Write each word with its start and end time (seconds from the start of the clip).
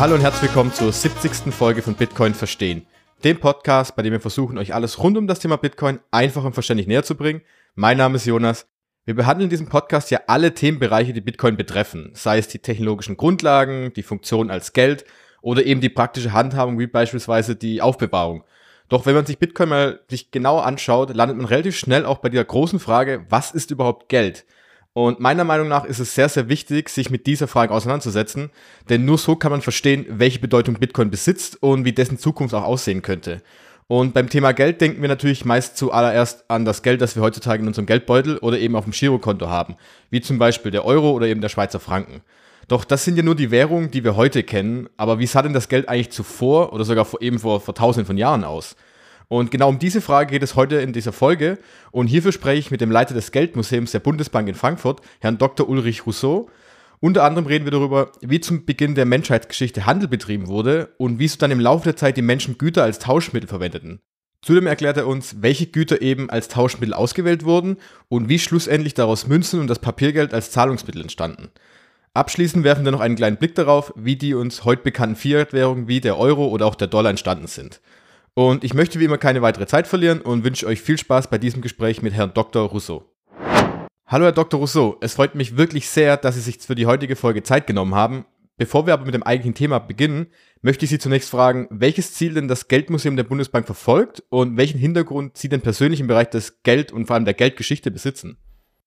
Hallo 0.00 0.14
und 0.14 0.22
herzlich 0.22 0.44
willkommen 0.44 0.72
zur 0.72 0.90
70. 0.90 1.52
Folge 1.52 1.82
von 1.82 1.92
Bitcoin 1.92 2.32
Verstehen. 2.32 2.86
Dem 3.22 3.38
Podcast, 3.38 3.96
bei 3.96 4.02
dem 4.02 4.14
wir 4.14 4.20
versuchen, 4.20 4.56
euch 4.56 4.72
alles 4.72 4.98
rund 4.98 5.18
um 5.18 5.26
das 5.26 5.40
Thema 5.40 5.58
Bitcoin 5.58 6.00
einfach 6.10 6.42
und 6.42 6.54
verständlich 6.54 6.86
näher 6.86 7.02
zu 7.02 7.16
bringen. 7.16 7.42
Mein 7.74 7.98
Name 7.98 8.16
ist 8.16 8.24
Jonas. 8.24 8.66
Wir 9.04 9.14
behandeln 9.14 9.48
in 9.48 9.50
diesem 9.50 9.68
Podcast 9.68 10.10
ja 10.10 10.22
alle 10.26 10.54
Themenbereiche, 10.54 11.12
die 11.12 11.20
Bitcoin 11.20 11.58
betreffen. 11.58 12.12
Sei 12.14 12.38
es 12.38 12.48
die 12.48 12.60
technologischen 12.60 13.18
Grundlagen, 13.18 13.92
die 13.92 14.02
Funktion 14.02 14.50
als 14.50 14.72
Geld 14.72 15.04
oder 15.42 15.66
eben 15.66 15.82
die 15.82 15.90
praktische 15.90 16.32
Handhabung, 16.32 16.78
wie 16.78 16.86
beispielsweise 16.86 17.54
die 17.54 17.82
Aufbewahrung. 17.82 18.44
Doch 18.88 19.04
wenn 19.04 19.14
man 19.14 19.26
sich 19.26 19.38
Bitcoin 19.38 19.68
mal 19.68 20.00
sich 20.08 20.30
genauer 20.30 20.64
anschaut, 20.64 21.14
landet 21.14 21.36
man 21.36 21.44
relativ 21.44 21.76
schnell 21.76 22.06
auch 22.06 22.20
bei 22.20 22.30
der 22.30 22.42
großen 22.42 22.80
Frage, 22.80 23.26
was 23.28 23.50
ist 23.52 23.70
überhaupt 23.70 24.08
Geld? 24.08 24.46
Und 24.92 25.20
meiner 25.20 25.44
Meinung 25.44 25.68
nach 25.68 25.84
ist 25.84 26.00
es 26.00 26.14
sehr, 26.14 26.28
sehr 26.28 26.48
wichtig, 26.48 26.88
sich 26.88 27.10
mit 27.10 27.26
dieser 27.26 27.46
Frage 27.46 27.72
auseinanderzusetzen, 27.72 28.50
denn 28.88 29.04
nur 29.04 29.18
so 29.18 29.36
kann 29.36 29.52
man 29.52 29.62
verstehen, 29.62 30.04
welche 30.08 30.40
Bedeutung 30.40 30.74
Bitcoin 30.74 31.10
besitzt 31.10 31.62
und 31.62 31.84
wie 31.84 31.92
dessen 31.92 32.18
Zukunft 32.18 32.54
auch 32.54 32.64
aussehen 32.64 33.02
könnte. 33.02 33.40
Und 33.86 34.14
beim 34.14 34.28
Thema 34.28 34.52
Geld 34.52 34.80
denken 34.80 35.00
wir 35.02 35.08
natürlich 35.08 35.44
meist 35.44 35.76
zuallererst 35.76 36.44
an 36.48 36.64
das 36.64 36.82
Geld, 36.82 37.00
das 37.00 37.16
wir 37.16 37.22
heutzutage 37.22 37.62
in 37.62 37.68
unserem 37.68 37.86
Geldbeutel 37.86 38.38
oder 38.38 38.58
eben 38.58 38.76
auf 38.76 38.84
dem 38.84 38.92
Girokonto 38.92 39.48
haben, 39.48 39.76
wie 40.10 40.20
zum 40.20 40.38
Beispiel 40.38 40.70
der 40.70 40.84
Euro 40.84 41.10
oder 41.10 41.26
eben 41.26 41.40
der 41.40 41.48
Schweizer 41.48 41.80
Franken. 41.80 42.22
Doch 42.68 42.84
das 42.84 43.04
sind 43.04 43.16
ja 43.16 43.24
nur 43.24 43.34
die 43.34 43.50
Währungen, 43.50 43.90
die 43.90 44.04
wir 44.04 44.14
heute 44.14 44.44
kennen, 44.44 44.88
aber 44.96 45.18
wie 45.18 45.26
sah 45.26 45.42
denn 45.42 45.54
das 45.54 45.68
Geld 45.68 45.88
eigentlich 45.88 46.10
zuvor 46.10 46.72
oder 46.72 46.84
sogar 46.84 47.04
vor, 47.04 47.20
eben 47.20 47.40
vor, 47.40 47.60
vor 47.60 47.74
tausenden 47.74 48.06
von 48.06 48.16
Jahren 48.16 48.44
aus? 48.44 48.76
Und 49.30 49.52
genau 49.52 49.68
um 49.68 49.78
diese 49.78 50.00
Frage 50.00 50.32
geht 50.32 50.42
es 50.42 50.56
heute 50.56 50.80
in 50.80 50.92
dieser 50.92 51.12
Folge. 51.12 51.58
Und 51.92 52.08
hierfür 52.08 52.32
spreche 52.32 52.58
ich 52.58 52.70
mit 52.72 52.80
dem 52.80 52.90
Leiter 52.90 53.14
des 53.14 53.30
Geldmuseums 53.30 53.92
der 53.92 54.00
Bundesbank 54.00 54.48
in 54.48 54.56
Frankfurt, 54.56 55.02
Herrn 55.20 55.38
Dr. 55.38 55.68
Ulrich 55.68 56.04
Rousseau. 56.04 56.50
Unter 56.98 57.22
anderem 57.22 57.46
reden 57.46 57.64
wir 57.64 57.70
darüber, 57.70 58.10
wie 58.22 58.40
zum 58.40 58.66
Beginn 58.66 58.96
der 58.96 59.06
Menschheitsgeschichte 59.06 59.86
Handel 59.86 60.08
betrieben 60.08 60.48
wurde 60.48 60.94
und 60.98 61.20
wieso 61.20 61.38
dann 61.38 61.52
im 61.52 61.60
Laufe 61.60 61.84
der 61.84 61.96
Zeit 61.96 62.16
die 62.16 62.22
Menschen 62.22 62.58
Güter 62.58 62.82
als 62.82 62.98
Tauschmittel 62.98 63.48
verwendeten. 63.48 64.00
Zudem 64.42 64.66
erklärt 64.66 64.96
er 64.96 65.06
uns, 65.06 65.36
welche 65.40 65.66
Güter 65.66 66.02
eben 66.02 66.28
als 66.28 66.48
Tauschmittel 66.48 66.92
ausgewählt 66.92 67.44
wurden 67.44 67.76
und 68.08 68.28
wie 68.28 68.40
schlussendlich 68.40 68.94
daraus 68.94 69.28
Münzen 69.28 69.60
und 69.60 69.68
das 69.68 69.78
Papiergeld 69.78 70.34
als 70.34 70.50
Zahlungsmittel 70.50 71.02
entstanden. 71.02 71.50
Abschließend 72.14 72.64
werfen 72.64 72.84
wir 72.84 72.90
noch 72.90 73.00
einen 73.00 73.14
kleinen 73.14 73.36
Blick 73.36 73.54
darauf, 73.54 73.92
wie 73.94 74.16
die 74.16 74.34
uns 74.34 74.64
heute 74.64 74.82
bekannten 74.82 75.14
Fiat-Währungen 75.14 75.86
wie 75.86 76.00
der 76.00 76.18
Euro 76.18 76.48
oder 76.48 76.66
auch 76.66 76.74
der 76.74 76.88
Dollar 76.88 77.10
entstanden 77.10 77.46
sind. 77.46 77.80
Und 78.40 78.64
ich 78.64 78.72
möchte 78.72 78.98
wie 78.98 79.04
immer 79.04 79.18
keine 79.18 79.42
weitere 79.42 79.66
Zeit 79.66 79.86
verlieren 79.86 80.22
und 80.22 80.44
wünsche 80.44 80.66
euch 80.66 80.80
viel 80.80 80.96
Spaß 80.96 81.28
bei 81.28 81.36
diesem 81.36 81.60
Gespräch 81.60 82.00
mit 82.00 82.14
Herrn 82.14 82.32
Dr. 82.32 82.62
Rousseau. 82.70 83.04
Hallo 84.06 84.24
Herr 84.24 84.32
Dr. 84.32 84.58
Rousseau, 84.58 84.96
es 85.02 85.12
freut 85.12 85.34
mich 85.34 85.58
wirklich 85.58 85.90
sehr, 85.90 86.16
dass 86.16 86.36
Sie 86.36 86.40
sich 86.40 86.56
für 86.56 86.74
die 86.74 86.86
heutige 86.86 87.16
Folge 87.16 87.42
Zeit 87.42 87.66
genommen 87.66 87.94
haben. 87.94 88.24
Bevor 88.56 88.86
wir 88.86 88.94
aber 88.94 89.04
mit 89.04 89.12
dem 89.12 89.22
eigentlichen 89.22 89.52
Thema 89.52 89.78
beginnen, 89.78 90.28
möchte 90.62 90.86
ich 90.86 90.90
Sie 90.90 90.98
zunächst 90.98 91.28
fragen, 91.28 91.68
welches 91.70 92.14
Ziel 92.14 92.32
denn 92.32 92.48
das 92.48 92.66
Geldmuseum 92.66 93.14
der 93.14 93.24
Bundesbank 93.24 93.66
verfolgt 93.66 94.22
und 94.30 94.56
welchen 94.56 94.78
Hintergrund 94.78 95.36
Sie 95.36 95.50
denn 95.50 95.60
persönlich 95.60 96.00
im 96.00 96.06
Bereich 96.06 96.30
des 96.30 96.62
Geld 96.62 96.92
und 96.92 97.04
vor 97.04 97.16
allem 97.16 97.26
der 97.26 97.34
Geldgeschichte 97.34 97.90
besitzen. 97.90 98.38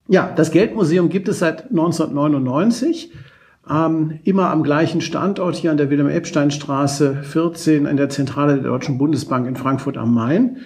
Ja, 0.07 0.33
das 0.35 0.49
Geldmuseum 0.49 1.09
gibt 1.09 1.27
es 1.27 1.37
seit 1.37 1.69
1999 1.69 3.11
ähm, 3.69 4.19
immer 4.23 4.49
am 4.49 4.63
gleichen 4.63 5.01
Standort 5.01 5.55
hier 5.55 5.71
an 5.71 5.77
der 5.77 5.89
Wilhelm-Epstein-Straße 5.89 7.23
14 7.23 7.85
in 7.85 7.97
der 7.97 8.09
Zentrale 8.09 8.55
der 8.55 8.63
Deutschen 8.63 8.97
Bundesbank 8.97 9.47
in 9.47 9.55
Frankfurt 9.55 9.97
am 9.97 10.13
Main. 10.13 10.57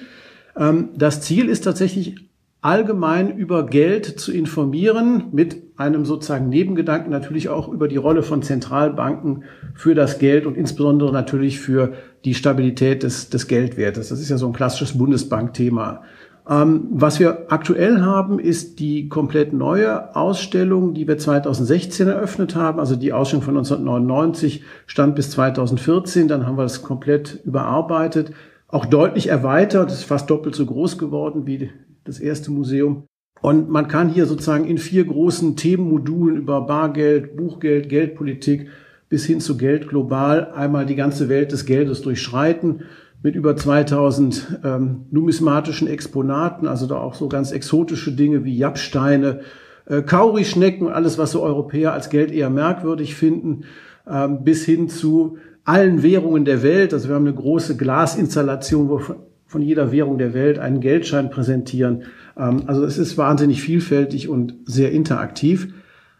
Ähm, 0.55 0.89
das 0.95 1.21
Ziel 1.21 1.49
ist 1.49 1.61
tatsächlich 1.61 2.15
allgemein 2.61 3.37
über 3.37 3.65
Geld 3.67 4.19
zu 4.19 4.31
informieren, 4.31 5.25
mit 5.31 5.57
einem 5.77 6.05
sozusagen 6.05 6.49
Nebengedanken 6.49 7.11
natürlich 7.11 7.49
auch 7.49 7.69
über 7.69 7.87
die 7.87 7.97
Rolle 7.97 8.23
von 8.23 8.41
Zentralbanken 8.41 9.43
für 9.75 9.93
das 9.93 10.17
Geld 10.17 10.47
und 10.47 10.57
insbesondere 10.57 11.13
natürlich 11.13 11.59
für 11.59 11.93
die 12.25 12.33
Stabilität 12.33 13.03
des, 13.03 13.29
des 13.29 13.47
Geldwertes. 13.47 14.09
Das 14.09 14.19
ist 14.19 14.29
ja 14.29 14.37
so 14.37 14.47
ein 14.47 14.53
klassisches 14.53 14.97
Bundesbankthema. 14.97 16.01
Ähm, 16.49 16.87
was 16.91 17.19
wir 17.19 17.51
aktuell 17.51 18.01
haben, 18.01 18.39
ist 18.39 18.79
die 18.79 19.09
komplett 19.09 19.51
neue 19.51 20.15
Ausstellung, 20.15 20.93
die 20.93 21.07
wir 21.07 21.17
2016 21.17 22.07
eröffnet 22.07 22.55
haben. 22.55 22.79
Also 22.79 22.95
die 22.95 23.11
Ausstellung 23.11 23.43
von 23.43 23.57
1999 23.57 24.63
stand 24.85 25.15
bis 25.15 25.31
2014. 25.31 26.27
Dann 26.27 26.45
haben 26.45 26.57
wir 26.57 26.63
das 26.63 26.83
komplett 26.83 27.41
überarbeitet, 27.43 28.31
auch 28.67 28.85
deutlich 28.85 29.27
erweitert. 29.27 29.91
Es 29.91 29.99
ist 29.99 30.05
fast 30.05 30.29
doppelt 30.29 30.55
so 30.55 30.65
groß 30.65 30.97
geworden 30.97 31.45
wie 31.45 31.69
das 32.05 32.19
erste 32.19 32.51
Museum. 32.51 33.03
Und 33.41 33.69
man 33.69 33.87
kann 33.87 34.09
hier 34.09 34.25
sozusagen 34.25 34.65
in 34.65 34.77
vier 34.77 35.05
großen 35.05 35.57
Themenmodulen 35.57 36.37
über 36.37 36.61
Bargeld, 36.61 37.35
Buchgeld, 37.35 37.89
Geldpolitik 37.89 38.69
bis 39.09 39.25
hin 39.25 39.39
zu 39.39 39.57
Geld 39.57 39.87
global 39.87 40.51
einmal 40.53 40.85
die 40.85 40.95
ganze 40.95 41.29
Welt 41.29 41.51
des 41.51 41.65
Geldes 41.65 42.01
durchschreiten 42.01 42.83
mit 43.23 43.35
über 43.35 43.55
2000 43.55 44.59
ähm, 44.63 45.05
numismatischen 45.11 45.87
Exponaten, 45.87 46.67
also 46.67 46.85
da 46.87 46.97
auch 46.97 47.15
so 47.15 47.27
ganz 47.27 47.51
exotische 47.51 48.11
Dinge 48.11 48.43
wie 48.43 48.57
Jappsteine, 48.57 49.41
äh, 49.85 50.01
Kaurischnecken, 50.01 50.89
alles, 50.89 51.17
was 51.17 51.31
so 51.31 51.41
Europäer 51.41 51.93
als 51.93 52.09
Geld 52.09 52.31
eher 52.31 52.49
merkwürdig 52.49 53.15
finden, 53.15 53.63
ähm, 54.07 54.43
bis 54.43 54.65
hin 54.65 54.89
zu 54.89 55.37
allen 55.63 56.03
Währungen 56.03 56.45
der 56.45 56.63
Welt. 56.63 56.93
Also 56.93 57.09
wir 57.09 57.15
haben 57.15 57.25
eine 57.25 57.35
große 57.35 57.75
Glasinstallation, 57.75 58.89
wo 58.89 59.01
von 59.47 59.61
jeder 59.61 59.91
Währung 59.91 60.17
der 60.17 60.33
Welt 60.33 60.59
einen 60.59 60.81
Geldschein 60.81 61.29
präsentieren. 61.29 62.03
Ähm, 62.37 62.63
also 62.67 62.83
es 62.83 62.97
ist 62.97 63.17
wahnsinnig 63.17 63.61
vielfältig 63.61 64.29
und 64.29 64.55
sehr 64.65 64.91
interaktiv. 64.91 65.73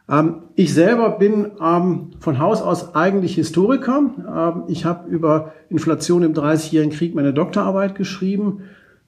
Ähm, 0.10 0.44
ich 0.56 0.74
selber 0.74 1.12
bin 1.12 1.52
ähm, 1.62 2.12
von 2.20 2.40
Haus 2.40 2.62
aus 2.62 2.96
eigentlich 2.96 3.36
Historiker. 3.36 4.02
Ähm, 4.36 4.64
ich 4.68 4.86
habe 4.86 5.10
über 5.10 5.54
Inflation 5.70 6.24
im 6.24 6.34
Dreißigjährigen 6.34 6.94
Krieg 6.94 7.16
meine 7.16 7.34
Doktorarbeit 7.34 7.96
geschrieben, 7.96 8.62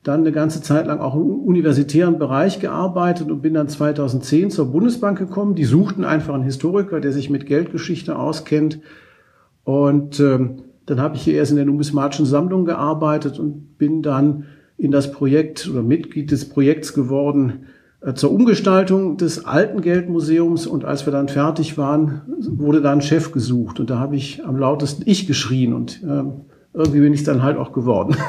dann 0.03 0.21
eine 0.21 0.31
ganze 0.31 0.61
Zeit 0.61 0.87
lang 0.87 0.99
auch 0.99 1.15
im 1.15 1.29
universitären 1.29 2.19
Bereich 2.19 2.59
gearbeitet 2.59 3.29
und 3.31 3.41
bin 3.41 3.53
dann 3.53 3.67
2010 3.67 4.49
zur 4.51 4.71
Bundesbank 4.71 5.17
gekommen. 5.17 5.55
Die 5.55 5.65
suchten 5.65 6.05
einfach 6.05 6.33
einen 6.33 6.43
Historiker, 6.43 7.01
der 7.01 7.11
sich 7.11 7.29
mit 7.29 7.45
Geldgeschichte 7.45 8.17
auskennt. 8.17 8.79
Und 9.65 10.19
dann 10.19 11.01
habe 11.01 11.17
ich 11.17 11.21
hier 11.21 11.33
erst 11.33 11.51
in 11.51 11.57
der 11.57 11.65
numismatischen 11.65 12.25
Sammlung 12.25 12.63
gearbeitet 12.63 13.39
und 13.39 13.77
bin 13.77 14.01
dann 14.01 14.45
in 14.77 14.91
das 14.91 15.11
Projekt 15.11 15.69
oder 15.69 15.83
Mitglied 15.83 16.31
des 16.31 16.47
Projekts 16.47 16.93
geworden, 16.93 17.65
zur 18.15 18.31
Umgestaltung 18.31 19.17
des 19.17 19.45
alten 19.45 19.81
Geldmuseums 19.81 20.67
und 20.67 20.85
als 20.85 21.05
wir 21.05 21.11
dann 21.11 21.27
fertig 21.27 21.77
waren, 21.77 22.21
wurde 22.39 22.81
da 22.81 22.91
ein 22.93 23.01
Chef 23.01 23.31
gesucht 23.31 23.79
und 23.79 23.89
da 23.89 23.99
habe 23.99 24.15
ich 24.15 24.45
am 24.45 24.57
lautesten 24.57 25.03
ich 25.05 25.27
geschrien 25.27 25.73
und 25.73 26.01
äh, 26.03 26.23
irgendwie 26.73 27.01
bin 27.01 27.13
ich 27.13 27.23
dann 27.23 27.43
halt 27.43 27.57
auch 27.57 27.73
geworden. 27.73 28.15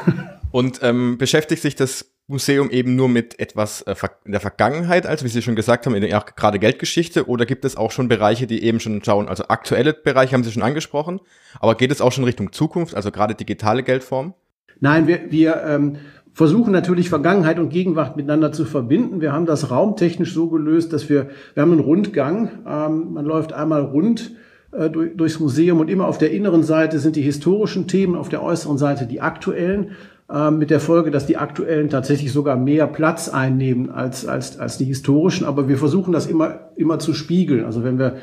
Und 0.51 0.81
ähm, 0.83 1.17
beschäftigt 1.17 1.61
sich 1.61 1.75
das 1.75 2.11
Museum 2.27 2.69
eben 2.71 2.97
nur 2.97 3.07
mit 3.07 3.39
etwas 3.39 3.83
äh, 3.83 3.95
in 4.25 4.33
der 4.33 4.41
Vergangenheit, 4.41 5.05
also 5.05 5.23
wie 5.23 5.29
Sie 5.29 5.41
schon 5.41 5.55
gesagt 5.55 5.85
haben, 5.85 5.95
in 5.95 6.01
der 6.01 6.25
gerade 6.35 6.59
Geldgeschichte, 6.59 7.27
oder 7.29 7.45
gibt 7.45 7.63
es 7.63 7.77
auch 7.77 7.91
schon 7.91 8.09
Bereiche, 8.09 8.47
die 8.47 8.63
eben 8.63 8.81
schon 8.81 9.01
schauen, 9.03 9.29
also 9.29 9.45
aktuelle 9.47 9.93
Bereiche 9.93 10.33
haben 10.33 10.43
Sie 10.43 10.51
schon 10.51 10.63
angesprochen, 10.63 11.21
aber 11.61 11.75
geht 11.75 11.91
es 11.91 12.01
auch 12.01 12.11
schon 12.11 12.25
Richtung 12.25 12.51
Zukunft, 12.51 12.95
also 12.95 13.11
gerade 13.11 13.33
digitale 13.33 13.83
Geldform? 13.83 14.33
Nein, 14.81 15.07
wir, 15.07 15.31
wir 15.31 15.63
ähm, 15.63 15.97
versuchen 16.33 16.71
natürlich 16.71 17.09
Vergangenheit 17.09 17.59
und 17.59 17.69
Gegenwart 17.69 18.15
miteinander 18.15 18.51
zu 18.51 18.65
verbinden. 18.65 19.21
Wir 19.21 19.33
haben 19.33 19.45
das 19.45 19.69
raumtechnisch 19.69 20.33
so 20.33 20.47
gelöst, 20.47 20.93
dass 20.93 21.09
wir, 21.09 21.27
wir 21.53 21.61
haben 21.61 21.71
einen 21.71 21.81
Rundgang. 21.81 22.49
Ähm, 22.67 23.13
man 23.13 23.25
läuft 23.25 23.53
einmal 23.53 23.81
rund 23.81 24.31
äh, 24.71 24.89
durch, 24.89 25.15
durchs 25.15 25.39
Museum 25.39 25.79
und 25.79 25.89
immer 25.89 26.07
auf 26.07 26.17
der 26.17 26.31
inneren 26.31 26.63
Seite 26.63 26.99
sind 26.99 27.15
die 27.15 27.21
historischen 27.21 27.87
Themen, 27.87 28.15
auf 28.15 28.29
der 28.29 28.41
äußeren 28.43 28.77
Seite 28.77 29.05
die 29.05 29.21
aktuellen. 29.21 29.91
Äh, 30.31 30.51
mit 30.51 30.69
der 30.69 30.79
Folge, 30.79 31.11
dass 31.11 31.25
die 31.25 31.37
aktuellen 31.37 31.89
tatsächlich 31.89 32.31
sogar 32.31 32.55
mehr 32.55 32.87
Platz 32.87 33.27
einnehmen 33.27 33.89
als, 33.89 34.25
als, 34.25 34.57
als 34.57 34.77
die 34.77 34.85
historischen. 34.85 35.45
Aber 35.45 35.67
wir 35.67 35.77
versuchen 35.77 36.13
das 36.13 36.27
immer, 36.27 36.71
immer 36.77 36.99
zu 36.99 37.13
spiegeln. 37.13 37.65
Also 37.65 37.83
wenn 37.83 37.99
wir 37.99 38.15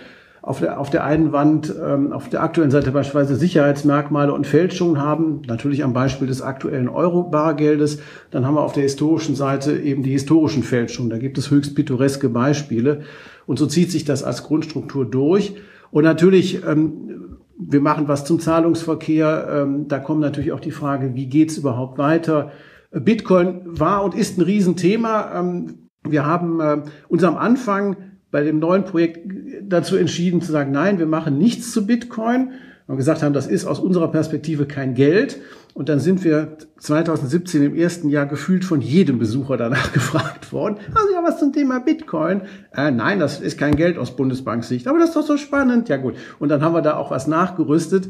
auf 0.48 0.60
der, 0.60 0.80
auf 0.80 0.88
der 0.88 1.04
einen 1.04 1.32
Wand, 1.32 1.74
ähm, 1.78 2.10
auf 2.10 2.30
der 2.30 2.42
aktuellen 2.42 2.70
Seite 2.70 2.90
beispielsweise 2.90 3.36
Sicherheitsmerkmale 3.36 4.32
und 4.32 4.46
Fälschungen 4.46 4.98
haben, 4.98 5.42
natürlich 5.46 5.84
am 5.84 5.92
Beispiel 5.92 6.26
des 6.26 6.40
aktuellen 6.40 6.88
Euro-Bargeldes. 6.88 8.00
Dann 8.30 8.46
haben 8.46 8.54
wir 8.54 8.62
auf 8.62 8.72
der 8.72 8.84
historischen 8.84 9.34
Seite 9.34 9.78
eben 9.78 10.02
die 10.02 10.12
historischen 10.12 10.62
Fälschungen. 10.62 11.10
Da 11.10 11.18
gibt 11.18 11.36
es 11.36 11.50
höchst 11.50 11.74
pittoreske 11.74 12.30
Beispiele. 12.30 13.02
Und 13.44 13.58
so 13.58 13.66
zieht 13.66 13.90
sich 13.90 14.06
das 14.06 14.24
als 14.24 14.42
Grundstruktur 14.42 15.04
durch. 15.04 15.54
Und 15.90 16.04
natürlich, 16.04 16.64
ähm, 16.66 17.36
wir 17.58 17.82
machen 17.82 18.08
was 18.08 18.24
zum 18.24 18.40
Zahlungsverkehr. 18.40 19.48
Ähm, 19.52 19.86
da 19.86 19.98
kommt 19.98 20.22
natürlich 20.22 20.52
auch 20.52 20.60
die 20.60 20.70
Frage, 20.70 21.14
wie 21.14 21.26
geht's 21.26 21.58
überhaupt 21.58 21.98
weiter? 21.98 22.52
Bitcoin 22.90 23.60
war 23.66 24.02
und 24.02 24.14
ist 24.14 24.38
ein 24.38 24.42
Riesenthema. 24.42 25.30
Ähm, 25.38 25.88
wir 26.08 26.24
haben 26.24 26.60
äh, 26.60 26.82
uns 27.08 27.22
am 27.22 27.36
Anfang 27.36 27.96
bei 28.30 28.42
dem 28.42 28.58
neuen 28.58 28.84
Projekt 28.84 29.20
dazu 29.62 29.96
entschieden 29.96 30.40
zu 30.40 30.52
sagen, 30.52 30.70
nein, 30.72 30.98
wir 30.98 31.06
machen 31.06 31.38
nichts 31.38 31.72
zu 31.72 31.86
Bitcoin. 31.86 32.52
Und 32.86 32.96
gesagt 32.96 33.22
haben, 33.22 33.34
das 33.34 33.46
ist 33.46 33.66
aus 33.66 33.80
unserer 33.80 34.10
Perspektive 34.10 34.64
kein 34.64 34.94
Geld. 34.94 35.40
Und 35.74 35.90
dann 35.90 36.00
sind 36.00 36.24
wir 36.24 36.56
2017 36.78 37.62
im 37.62 37.76
ersten 37.76 38.08
Jahr 38.08 38.24
gefühlt 38.24 38.64
von 38.64 38.80
jedem 38.80 39.18
Besucher 39.18 39.58
danach 39.58 39.92
gefragt 39.92 40.52
worden. 40.52 40.78
Also 40.94 41.12
ja, 41.12 41.22
was 41.22 41.38
zum 41.38 41.52
Thema 41.52 41.80
Bitcoin? 41.80 42.42
Äh, 42.74 42.90
nein, 42.90 43.20
das 43.20 43.40
ist 43.40 43.58
kein 43.58 43.76
Geld 43.76 43.98
aus 43.98 44.16
Bundesbanksicht. 44.16 44.88
Aber 44.88 44.98
das 44.98 45.10
ist 45.10 45.16
doch 45.16 45.26
so 45.26 45.36
spannend. 45.36 45.90
Ja 45.90 45.98
gut. 45.98 46.14
Und 46.38 46.48
dann 46.48 46.62
haben 46.62 46.72
wir 46.72 46.80
da 46.80 46.96
auch 46.96 47.10
was 47.10 47.26
nachgerüstet. 47.26 48.08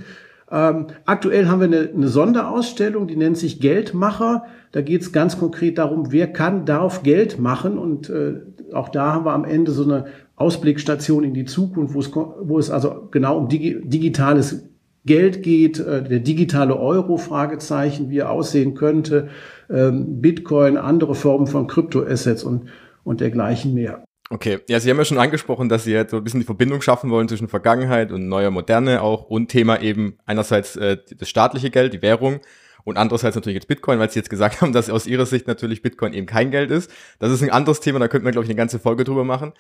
Ähm, 0.50 0.86
aktuell 1.04 1.48
haben 1.48 1.60
wir 1.60 1.66
eine, 1.66 1.90
eine, 1.94 2.08
Sonderausstellung, 2.08 3.06
die 3.06 3.16
nennt 3.16 3.36
sich 3.36 3.60
Geldmacher. 3.60 4.44
Da 4.72 4.80
geht 4.80 5.02
es 5.02 5.12
ganz 5.12 5.38
konkret 5.38 5.78
darum, 5.78 6.10
wer 6.10 6.26
kann, 6.26 6.64
darf 6.64 7.02
Geld 7.02 7.38
machen. 7.38 7.78
Und 7.78 8.08
äh, 8.08 8.40
auch 8.72 8.88
da 8.88 9.12
haben 9.12 9.26
wir 9.26 9.32
am 9.32 9.44
Ende 9.44 9.72
so 9.72 9.84
eine 9.84 10.06
Ausblickstation 10.36 11.24
in 11.24 11.34
die 11.34 11.44
Zukunft, 11.44 11.94
wo 11.94 12.00
es, 12.00 12.14
wo 12.14 12.58
es 12.58 12.70
also 12.70 13.08
genau 13.10 13.36
um 13.36 13.48
digi 13.48 13.80
digitales 13.82 14.68
Geld 15.04 15.42
geht, 15.42 15.80
äh, 15.80 16.02
der 16.02 16.20
digitale 16.20 16.78
Euro, 16.78 17.16
Fragezeichen, 17.16 18.10
wie 18.10 18.18
er 18.18 18.30
aussehen 18.30 18.74
könnte, 18.74 19.28
ähm, 19.70 20.20
Bitcoin, 20.20 20.76
andere 20.76 21.14
Formen 21.14 21.46
von 21.46 21.66
Kryptoassets 21.66 22.44
und, 22.44 22.68
und 23.04 23.20
dergleichen 23.20 23.74
mehr. 23.74 24.04
Okay, 24.30 24.60
ja, 24.68 24.78
Sie 24.78 24.90
haben 24.90 24.98
ja 24.98 25.06
schon 25.06 25.18
angesprochen, 25.18 25.70
dass 25.70 25.84
Sie 25.84 25.92
jetzt 25.92 26.10
so 26.10 26.18
ein 26.18 26.24
bisschen 26.24 26.40
die 26.40 26.46
Verbindung 26.46 26.82
schaffen 26.82 27.10
wollen 27.10 27.28
zwischen 27.28 27.48
Vergangenheit 27.48 28.12
und 28.12 28.28
neuer 28.28 28.50
Moderne 28.50 29.00
auch 29.00 29.24
und 29.24 29.48
Thema 29.48 29.80
eben 29.80 30.18
einerseits 30.26 30.76
äh, 30.76 30.98
das 31.16 31.30
staatliche 31.30 31.70
Geld, 31.70 31.94
die 31.94 32.02
Währung 32.02 32.40
und 32.84 32.98
andererseits 32.98 33.36
natürlich 33.36 33.54
jetzt 33.54 33.68
Bitcoin, 33.68 33.98
weil 33.98 34.10
Sie 34.10 34.18
jetzt 34.18 34.28
gesagt 34.28 34.60
haben, 34.60 34.72
dass 34.74 34.90
aus 34.90 35.06
Ihrer 35.06 35.24
Sicht 35.24 35.46
natürlich 35.46 35.80
Bitcoin 35.80 36.12
eben 36.12 36.26
kein 36.26 36.50
Geld 36.50 36.70
ist. 36.70 36.90
Das 37.18 37.32
ist 37.32 37.42
ein 37.42 37.50
anderes 37.50 37.80
Thema, 37.80 38.00
da 38.00 38.08
könnten 38.08 38.26
wir, 38.26 38.32
glaube 38.32 38.44
ich, 38.44 38.50
eine 38.50 38.56
ganze 38.56 38.78
Folge 38.78 39.04
drüber 39.04 39.24
machen. 39.24 39.52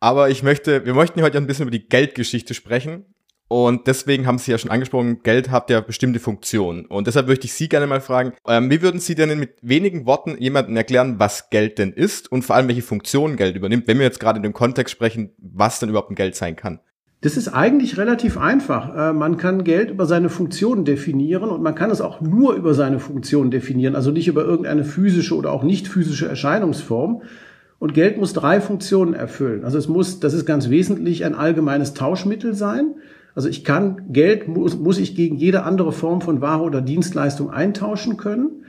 Aber 0.00 0.28
ich 0.28 0.42
möchte, 0.42 0.84
wir 0.84 0.94
möchten 0.94 1.22
heute 1.22 1.38
ein 1.38 1.46
bisschen 1.46 1.62
über 1.62 1.70
die 1.70 1.88
Geldgeschichte 1.88 2.54
sprechen 2.54 3.04
und 3.48 3.86
deswegen 3.86 4.26
haben 4.26 4.38
Sie 4.38 4.50
ja 4.50 4.58
schon 4.58 4.70
angesprochen, 4.70 5.22
Geld 5.22 5.50
hat 5.50 5.70
ja 5.70 5.80
bestimmte 5.80 6.18
Funktionen. 6.18 6.86
Und 6.86 7.06
deshalb 7.06 7.28
möchte 7.28 7.46
ich 7.46 7.52
Sie 7.52 7.68
gerne 7.68 7.86
mal 7.86 8.00
fragen, 8.00 8.32
ähm, 8.48 8.70
wie 8.70 8.82
würden 8.82 8.98
Sie 8.98 9.14
denn 9.14 9.38
mit 9.38 9.54
wenigen 9.62 10.04
Worten 10.04 10.36
jemandem 10.38 10.76
erklären, 10.76 11.18
was 11.18 11.48
Geld 11.50 11.78
denn 11.78 11.92
ist 11.92 12.30
und 12.32 12.42
vor 12.42 12.56
allem 12.56 12.66
welche 12.66 12.82
Funktionen 12.82 13.36
Geld 13.36 13.54
übernimmt, 13.54 13.86
wenn 13.86 13.98
wir 13.98 14.04
jetzt 14.04 14.18
gerade 14.18 14.38
in 14.38 14.42
dem 14.42 14.52
Kontext 14.52 14.92
sprechen, 14.92 15.30
was 15.38 15.78
denn 15.78 15.88
überhaupt 15.88 16.10
ein 16.10 16.16
Geld 16.16 16.34
sein 16.34 16.56
kann? 16.56 16.80
Das 17.20 17.36
ist 17.36 17.48
eigentlich 17.48 17.98
relativ 17.98 18.36
einfach. 18.36 18.94
Äh, 18.94 19.12
man 19.12 19.36
kann 19.36 19.64
Geld 19.64 19.90
über 19.90 20.06
seine 20.06 20.28
Funktionen 20.28 20.84
definieren 20.84 21.50
und 21.50 21.62
man 21.62 21.74
kann 21.74 21.90
es 21.90 22.00
auch 22.00 22.20
nur 22.20 22.54
über 22.54 22.74
seine 22.74 22.98
Funktionen 22.98 23.50
definieren, 23.50 23.94
also 23.94 24.10
nicht 24.10 24.28
über 24.28 24.44
irgendeine 24.44 24.84
physische 24.84 25.36
oder 25.36 25.52
auch 25.52 25.62
nicht 25.62 25.88
physische 25.88 26.28
Erscheinungsform. 26.28 27.22
Und 27.78 27.94
Geld 27.94 28.18
muss 28.18 28.32
drei 28.32 28.60
Funktionen 28.60 29.14
erfüllen. 29.14 29.64
Also 29.64 29.78
es 29.78 29.86
muss, 29.86 30.18
das 30.18 30.34
ist 30.34 30.46
ganz 30.46 30.70
wesentlich, 30.70 31.24
ein 31.24 31.34
allgemeines 31.34 31.94
Tauschmittel 31.94 32.54
sein. 32.54 32.96
Also 33.36 33.48
ich 33.48 33.62
kann 33.62 34.12
Geld, 34.12 34.48
muss, 34.48 34.76
muss 34.76 34.98
ich 34.98 35.14
gegen 35.14 35.36
jede 35.36 35.62
andere 35.62 35.92
Form 35.92 36.22
von 36.22 36.40
Ware 36.40 36.62
oder 36.62 36.80
Dienstleistung 36.80 37.50
eintauschen 37.50 38.16
können. 38.16 38.64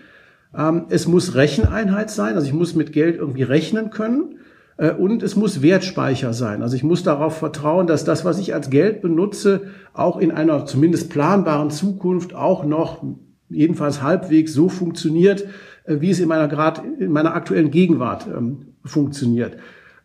Ähm, 0.55 0.85
es 0.89 1.07
muss 1.07 1.33
Recheneinheit 1.35 2.11
sein, 2.11 2.35
also 2.35 2.45
ich 2.45 2.53
muss 2.53 2.75
mit 2.75 2.91
Geld 2.91 3.15
irgendwie 3.15 3.43
rechnen 3.43 3.89
können. 3.89 4.35
Äh, 4.75 4.91
und 4.91 5.23
es 5.23 5.37
muss 5.37 5.61
Wertspeicher 5.61 6.33
sein. 6.33 6.61
Also 6.61 6.75
ich 6.75 6.83
muss 6.83 7.01
darauf 7.01 7.37
vertrauen, 7.37 7.87
dass 7.87 8.03
das, 8.03 8.25
was 8.25 8.39
ich 8.39 8.53
als 8.53 8.69
Geld 8.69 9.01
benutze, 9.01 9.67
auch 9.93 10.17
in 10.17 10.31
einer 10.31 10.65
zumindest 10.65 11.09
planbaren 11.09 11.71
Zukunft 11.71 12.35
auch 12.35 12.65
noch 12.65 13.03
jedenfalls 13.49 14.01
halbwegs 14.01 14.53
so 14.53 14.67
funktioniert, 14.67 15.45
äh, 15.85 16.01
wie 16.01 16.11
es 16.11 16.19
in 16.19 16.27
meiner, 16.27 16.49
grad, 16.49 16.83
in 16.99 17.11
meiner 17.13 17.35
aktuellen 17.35 17.71
Gegenwart 17.71 18.27
ähm, 18.27 18.73
funktioniert. 18.83 19.55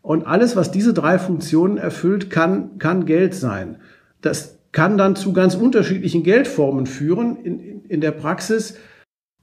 Und 0.02 0.24
alles, 0.24 0.54
was 0.54 0.70
diese 0.70 0.92
drei 0.92 1.18
Funktionen 1.18 1.78
erfüllt, 1.78 2.30
kann, 2.30 2.78
kann 2.78 3.06
Geld 3.06 3.34
sein. 3.34 3.78
Das 4.22 4.58
kann 4.72 4.96
dann 4.96 5.16
zu 5.16 5.32
ganz 5.32 5.54
unterschiedlichen 5.54 6.22
Geldformen 6.22 6.86
führen 6.86 7.36
in, 7.44 7.60
in, 7.60 7.84
in 7.84 8.00
der 8.00 8.12
Praxis 8.12 8.76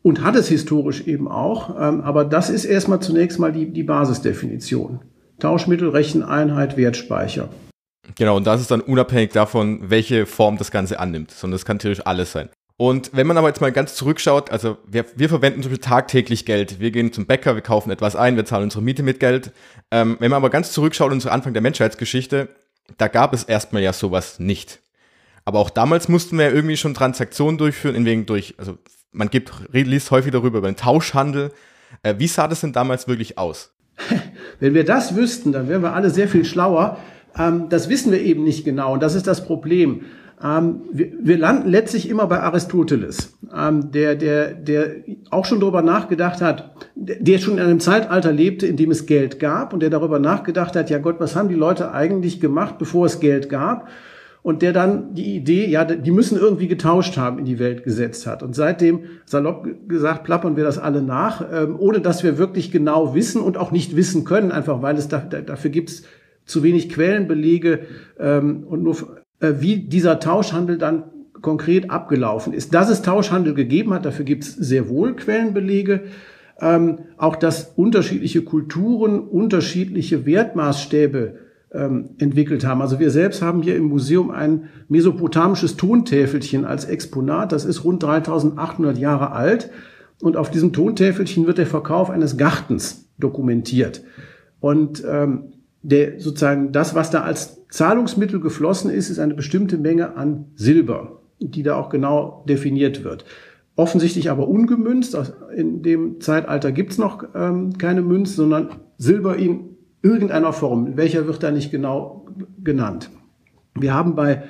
und 0.02 0.24
hat 0.24 0.36
es 0.36 0.48
historisch 0.48 1.06
eben 1.08 1.28
auch. 1.28 1.76
Ähm, 1.80 2.02
aber 2.02 2.26
das 2.26 2.50
ist 2.50 2.66
erstmal 2.66 3.00
zunächst 3.00 3.40
mal 3.40 3.52
die, 3.52 3.72
die 3.72 3.84
Basisdefinition. 3.84 5.02
Tauschmittel, 5.40 5.90
Recheneinheit, 5.90 6.78
Wertspeicher. 6.78 7.50
Genau, 8.16 8.38
und 8.38 8.48
das 8.48 8.62
ist 8.62 8.72
dann 8.72 8.82
unabhängig 8.82 9.32
davon, 9.32 9.90
welche 9.90 10.26
Form 10.26 10.58
das 10.58 10.72
Ganze 10.72 11.00
annimmt, 11.00 11.32
sondern 11.32 11.56
es 11.56 11.66
kann 11.66 11.78
natürlich 11.78 12.08
alles 12.08 12.32
sein. 12.32 12.50
Und 12.76 13.12
wenn 13.14 13.28
man 13.28 13.38
aber 13.38 13.50
jetzt 13.50 13.60
mal 13.60 13.74
ganz 13.74 13.94
zurückschaut, 13.96 14.52
also 14.52 14.78
wir, 14.88 15.06
wir 15.16 15.28
verwenden 15.28 15.62
zum 15.62 15.72
Beispiel 15.72 15.86
tagtäglich 15.86 16.46
Geld. 16.46 16.80
Wir 16.80 16.92
gehen 16.92 17.12
zum 17.12 17.26
Bäcker, 17.26 17.56
wir 17.56 17.62
kaufen 17.62 17.92
etwas 17.92 18.16
ein, 18.16 18.38
wir 18.38 18.46
zahlen 18.46 18.64
unsere 18.64 18.82
Miete 18.82 19.04
mit 19.04 19.20
Geld. 19.20 19.52
Ähm, 19.92 20.16
wenn 20.20 20.32
man 20.32 20.38
aber 20.38 20.50
ganz 20.50 20.72
zurückschaut 20.72 21.12
und 21.12 21.20
zu 21.20 21.30
Anfang 21.30 21.52
der 21.52 21.62
Menschheitsgeschichte, 21.62 22.48
da 22.98 23.08
gab 23.08 23.34
es 23.34 23.44
erstmal 23.44 23.82
ja 23.82 23.94
sowas 23.94 24.40
nicht. 24.40 24.80
Aber 25.46 25.60
auch 25.60 25.70
damals 25.70 26.10
mussten 26.10 26.38
wir 26.38 26.54
irgendwie 26.54 26.78
schon 26.78 26.94
Transaktionen 26.94 27.58
durchführen, 27.58 27.96
in 27.96 28.06
wegen 28.06 28.26
durch, 28.26 28.56
also 28.58 28.78
man 29.12 29.30
gibt, 29.30 29.52
liest 29.72 30.12
häufig 30.12 30.32
darüber, 30.32 30.60
über 30.60 30.72
den 30.72 30.76
Tauschhandel. 30.76 31.52
Äh, 32.04 32.16
wie 32.18 32.28
sah 32.28 32.48
das 32.48 32.62
denn 32.62 32.74
damals 32.74 33.08
wirklich 33.08 33.38
aus? 33.38 33.72
Wenn 34.60 34.74
wir 34.74 34.86
das 34.86 35.16
wüssten, 35.16 35.52
dann 35.52 35.68
wären 35.68 35.82
wir 35.82 35.94
alle 35.94 36.10
sehr 36.10 36.28
viel 36.28 36.46
schlauer. 36.46 36.98
Ähm, 37.38 37.70
das 37.70 37.90
wissen 37.90 38.12
wir 38.12 38.22
eben 38.22 38.44
nicht 38.44 38.66
genau 38.66 38.94
und 38.94 39.02
das 39.02 39.16
ist 39.16 39.28
das 39.28 39.46
Problem. 39.46 40.06
Ähm, 40.42 40.82
wir, 40.92 41.12
wir, 41.22 41.38
landen 41.38 41.70
letztlich 41.70 42.10
immer 42.10 42.26
bei 42.28 42.40
Aristoteles, 42.40 43.38
ähm, 43.54 43.92
der, 43.92 44.16
der, 44.16 44.54
der 44.54 44.96
auch 45.32 45.44
schon 45.44 45.60
darüber 45.60 45.82
nachgedacht 45.82 46.42
hat, 46.42 46.76
der 46.96 47.40
schon 47.40 47.56
in 47.56 47.60
einem 47.60 47.82
Zeitalter 47.82 48.32
lebte, 48.32 48.66
in 48.66 48.78
dem 48.78 48.92
es 48.92 49.06
Geld 49.06 49.40
gab 49.40 49.74
und 49.74 49.82
der 49.82 49.90
darüber 49.90 50.18
nachgedacht 50.18 50.78
hat, 50.78 50.90
ja 50.90 51.00
Gott, 51.00 51.20
was 51.20 51.36
haben 51.36 51.50
die 51.50 51.56
Leute 51.56 51.92
eigentlich 51.92 52.40
gemacht, 52.40 52.78
bevor 52.78 53.06
es 53.06 53.20
Geld 53.20 53.50
gab? 53.50 53.90
Und 54.42 54.62
der 54.62 54.72
dann 54.72 55.14
die 55.14 55.36
Idee, 55.36 55.68
ja, 55.68 55.84
die 55.84 56.12
müssen 56.12 56.38
irgendwie 56.38 56.70
getauscht 56.70 57.18
haben, 57.18 57.40
in 57.40 57.46
die 57.46 57.60
Welt 57.60 57.84
gesetzt 57.84 58.26
hat. 58.26 58.42
Und 58.42 58.56
seitdem, 58.56 59.02
salopp 59.26 59.68
gesagt, 59.90 60.24
plappern 60.24 60.56
wir 60.56 60.64
das 60.64 60.78
alle 60.78 61.02
nach, 61.02 61.46
ähm, 61.52 61.76
ohne 61.78 62.00
dass 62.00 62.24
wir 62.24 62.38
wirklich 62.38 62.72
genau 62.72 63.14
wissen 63.14 63.42
und 63.42 63.58
auch 63.58 63.72
nicht 63.72 63.98
wissen 63.98 64.24
können, 64.24 64.54
einfach 64.54 64.82
weil 64.82 64.96
es 64.96 65.10
da, 65.10 65.18
dafür 65.18 65.72
gibt 65.72 65.90
es 65.90 66.04
zu 66.46 66.64
wenig 66.64 66.90
Quellenbelege 66.90 67.82
ähm, 68.18 68.64
und 68.64 68.82
nur 68.82 68.96
wie 69.40 69.78
dieser 69.78 70.20
Tauschhandel 70.20 70.78
dann 70.78 71.04
konkret 71.42 71.90
abgelaufen 71.90 72.54
ist. 72.54 72.74
Dass 72.74 72.90
es 72.90 73.02
Tauschhandel 73.02 73.54
gegeben 73.54 73.94
hat, 73.94 74.06
dafür 74.06 74.26
gibt 74.26 74.44
es 74.44 74.54
sehr 74.54 74.90
wohl 74.90 75.16
Quellenbelege. 75.16 76.02
Ähm, 76.62 77.00
auch 77.18 77.38
dass 77.38 77.72
unterschiedliche 77.78 78.42
Kulturen 78.42 79.22
unterschiedliche 79.22 80.26
Wertmaßstäbe 80.26 81.36
ähm, 81.72 82.10
entwickelt 82.18 82.66
haben. 82.66 82.82
Also 82.82 83.00
wir 83.00 83.12
selbst 83.12 83.42
haben 83.42 83.62
hier 83.62 83.78
im 83.78 83.86
Museum 83.86 84.30
ein 84.32 84.70
mesopotamisches 84.90 85.78
Tontäfelchen 85.78 86.66
als 86.66 86.86
Exponat. 86.86 87.54
Das 87.54 87.64
ist 87.64 87.86
rund 87.86 88.04
3800 88.04 88.98
Jahre 88.98 89.32
alt. 89.32 89.70
Und 90.22 90.36
auf 90.36 90.52
diesem 90.52 90.74
Tontäfelchen 90.74 91.48
wird 91.48 91.60
der 91.60 91.66
Verkauf 91.66 92.10
eines 92.10 92.36
Gartens 92.36 93.10
dokumentiert. 93.20 94.04
Und 94.60 95.02
ähm, 95.08 95.54
der 95.82 96.20
sozusagen 96.20 96.72
das, 96.72 96.96
was 96.96 97.10
da 97.10 97.22
als 97.22 97.66
Zahlungsmittel 97.70 98.40
geflossen 98.40 98.92
ist, 98.92 99.10
ist 99.10 99.20
eine 99.20 99.34
bestimmte 99.34 99.78
Menge 99.78 100.18
an 100.18 100.46
Silber, 100.56 101.22
die 101.40 101.64
da 101.64 101.76
auch 101.76 101.90
genau 101.90 102.44
definiert 102.48 103.04
wird. 103.04 103.26
Offensichtlich 103.76 104.30
aber 104.30 104.48
ungemünzt. 104.48 105.18
In 105.56 105.82
dem 105.84 106.20
Zeitalter 106.20 106.72
gibt's 106.72 106.98
noch 106.98 107.24
ähm, 107.34 107.78
keine 107.78 108.02
Münze, 108.02 108.34
sondern 108.34 108.70
Silber 108.98 109.38
in 109.38 109.78
irgendeiner 110.02 110.52
Form. 110.52 110.88
In 110.88 110.98
welcher 110.98 111.28
wird 111.28 111.44
da 111.44 111.52
nicht 111.52 111.72
genau 111.72 112.26
genannt. 112.62 113.10
Wir 113.76 113.94
haben 113.94 114.16
bei 114.16 114.44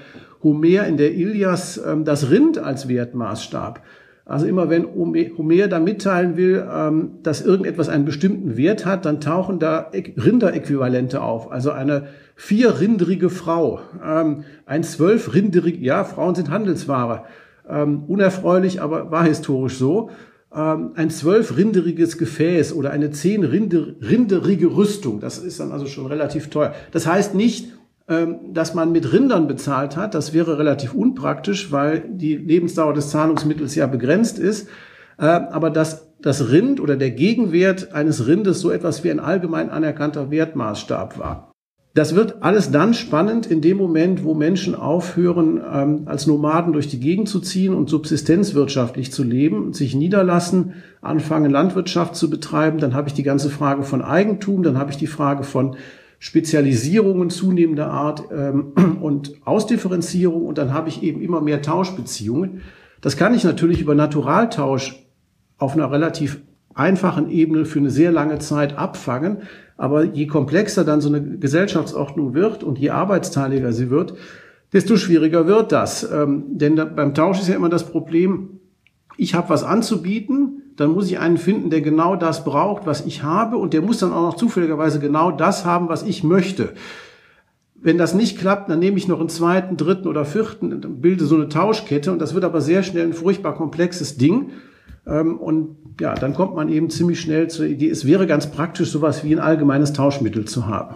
Homer 0.44 0.88
in 0.88 0.98
der 0.98 1.14
Ilias 1.14 1.80
ähm, 1.86 2.06
das 2.06 2.32
Rind 2.32 2.58
als 2.58 2.88
Wertmaßstab. 2.88 3.84
Also 4.30 4.46
immer 4.46 4.70
wenn 4.70 4.86
Homer 4.86 5.68
da 5.68 5.80
mitteilen 5.80 6.38
will, 6.38 6.64
ähm, 6.72 7.18
dass 7.24 7.42
irgendetwas 7.42 7.90
einen 7.90 8.06
bestimmten 8.06 8.58
Wert 8.58 8.86
hat, 8.86 9.06
dann 9.06 9.22
tauchen 9.22 9.58
da 9.58 9.92
Rinderäquivalente 9.92 11.20
auf. 11.20 11.52
Also 11.52 11.72
eine 11.72 12.10
vierrinderige 12.36 13.32
Frau, 13.32 13.80
ähm, 14.06 14.44
ein 14.68 14.84
zwölfrinderig, 14.84 15.82
ja, 15.82 16.04
Frauen 16.04 16.36
sind 16.36 16.52
Handelsware. 16.52 17.24
Ähm, 17.68 18.04
unerfreulich, 18.08 18.82
aber 18.82 19.10
war 19.12 19.26
historisch 19.26 19.78
so. 19.78 20.12
Ein 20.52 21.12
zwölfrinderiges 21.12 22.18
Gefäß 22.18 22.74
oder 22.74 22.90
eine 22.90 23.12
zehnrinderige 23.12 24.76
Rüstung, 24.76 25.20
das 25.20 25.38
ist 25.38 25.60
dann 25.60 25.72
also 25.72 25.86
schon 25.86 26.08
relativ 26.08 26.50
teuer. 26.50 26.74
Das 26.92 27.06
heißt 27.06 27.36
nicht, 27.36 27.79
dass 28.52 28.74
man 28.74 28.92
mit 28.92 29.14
Rindern 29.14 29.48
bezahlt 29.48 29.96
hat. 29.96 30.16
Das 30.16 30.34
wäre 30.34 30.58
relativ 30.58 30.94
unpraktisch, 30.94 31.72
weil 31.72 32.04
die 32.10 32.36
Lebensdauer 32.36 32.94
des 32.94 33.10
Zahlungsmittels 33.10 33.76
ja 33.76 33.86
begrenzt 33.88 34.40
ist. 34.40 34.68
Äh, 35.20 35.26
aber 35.26 35.70
dass 35.70 36.08
das 36.22 36.50
Rind 36.52 36.80
oder 36.80 36.96
der 36.98 37.12
Gegenwert 37.12 37.94
eines 37.94 38.28
Rindes 38.28 38.60
so 38.60 38.72
etwas 38.72 39.04
wie 39.04 39.12
ein 39.12 39.20
allgemein 39.20 39.70
anerkannter 39.70 40.32
Wertmaßstab 40.32 41.18
war. 41.18 41.52
Das 41.96 42.14
wird 42.14 42.44
alles 42.44 42.72
dann 42.72 42.94
spannend 42.94 43.48
in 43.48 43.62
dem 43.62 43.78
Moment, 43.78 44.24
wo 44.24 44.34
Menschen 44.34 44.76
aufhören, 44.76 45.60
ähm, 45.74 46.02
als 46.06 46.28
Nomaden 46.28 46.72
durch 46.72 46.88
die 46.88 47.00
Gegend 47.00 47.28
zu 47.28 47.40
ziehen 47.40 47.74
und 47.74 47.90
subsistenzwirtschaftlich 47.90 49.12
zu 49.12 49.24
leben, 49.24 49.74
sich 49.74 49.96
niederlassen, 49.96 50.74
anfangen 51.02 51.52
Landwirtschaft 51.52 52.16
zu 52.16 52.30
betreiben. 52.30 52.78
Dann 52.78 52.94
habe 52.94 53.08
ich 53.08 53.16
die 53.16 53.24
ganze 53.24 53.50
Frage 53.50 53.84
von 53.84 54.02
Eigentum, 54.02 54.62
dann 54.64 54.78
habe 54.78 54.92
ich 54.92 54.98
die 54.98 55.08
Frage 55.08 55.44
von 55.44 55.78
Spezialisierungen 56.20 57.30
zunehmender 57.30 57.90
Art 57.90 58.26
ähm, 58.32 58.74
und 59.02 59.36
Ausdifferenzierung 59.46 60.46
und 60.46 60.58
dann 60.58 60.74
habe 60.74 60.90
ich 60.90 61.02
eben 61.02 61.22
immer 61.22 61.42
mehr 61.42 61.62
Tauschbeziehungen. 61.62 62.62
Das 63.02 63.16
kann 63.18 63.34
ich 63.34 63.46
natürlich 63.46 63.82
über 63.82 63.96
Naturaltausch 63.96 65.06
auf 65.58 65.74
einer 65.74 65.90
relativ 65.92 66.42
einfachen 66.76 67.30
Ebene 67.30 67.66
für 67.66 67.80
eine 67.80 67.90
sehr 67.90 68.12
lange 68.12 68.40
Zeit 68.40 68.78
abfangen. 68.78 69.44
Aber 69.78 70.04
je 70.04 70.28
komplexer 70.28 70.84
dann 70.84 71.02
so 71.02 71.08
eine 71.10 71.38
Gesellschaftsordnung 71.38 72.34
wird 72.34 72.64
und 72.64 72.78
je 72.78 72.90
arbeitsteiliger 72.90 73.72
sie 73.72 73.90
wird, 73.90 74.14
desto 74.74 74.98
schwieriger 74.98 75.48
wird 75.48 75.72
das. 75.72 76.10
Ähm, 76.12 76.44
denn 76.50 76.76
da, 76.76 76.86
beim 76.86 77.14
Tausch 77.14 77.40
ist 77.40 77.48
ja 77.48 77.56
immer 77.56 77.70
das 77.70 77.90
Problem, 77.90 78.60
ich 79.18 79.36
habe 79.36 79.50
was 79.50 79.64
anzubieten, 79.64 80.59
dann 80.80 80.92
muss 80.92 81.08
ich 81.08 81.20
einen 81.20 81.38
finden, 81.38 81.70
der 81.70 81.82
genau 81.82 82.16
das 82.16 82.46
braucht, 82.46 82.86
was 82.86 83.06
ich 83.06 83.22
habe, 83.22 83.58
und 83.58 83.74
der 83.74 83.82
muss 83.82 84.00
dann 84.00 84.14
auch 84.14 84.22
noch 84.22 84.36
zufälligerweise 84.36 85.02
genau 85.02 85.30
das 85.30 85.66
haben, 85.66 85.90
was 85.90 86.04
ich 86.04 86.24
möchte. 86.24 86.70
Wenn 87.76 87.98
das 87.98 88.14
nicht 88.14 88.40
klappt, 88.40 88.70
dann 88.70 88.80
nehme 88.80 88.98
ich 88.98 89.06
noch 89.06 89.20
einen 89.20 89.28
zweiten, 89.28 89.76
dritten 89.76 90.08
oder 90.08 90.24
vierten, 90.24 91.02
bilde 91.02 91.26
so 91.26 91.36
eine 91.36 91.50
Tauschkette, 91.50 92.14
und 92.14 92.20
das 92.20 92.34
wird 92.34 92.46
aber 92.46 92.62
sehr 92.62 92.84
schnell 92.84 93.06
ein 93.06 93.14
furchtbar 93.14 93.56
komplexes 93.56 94.16
Ding. 94.16 94.52
Ähm, 95.06 95.38
und 95.38 95.76
ja, 96.00 96.16
dann 96.16 96.34
kommt 96.34 96.56
man 96.56 96.70
eben 96.70 96.90
ziemlich 96.90 97.20
schnell 97.20 97.50
zur 97.50 97.66
Idee, 97.66 97.90
es 97.90 98.08
wäre 98.08 98.26
ganz 98.26 98.48
praktisch, 98.48 98.90
sowas 98.90 99.26
wie 99.26 99.36
ein 99.36 99.40
allgemeines 99.40 99.92
Tauschmittel 99.92 100.46
zu 100.46 100.68
haben. 100.68 100.96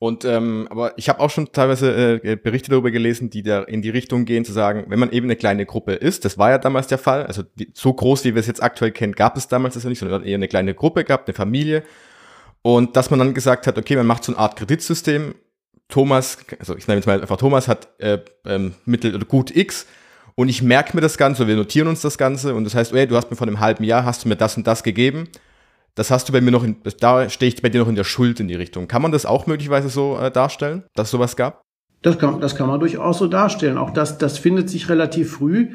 Und 0.00 0.24
ähm, 0.24 0.68
aber 0.70 0.96
ich 0.96 1.08
habe 1.08 1.18
auch 1.18 1.30
schon 1.30 1.50
teilweise 1.50 2.20
äh, 2.22 2.36
Berichte 2.36 2.70
darüber 2.70 2.92
gelesen, 2.92 3.30
die 3.30 3.42
da 3.42 3.62
in 3.62 3.82
die 3.82 3.90
Richtung 3.90 4.26
gehen, 4.26 4.44
zu 4.44 4.52
sagen, 4.52 4.84
wenn 4.88 5.00
man 5.00 5.10
eben 5.10 5.26
eine 5.26 5.34
kleine 5.34 5.66
Gruppe 5.66 5.94
ist, 5.94 6.24
das 6.24 6.38
war 6.38 6.50
ja 6.50 6.58
damals 6.58 6.86
der 6.86 6.98
Fall, 6.98 7.26
also 7.26 7.42
die, 7.42 7.72
so 7.74 7.92
groß, 7.92 8.24
wie 8.24 8.34
wir 8.34 8.40
es 8.40 8.46
jetzt 8.46 8.62
aktuell 8.62 8.92
kennen, 8.92 9.14
gab 9.14 9.36
es 9.36 9.48
damals 9.48 9.74
das 9.74 9.82
ja 9.82 9.88
nicht, 9.88 9.98
sondern 9.98 10.22
eher 10.22 10.36
eine 10.36 10.46
kleine 10.46 10.74
Gruppe 10.74 11.02
gehabt, 11.02 11.28
eine 11.28 11.34
Familie. 11.34 11.82
Und 12.62 12.96
dass 12.96 13.10
man 13.10 13.18
dann 13.18 13.34
gesagt 13.34 13.66
hat, 13.66 13.76
okay, 13.76 13.96
man 13.96 14.06
macht 14.06 14.22
so 14.22 14.32
eine 14.32 14.38
Art 14.38 14.56
Kreditsystem. 14.56 15.34
Thomas, 15.88 16.38
also 16.60 16.76
ich 16.76 16.86
nenne 16.86 16.98
jetzt 16.98 17.06
mal 17.06 17.20
einfach 17.20 17.38
Thomas, 17.38 17.66
hat 17.66 17.88
äh, 17.98 18.18
ähm, 18.44 18.74
Mittel 18.84 19.14
oder 19.14 19.24
Gut 19.24 19.56
X 19.56 19.86
und 20.36 20.48
ich 20.48 20.62
merke 20.62 20.94
mir 20.94 21.00
das 21.00 21.16
Ganze, 21.16 21.48
wir 21.48 21.56
notieren 21.56 21.88
uns 21.88 22.02
das 22.02 22.18
Ganze 22.18 22.54
und 22.54 22.64
das 22.64 22.74
heißt, 22.74 22.92
ey, 22.92 23.06
du 23.06 23.16
hast 23.16 23.30
mir 23.30 23.36
vor 23.36 23.46
einem 23.46 23.58
halben 23.58 23.84
Jahr, 23.84 24.04
hast 24.04 24.24
du 24.24 24.28
mir 24.28 24.36
das 24.36 24.56
und 24.56 24.66
das 24.66 24.82
gegeben 24.82 25.28
das 25.94 26.10
hast 26.10 26.28
du 26.28 26.32
bei 26.32 26.40
mir 26.40 26.50
noch 26.50 26.64
in, 26.64 26.76
da 27.00 27.28
stehe 27.28 27.52
ich 27.52 27.60
bei 27.60 27.68
dir 27.68 27.80
noch 27.80 27.88
in 27.88 27.96
der 27.96 28.04
Schuld 28.04 28.40
in 28.40 28.48
die 28.48 28.54
Richtung. 28.54 28.88
Kann 28.88 29.02
man 29.02 29.12
das 29.12 29.26
auch 29.26 29.46
möglicherweise 29.46 29.88
so 29.88 30.16
äh, 30.18 30.30
darstellen, 30.30 30.84
dass 30.94 31.08
es 31.08 31.10
sowas 31.10 31.36
gab? 31.36 31.62
Das 32.02 32.18
kann, 32.18 32.40
das 32.40 32.54
kann 32.54 32.68
man 32.68 32.78
durchaus 32.78 33.18
so 33.18 33.26
darstellen. 33.26 33.76
Auch 33.76 33.90
das, 33.90 34.18
das 34.18 34.38
findet 34.38 34.70
sich 34.70 34.88
relativ 34.88 35.32
früh. 35.32 35.70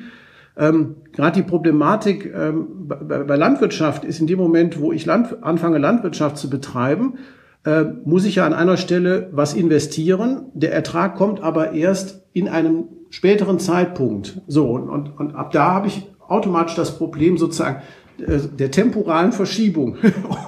Ähm, 0.55 0.97
Gerade 1.11 1.41
die 1.41 1.47
Problematik 1.47 2.31
ähm, 2.33 2.87
bei, 2.87 3.23
bei, 3.23 3.35
Landwirtschaft 3.35 4.05
ist 4.05 4.19
in 4.19 4.27
dem 4.27 4.39
Moment, 4.39 4.79
wo 4.79 4.91
ich 4.91 5.05
Land, 5.05 5.43
anfange, 5.43 5.79
Landwirtschaft 5.79 6.37
zu 6.37 6.49
betreiben, 6.49 7.17
äh, 7.65 7.83
muss 8.05 8.25
ich 8.25 8.35
ja 8.35 8.45
an 8.45 8.53
einer 8.53 8.77
Stelle 8.77 9.29
was 9.31 9.53
investieren. 9.53 10.45
Der 10.53 10.73
Ertrag 10.73 11.15
kommt 11.15 11.41
aber 11.41 11.73
erst 11.73 12.23
in 12.33 12.47
einem 12.47 12.85
späteren 13.09 13.59
Zeitpunkt. 13.59 14.41
So, 14.47 14.69
und, 14.69 14.89
und, 14.89 15.19
und 15.19 15.35
ab 15.35 15.51
da 15.51 15.71
habe 15.71 15.87
ich 15.87 16.07
automatisch 16.27 16.75
das 16.75 16.97
Problem 16.97 17.37
sozusagen, 17.37 17.81
der 18.17 18.71
temporalen 18.71 19.31
Verschiebung. 19.31 19.97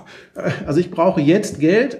also 0.65 0.79
ich 0.79 0.91
brauche 0.91 1.21
jetzt 1.21 1.59
Geld, 1.59 1.97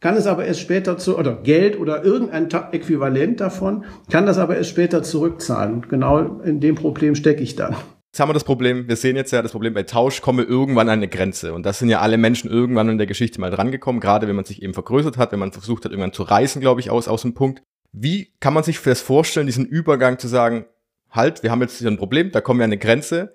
kann 0.00 0.16
es 0.16 0.26
aber 0.26 0.44
erst 0.44 0.60
später 0.60 0.98
zu, 0.98 1.18
oder 1.18 1.34
Geld 1.34 1.78
oder 1.78 2.04
irgendein 2.04 2.48
Äquivalent 2.72 3.40
davon, 3.40 3.84
kann 4.10 4.26
das 4.26 4.38
aber 4.38 4.56
erst 4.56 4.70
später 4.70 5.02
zurückzahlen. 5.02 5.86
Genau 5.88 6.40
in 6.42 6.60
dem 6.60 6.74
Problem 6.74 7.14
stecke 7.14 7.42
ich 7.42 7.56
dann. 7.56 7.76
Jetzt 8.14 8.20
haben 8.20 8.28
wir 8.28 8.34
das 8.34 8.44
Problem, 8.44 8.86
wir 8.86 8.94
sehen 8.94 9.16
jetzt 9.16 9.32
ja 9.32 9.42
das 9.42 9.50
Problem 9.50 9.74
bei 9.74 9.82
Tausch, 9.82 10.20
komme 10.20 10.42
irgendwann 10.42 10.88
an 10.88 10.98
eine 10.98 11.08
Grenze. 11.08 11.52
Und 11.52 11.66
das 11.66 11.80
sind 11.80 11.88
ja 11.88 11.98
alle 11.98 12.16
Menschen 12.16 12.48
irgendwann 12.48 12.88
in 12.88 12.98
der 12.98 13.08
Geschichte 13.08 13.40
mal 13.40 13.50
drangekommen, 13.50 14.00
gerade 14.00 14.28
wenn 14.28 14.36
man 14.36 14.44
sich 14.44 14.62
eben 14.62 14.72
vergrößert 14.72 15.16
hat, 15.16 15.32
wenn 15.32 15.40
man 15.40 15.50
versucht 15.50 15.84
hat, 15.84 15.90
irgendwann 15.90 16.12
zu 16.12 16.22
reißen, 16.22 16.60
glaube 16.60 16.80
ich, 16.80 16.90
aus, 16.90 17.08
aus 17.08 17.22
dem 17.22 17.34
Punkt. 17.34 17.62
Wie 17.90 18.32
kann 18.38 18.54
man 18.54 18.62
sich 18.62 18.80
das 18.80 19.00
vorstellen, 19.00 19.46
diesen 19.46 19.66
Übergang 19.66 20.20
zu 20.20 20.28
sagen, 20.28 20.66
halt, 21.10 21.42
wir 21.42 21.50
haben 21.50 21.60
jetzt 21.60 21.78
hier 21.78 21.88
ein 21.88 21.96
Problem, 21.96 22.30
da 22.30 22.40
kommen 22.40 22.60
wir 22.60 22.64
an 22.64 22.70
eine 22.70 22.78
Grenze, 22.78 23.32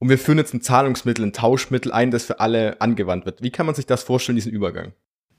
und 0.00 0.08
wir 0.08 0.18
führen 0.18 0.38
jetzt 0.38 0.54
ein 0.54 0.62
Zahlungsmittel, 0.62 1.24
ein 1.24 1.32
Tauschmittel 1.32 1.92
ein, 1.92 2.10
das 2.10 2.24
für 2.24 2.40
alle 2.40 2.80
angewandt 2.80 3.26
wird. 3.26 3.42
Wie 3.42 3.50
kann 3.50 3.66
man 3.66 3.74
sich 3.74 3.86
das 3.86 4.02
vorstellen, 4.02 4.36
diesen 4.36 4.50
Übergang? 4.50 4.92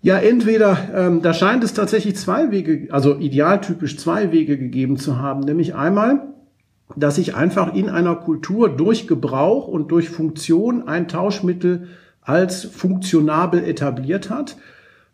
Ja, 0.03 0.17
entweder, 0.17 0.77
ähm, 0.95 1.21
da 1.21 1.33
scheint 1.33 1.63
es 1.63 1.73
tatsächlich 1.73 2.15
zwei 2.15 2.51
Wege, 2.51 2.87
also 2.91 3.17
idealtypisch 3.17 3.97
zwei 3.97 4.31
Wege 4.31 4.57
gegeben 4.57 4.97
zu 4.97 5.19
haben. 5.19 5.41
Nämlich 5.41 5.75
einmal, 5.75 6.27
dass 6.95 7.15
sich 7.15 7.35
einfach 7.35 7.73
in 7.73 7.89
einer 7.89 8.15
Kultur 8.15 8.69
durch 8.69 9.07
Gebrauch 9.07 9.67
und 9.67 9.91
durch 9.91 10.09
Funktion 10.09 10.87
ein 10.87 11.07
Tauschmittel 11.07 11.87
als 12.21 12.63
funktionabel 12.63 13.63
etabliert 13.63 14.29
hat. 14.29 14.57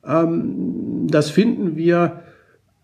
Ähm, 0.05 1.07
das 1.09 1.29
finden 1.29 1.77
wir 1.77 2.23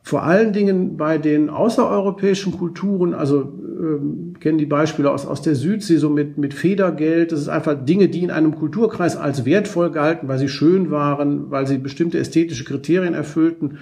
vor 0.06 0.24
allen 0.24 0.52
Dingen 0.52 0.98
bei 0.98 1.18
den 1.18 1.50
außereuropäischen 1.50 2.52
Kulturen, 2.52 3.14
also 3.14 3.40
ähm, 3.40 4.34
kennen 4.42 4.58
die 4.58 4.66
Beispiele 4.66 5.10
aus, 5.10 5.26
aus 5.26 5.42
der 5.42 5.56
Südsee, 5.56 5.96
so 5.96 6.10
mit, 6.10 6.38
mit 6.38 6.54
Federgeld. 6.54 7.32
Das 7.32 7.40
ist 7.40 7.48
einfach 7.48 7.86
Dinge, 7.86 8.10
die 8.10 8.22
in 8.22 8.30
einem 8.30 8.54
Kulturkreis 8.54 9.16
als 9.16 9.46
wertvoll 9.46 9.92
galten, 9.92 10.28
weil 10.28 10.40
sie 10.40 10.50
schön 10.50 10.92
waren, 10.92 11.50
weil 11.52 11.68
sie 11.68 11.78
bestimmte 11.78 12.20
ästhetische 12.20 12.66
Kriterien 12.66 13.14
erfüllten, 13.14 13.78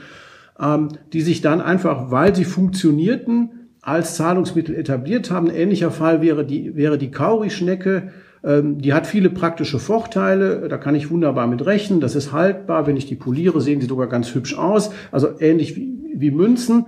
ähm, 0.59 0.89
die 1.11 1.21
sich 1.21 1.41
dann 1.41 1.59
einfach, 1.59 2.11
weil 2.11 2.35
sie 2.35 2.45
funktionierten, 2.45 3.49
als 3.81 4.15
Zahlungsmittel 4.15 4.75
etabliert 4.75 5.31
haben. 5.31 5.49
Ähnlicher 5.49 5.89
Fall 5.89 6.21
wäre 6.21 6.45
die, 6.45 6.75
wäre 6.75 6.99
die 6.99 7.09
Kaurischnecke. 7.09 8.11
Ähm, 8.43 8.79
die 8.79 8.93
hat 8.93 9.07
viele 9.07 9.31
praktische 9.31 9.79
Vorteile. 9.79 10.67
Da 10.69 10.77
kann 10.77 10.93
ich 10.93 11.09
wunderbar 11.09 11.47
mit 11.47 11.65
rechnen. 11.65 11.99
Das 11.99 12.15
ist 12.15 12.31
haltbar. 12.31 12.85
Wenn 12.85 12.95
ich 12.95 13.07
die 13.07 13.15
poliere, 13.15 13.59
sehen 13.59 13.81
sie 13.81 13.87
sogar 13.87 14.07
ganz 14.07 14.35
hübsch 14.35 14.55
aus. 14.55 14.91
Also 15.11 15.29
ähnlich 15.39 15.75
wie, 15.75 16.00
wie 16.21 16.31
Münzen 16.31 16.85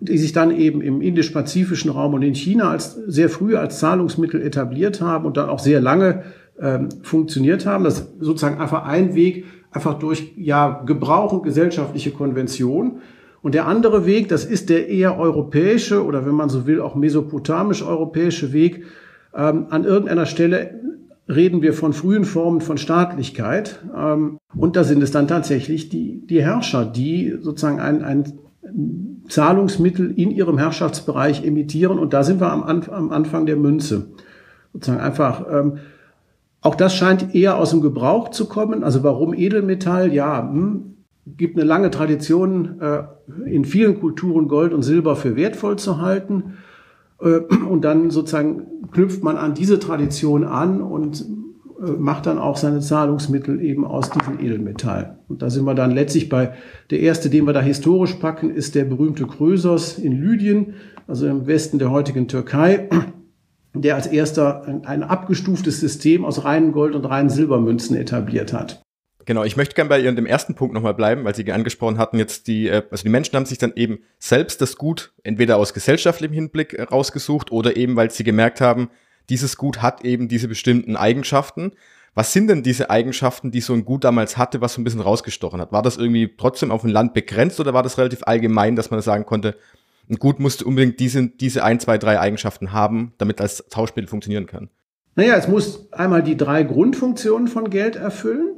die 0.00 0.18
sich 0.18 0.32
dann 0.32 0.50
eben 0.56 0.80
im 0.80 1.00
indisch-pazifischen 1.00 1.90
Raum 1.90 2.14
und 2.14 2.22
in 2.22 2.34
China 2.34 2.70
als 2.70 2.94
sehr 3.06 3.28
früh 3.28 3.56
als 3.56 3.78
Zahlungsmittel 3.78 4.42
etabliert 4.42 5.00
haben 5.00 5.26
und 5.26 5.36
dann 5.36 5.48
auch 5.48 5.58
sehr 5.58 5.80
lange 5.80 6.24
ähm, 6.60 6.88
funktioniert 7.02 7.66
haben. 7.66 7.84
Das 7.84 8.00
ist 8.00 8.08
sozusagen 8.20 8.60
einfach 8.60 8.84
ein 8.84 9.14
Weg, 9.14 9.44
einfach 9.70 9.98
durch 9.98 10.32
ja 10.36 10.82
Gebrauch 10.86 11.32
und 11.32 11.42
gesellschaftliche 11.42 12.10
Konvention. 12.10 13.00
Und 13.42 13.54
der 13.54 13.66
andere 13.66 14.06
Weg, 14.06 14.28
das 14.28 14.44
ist 14.44 14.68
der 14.68 14.88
eher 14.88 15.18
europäische 15.18 16.04
oder 16.04 16.26
wenn 16.26 16.34
man 16.34 16.48
so 16.48 16.66
will 16.66 16.80
auch 16.80 16.94
mesopotamisch-europäische 16.94 18.52
Weg. 18.52 18.84
Ähm, 19.34 19.66
an 19.70 19.84
irgendeiner 19.84 20.26
Stelle 20.26 20.80
reden 21.28 21.60
wir 21.60 21.74
von 21.74 21.92
frühen 21.92 22.24
Formen 22.24 22.60
von 22.60 22.78
Staatlichkeit. 22.78 23.80
Ähm, 23.96 24.38
und 24.56 24.76
da 24.76 24.84
sind 24.84 25.02
es 25.02 25.10
dann 25.10 25.28
tatsächlich 25.28 25.88
die, 25.88 26.26
die 26.26 26.42
Herrscher, 26.42 26.84
die 26.84 27.36
sozusagen 27.40 27.80
ein, 27.80 28.02
ein 28.02 28.24
Zahlungsmittel 29.28 30.10
in 30.10 30.30
ihrem 30.30 30.58
Herrschaftsbereich 30.58 31.44
emittieren. 31.44 31.98
Und 31.98 32.12
da 32.12 32.22
sind 32.22 32.40
wir 32.40 32.52
am, 32.52 32.62
am 32.62 33.10
Anfang 33.10 33.46
der 33.46 33.56
Münze. 33.56 34.08
Sozusagen 34.72 35.00
einfach, 35.00 35.46
ähm, 35.50 35.78
auch 36.60 36.74
das 36.74 36.94
scheint 36.94 37.34
eher 37.34 37.56
aus 37.56 37.70
dem 37.70 37.80
Gebrauch 37.80 38.30
zu 38.30 38.46
kommen. 38.46 38.84
Also 38.84 39.02
warum 39.04 39.32
Edelmetall? 39.32 40.12
Ja, 40.12 40.42
hm, 40.42 40.96
gibt 41.36 41.56
eine 41.56 41.66
lange 41.66 41.90
Tradition, 41.90 42.80
äh, 42.80 43.02
in 43.46 43.64
vielen 43.64 44.00
Kulturen 44.00 44.48
Gold 44.48 44.72
und 44.72 44.82
Silber 44.82 45.16
für 45.16 45.36
wertvoll 45.36 45.76
zu 45.76 46.00
halten. 46.00 46.54
Äh, 47.20 47.40
und 47.68 47.82
dann 47.82 48.10
sozusagen 48.10 48.66
knüpft 48.92 49.22
man 49.22 49.36
an 49.36 49.54
diese 49.54 49.78
Tradition 49.78 50.44
an 50.44 50.80
und 50.80 51.24
macht 51.78 52.26
dann 52.26 52.38
auch 52.38 52.56
seine 52.56 52.80
Zahlungsmittel 52.80 53.62
eben 53.62 53.84
aus 53.84 54.10
diesem 54.10 54.40
Edelmetall. 54.40 55.18
Und 55.28 55.42
da 55.42 55.50
sind 55.50 55.64
wir 55.64 55.74
dann 55.74 55.92
letztlich 55.92 56.28
bei, 56.28 56.54
der 56.90 57.00
erste, 57.00 57.30
den 57.30 57.46
wir 57.46 57.52
da 57.52 57.60
historisch 57.60 58.14
packen, 58.14 58.50
ist 58.54 58.74
der 58.74 58.84
berühmte 58.84 59.26
Krösos 59.26 59.98
in 59.98 60.12
Lydien, 60.12 60.74
also 61.06 61.26
im 61.28 61.46
Westen 61.46 61.78
der 61.78 61.90
heutigen 61.90 62.26
Türkei, 62.26 62.88
der 63.74 63.94
als 63.94 64.08
erster 64.08 64.82
ein, 64.84 65.02
abgestuftes 65.02 65.78
System 65.78 66.24
aus 66.24 66.44
reinen 66.44 66.72
Gold- 66.72 66.94
und 66.94 67.04
reinen 67.04 67.30
Silbermünzen 67.30 67.96
etabliert 67.96 68.52
hat. 68.52 68.82
Genau, 69.24 69.44
ich 69.44 69.58
möchte 69.58 69.74
gerne 69.74 69.90
bei 69.90 70.00
Ihrem 70.00 70.24
ersten 70.24 70.54
Punkt 70.54 70.74
nochmal 70.74 70.94
bleiben, 70.94 71.24
weil 71.24 71.34
Sie 71.34 71.52
angesprochen 71.52 71.98
hatten, 71.98 72.18
jetzt 72.18 72.46
die, 72.46 72.68
äh, 72.68 72.82
also 72.90 73.02
die 73.02 73.10
Menschen 73.10 73.36
haben 73.36 73.44
sich 73.44 73.58
dann 73.58 73.74
eben 73.76 73.98
selbst 74.18 74.62
das 74.62 74.76
Gut 74.76 75.12
entweder 75.22 75.58
aus 75.58 75.74
gesellschaftlichem 75.74 76.34
Hinblick 76.34 76.72
äh, 76.72 76.82
rausgesucht 76.82 77.52
oder 77.52 77.76
eben, 77.76 77.94
weil 77.94 78.10
sie 78.10 78.24
gemerkt 78.24 78.60
haben, 78.62 78.88
dieses 79.28 79.56
Gut 79.56 79.82
hat 79.82 80.04
eben 80.04 80.28
diese 80.28 80.48
bestimmten 80.48 80.96
Eigenschaften. 80.96 81.72
Was 82.14 82.32
sind 82.32 82.48
denn 82.48 82.62
diese 82.62 82.90
Eigenschaften, 82.90 83.50
die 83.50 83.60
so 83.60 83.74
ein 83.74 83.84
Gut 83.84 84.04
damals 84.04 84.36
hatte, 84.36 84.60
was 84.60 84.74
so 84.74 84.80
ein 84.80 84.84
bisschen 84.84 85.00
rausgestochen 85.00 85.60
hat? 85.60 85.72
War 85.72 85.82
das 85.82 85.96
irgendwie 85.96 86.34
trotzdem 86.36 86.70
auf 86.70 86.82
ein 86.82 86.90
Land 86.90 87.14
begrenzt 87.14 87.60
oder 87.60 87.74
war 87.74 87.82
das 87.82 87.98
relativ 87.98 88.20
allgemein, 88.24 88.76
dass 88.76 88.90
man 88.90 89.00
sagen 89.00 89.24
konnte, 89.26 89.56
ein 90.10 90.16
Gut 90.16 90.40
musste 90.40 90.64
unbedingt 90.64 91.00
diese, 91.00 91.28
diese 91.28 91.62
ein, 91.62 91.80
zwei, 91.80 91.98
drei 91.98 92.18
Eigenschaften 92.18 92.72
haben, 92.72 93.12
damit 93.18 93.40
als 93.40 93.64
Tauschmittel 93.68 94.08
funktionieren 94.08 94.46
kann? 94.46 94.70
Naja, 95.14 95.34
es 95.36 95.48
muss 95.48 95.92
einmal 95.92 96.22
die 96.22 96.36
drei 96.36 96.62
Grundfunktionen 96.62 97.48
von 97.48 97.70
Geld 97.70 97.96
erfüllen. 97.96 98.54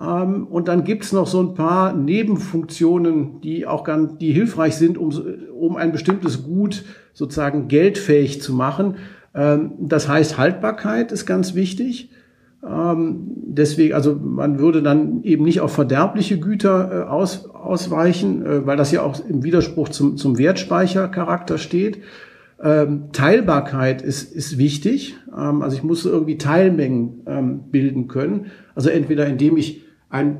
Ähm, 0.00 0.46
und 0.46 0.68
dann 0.68 0.84
gibt's 0.84 1.12
noch 1.12 1.26
so 1.26 1.40
ein 1.40 1.54
paar 1.54 1.92
Nebenfunktionen, 1.92 3.40
die 3.40 3.66
auch 3.66 3.84
ganz, 3.84 4.18
die 4.18 4.32
hilfreich 4.32 4.76
sind, 4.76 4.98
um, 4.98 5.10
um 5.52 5.76
ein 5.76 5.92
bestimmtes 5.92 6.44
Gut 6.44 6.84
sozusagen 7.14 7.68
geldfähig 7.68 8.40
zu 8.42 8.54
machen. 8.54 8.96
Ähm, 9.38 9.72
das 9.78 10.08
heißt, 10.08 10.36
Haltbarkeit 10.36 11.12
ist 11.12 11.24
ganz 11.24 11.54
wichtig. 11.54 12.10
Ähm, 12.66 13.28
deswegen, 13.36 13.94
also 13.94 14.14
man 14.16 14.58
würde 14.58 14.82
dann 14.82 15.22
eben 15.22 15.44
nicht 15.44 15.60
auf 15.60 15.72
verderbliche 15.72 16.40
Güter 16.40 16.90
äh, 16.90 17.08
aus, 17.08 17.48
ausweichen, 17.48 18.44
äh, 18.44 18.66
weil 18.66 18.76
das 18.76 18.90
ja 18.90 19.02
auch 19.02 19.20
im 19.26 19.44
Widerspruch 19.44 19.90
zum, 19.90 20.16
zum 20.16 20.38
Wertspeichercharakter 20.38 21.56
steht. 21.56 22.02
Ähm, 22.60 23.12
Teilbarkeit 23.12 24.02
ist, 24.02 24.34
ist 24.34 24.58
wichtig. 24.58 25.14
also 25.30 25.76
ich 25.76 25.84
muss 25.84 26.04
irgendwie 26.04 26.38
Teilmengen 26.38 27.70
bilden 27.70 28.08
können. 28.08 28.46
Also 28.74 28.90
entweder 28.90 29.26
indem 29.26 29.56
ich 29.56 29.84
ein 30.10 30.38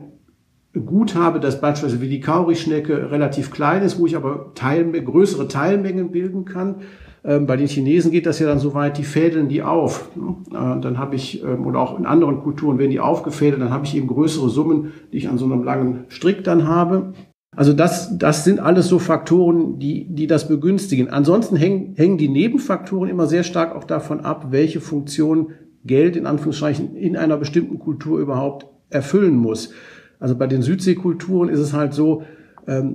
Gut 0.75 1.15
habe, 1.15 1.39
das 1.39 1.61
beispielsweise 1.61 2.03
wie 2.03 2.09
die 2.09 2.21
Kaurischnecke 2.21 3.13
relativ 3.13 3.53
klein 3.53 3.83
ist, 3.83 4.01
wo 4.01 4.07
ich 4.07 4.17
aber 4.17 4.53
Teil, 4.55 4.91
größere 4.91 5.47
Teilmengen 5.47 6.11
bilden 6.11 6.45
kann. 6.45 6.83
Ähm, 7.25 7.47
bei 7.47 7.57
den 7.57 7.67
Chinesen 7.67 8.11
geht 8.11 8.27
das 8.27 8.39
ja 8.39 8.47
dann 8.47 8.59
so 8.59 8.75
weit, 8.75 8.99
die 8.99 9.05
fädeln 9.05 9.49
die 9.49 9.63
auf. 9.63 10.11
Dann 10.51 10.99
habe 10.99 11.17
ich, 11.17 11.43
ähm, 11.43 11.67
oder 11.67 11.81
auch 11.81 11.99
in 11.99 12.07
anderen 12.07 12.41
Kulturen 12.41 12.79
werden 12.79 12.91
die 12.91 13.01
aufgefädelt, 13.01 13.61
dann 13.61 13.71
habe 13.71 13.85
ich 13.85 13.97
eben 13.97 14.07
größere 14.07 14.49
Summen, 14.49 14.93
die 15.13 15.19
ich 15.19 15.29
an 15.29 15.39
so 15.39 15.45
einem 15.45 15.63
langen 15.65 16.05
Strick 16.09 16.45
dann 16.45 16.67
habe. 16.67 17.13
Also 17.57 17.73
das, 17.73 18.17
das 18.19 18.45
sind 18.45 18.61
alles 18.61 18.87
so 18.87 18.99
Faktoren, 19.01 19.79
die, 19.79 20.07
die 20.15 20.27
das 20.29 20.47
begünstigen. 20.47 21.09
Ansonsten 21.09 21.57
hängen, 21.57 21.95
hängen 21.97 22.19
die 22.19 22.29
Nebenfaktoren 22.29 23.11
immer 23.11 23.27
sehr 23.27 23.43
stark 23.43 23.75
auch 23.75 23.85
davon 23.85 24.21
ab, 24.21 24.49
welche 24.51 24.81
Funktion 24.81 25.49
Geld 25.85 26.17
in 26.17 26.27
Anführungszeichen 26.27 26.95
in 26.95 27.17
einer 27.17 27.37
bestimmten 27.37 27.79
Kultur 27.79 28.21
überhaupt 28.21 28.67
erfüllen 28.91 29.37
muss. 29.37 29.73
Also 30.21 30.37
bei 30.37 30.47
den 30.47 30.63
Südseekulturen 30.63 31.49
ist 31.49 31.61
es 31.61 31.73
halt 31.73 31.95
so, 31.95 32.23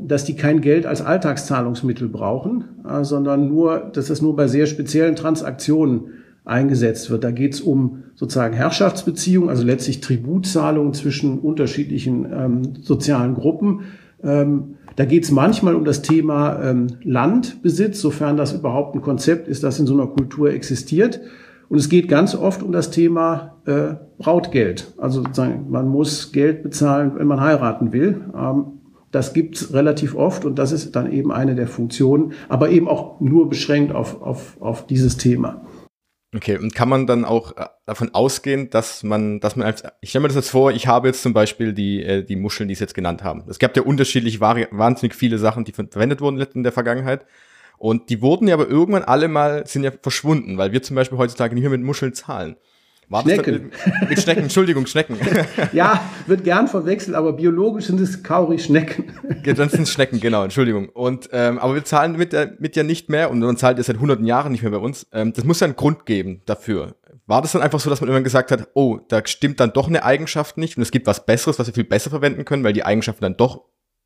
dass 0.06 0.24
die 0.24 0.36
kein 0.36 0.62
Geld 0.62 0.86
als 0.86 1.02
Alltagszahlungsmittel 1.02 2.08
brauchen, 2.08 2.66
äh, 2.88 3.04
sondern 3.04 3.48
nur, 3.48 3.80
dass 3.94 4.10
es 4.10 4.22
nur 4.22 4.36
bei 4.36 4.48
sehr 4.48 4.68
speziellen 4.68 5.16
Transaktionen 5.16 6.12
eingesetzt 6.46 7.10
wird. 7.10 7.24
Da 7.24 7.32
geht 7.32 7.54
es 7.54 7.62
um 7.62 8.04
sozusagen 8.16 8.54
Herrschaftsbeziehungen, 8.54 9.50
also 9.50 9.64
letztlich 9.64 10.02
Tributzahlungen 10.02 10.94
zwischen 10.94 11.40
unterschiedlichen 11.40 12.26
ähm, 12.32 12.62
sozialen 12.82 13.34
Gruppen. 13.34 13.82
Ähm, 14.24 14.76
da 14.96 15.06
geht 15.06 15.24
es 15.24 15.32
manchmal 15.32 15.74
um 15.74 15.86
das 15.86 16.02
Thema 16.02 16.62
ähm, 16.62 16.88
Landbesitz, 17.04 18.00
sofern 18.00 18.38
das 18.38 18.54
überhaupt 18.54 18.96
ein 18.96 19.02
Konzept 19.02 19.48
ist, 19.48 19.64
das 19.64 19.80
in 19.80 19.88
so 19.88 19.94
einer 19.94 20.08
Kultur 20.08 20.52
existiert. 20.52 21.20
Und 21.70 21.80
es 21.80 21.90
geht 21.90 22.08
ganz 22.10 22.36
oft 22.36 22.62
um 22.62 22.72
das 22.72 22.92
Thema 22.92 23.56
äh, 23.66 23.96
Brautgeld. 24.20 24.94
Also 24.98 25.24
sozusagen, 25.24 25.72
man 25.72 25.88
muss 25.88 26.32
Geld 26.32 26.62
bezahlen, 26.62 27.14
wenn 27.16 27.26
man 27.26 27.42
heiraten 27.42 27.92
will. 27.92 28.22
Ähm, 28.38 28.66
das 29.14 29.34
gibt's 29.34 29.74
relativ 29.74 30.16
oft 30.16 30.44
und 30.44 30.58
das 30.58 30.72
ist 30.72 30.96
dann 30.96 31.12
eben 31.12 31.32
eine 31.32 31.56
der 31.56 31.68
Funktionen, 31.68 32.34
aber 32.50 32.70
eben 32.70 32.88
auch 32.88 33.22
nur 33.22 33.48
beschränkt 33.48 33.94
auf, 33.94 34.22
auf, 34.22 34.58
auf 34.60 34.88
dieses 34.88 35.18
Thema. 35.18 35.62
Okay, 36.36 36.58
und 36.58 36.74
kann 36.74 36.90
man 36.90 37.06
dann 37.06 37.26
auch 37.26 37.56
äh, 37.58 37.68
davon 37.86 38.16
ausgehen, 38.16 38.72
dass 38.72 39.04
man, 39.04 39.40
dass 39.40 39.56
man 39.56 39.68
als, 39.68 39.84
ich 40.02 40.10
stelle 40.10 40.24
mir 40.24 40.30
das 40.30 40.36
jetzt 40.36 40.50
vor, 40.50 40.72
ich 40.72 40.88
habe 40.88 41.08
jetzt 41.08 41.22
zum 41.22 41.32
Beispiel 41.32 41.74
die, 41.74 42.04
äh, 42.04 42.24
die 42.24 42.36
Muscheln, 42.36 42.68
die 42.68 42.74
Sie 42.74 42.84
jetzt 42.84 42.96
genannt 42.96 43.24
haben. 43.24 43.44
Es 43.48 43.60
gab 43.60 43.78
ja 43.78 43.84
unterschiedlich 43.84 44.42
wahnsinnig 44.42 45.14
viele 45.14 45.38
Sachen, 45.38 45.64
die 45.64 45.74
verwendet 45.74 46.20
wurden 46.20 46.42
in 46.42 46.64
der 46.64 46.72
Vergangenheit. 46.72 47.24
Und 47.78 48.10
die 48.10 48.22
wurden 48.22 48.48
ja 48.48 48.56
aber 48.56 48.68
irgendwann 48.68 49.04
alle 49.04 49.28
mal, 49.28 49.68
sind 49.68 49.84
ja 49.84 49.92
verschwunden, 50.02 50.58
weil 50.58 50.72
wir 50.72 50.82
zum 50.82 50.96
Beispiel 50.96 51.20
heutzutage 51.20 51.54
nicht 51.54 51.64
mehr 51.64 51.72
mit 51.72 51.84
Muscheln 51.84 52.14
zahlen. 52.14 52.56
War 53.14 53.22
Schnecken. 53.22 53.72
Das 54.00 54.10
mit 54.10 54.20
Schnecken, 54.20 54.44
Entschuldigung, 54.44 54.88
Schnecken. 54.88 55.18
ja, 55.72 56.04
wird 56.26 56.44
gern 56.44 56.68
verwechselt, 56.68 57.16
aber 57.16 57.34
biologisch 57.34 57.86
sind 57.86 58.00
es 58.00 58.24
Kauri-Schnecken. 58.24 59.06
ja, 59.46 59.54
dann 59.54 59.70
sind 59.70 59.84
es 59.84 59.92
Schnecken, 59.92 60.20
genau, 60.20 60.44
Entschuldigung. 60.44 60.90
Und, 60.90 61.30
ähm, 61.32 61.60
aber 61.60 61.76
wir 61.76 61.86
zahlen 61.86 62.18
mit, 62.18 62.34
der, 62.34 62.54
mit 62.58 62.76
ja 62.76 62.82
nicht 62.82 63.10
mehr 63.10 63.30
und 63.30 63.38
man 63.38 63.56
zahlt 63.56 63.78
es 63.78 63.86
seit 63.86 64.00
hunderten 64.00 64.26
Jahren 64.26 64.52
nicht 64.52 64.64
mehr 64.64 64.72
bei 64.72 64.78
uns. 64.78 65.06
Ähm, 65.12 65.32
das 65.32 65.46
muss 65.46 65.60
ja 65.60 65.66
einen 65.66 65.76
Grund 65.76 66.08
geben 66.08 66.42
dafür. 66.48 66.96
War 67.28 67.44
das 67.44 67.52
dann 67.52 67.62
einfach 67.62 67.80
so, 67.80 67.92
dass 67.92 68.02
man 68.02 68.10
immer 68.10 68.22
gesagt 68.22 68.52
hat, 68.52 68.70
oh, 68.74 68.98
da 69.08 69.22
stimmt 69.28 69.60
dann 69.60 69.74
doch 69.74 69.88
eine 69.88 70.04
Eigenschaft 70.04 70.58
nicht 70.58 70.78
und 70.78 70.82
es 70.82 70.90
gibt 70.90 71.06
was 71.06 71.24
Besseres, 71.24 71.60
was 71.60 71.68
wir 71.68 71.74
viel 71.76 71.84
besser 71.84 72.10
verwenden 72.10 72.46
können, 72.46 72.64
weil 72.64 72.74
die 72.74 72.84
Eigenschaften 72.84 73.22
dann 73.22 73.38
doch 73.38 73.62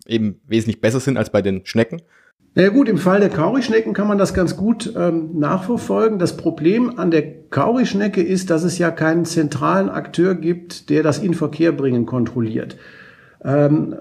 eben 0.06 0.42
wesentlich 0.48 0.82
besser 0.82 1.00
sind 1.00 1.18
als 1.18 1.30
bei 1.30 1.42
den 1.42 1.66
Schnecken? 1.66 2.02
Na 2.58 2.64
ja, 2.64 2.70
gut, 2.70 2.90
im 2.90 2.98
Fall 2.98 3.20
der 3.20 3.30
Kaurischnecken 3.30 3.94
kann 3.94 4.08
man 4.08 4.18
das 4.18 4.34
ganz 4.34 4.58
gut 4.58 4.92
ähm, 4.98 5.38
nachverfolgen. 5.38 6.18
Das 6.18 6.38
Problem 6.38 6.98
an 6.98 7.12
der 7.12 7.44
Kaurischnecke 7.52 8.24
ist, 8.24 8.50
dass 8.50 8.64
es 8.64 8.80
ja 8.80 8.90
keinen 8.90 9.26
zentralen 9.26 9.90
Akteur 9.90 10.34
gibt, 10.34 10.90
der 10.90 11.04
das 11.04 11.20
in 11.20 11.36
Verkehr 11.36 11.72
bringen 11.72 12.08
kontrolliert. 12.08 12.78
Ähm, 13.44 13.96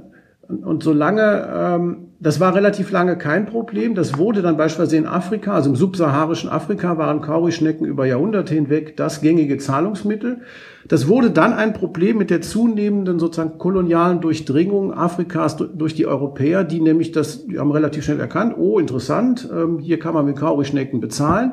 und 0.48 0.82
solange, 0.82 1.48
ähm, 1.54 2.05
das 2.18 2.40
war 2.40 2.54
relativ 2.54 2.90
lange 2.90 3.18
kein 3.18 3.44
Problem. 3.44 3.94
Das 3.94 4.16
wurde 4.16 4.40
dann 4.40 4.56
beispielsweise 4.56 4.96
in 4.96 5.06
Afrika, 5.06 5.52
also 5.52 5.68
im 5.68 5.76
subsaharischen 5.76 6.48
Afrika, 6.48 6.96
waren 6.96 7.20
Kaurischnecken 7.20 7.86
über 7.86 8.06
Jahrhunderte 8.06 8.54
hinweg 8.54 8.96
das 8.96 9.20
gängige 9.20 9.58
Zahlungsmittel. 9.58 10.40
Das 10.88 11.08
wurde 11.08 11.30
dann 11.30 11.52
ein 11.52 11.74
Problem 11.74 12.16
mit 12.16 12.30
der 12.30 12.40
zunehmenden 12.40 13.18
sozusagen 13.18 13.58
kolonialen 13.58 14.20
Durchdringung 14.20 14.94
Afrikas 14.94 15.56
durch 15.56 15.94
die 15.94 16.06
Europäer, 16.06 16.64
die 16.64 16.80
nämlich 16.80 17.12
das, 17.12 17.46
die 17.46 17.58
haben 17.58 17.70
relativ 17.70 18.04
schnell 18.04 18.20
erkannt, 18.20 18.54
oh, 18.56 18.78
interessant, 18.78 19.48
ähm, 19.52 19.78
hier 19.78 19.98
kann 19.98 20.14
man 20.14 20.24
mit 20.24 20.36
Kaurischnecken 20.36 21.00
bezahlen. 21.00 21.52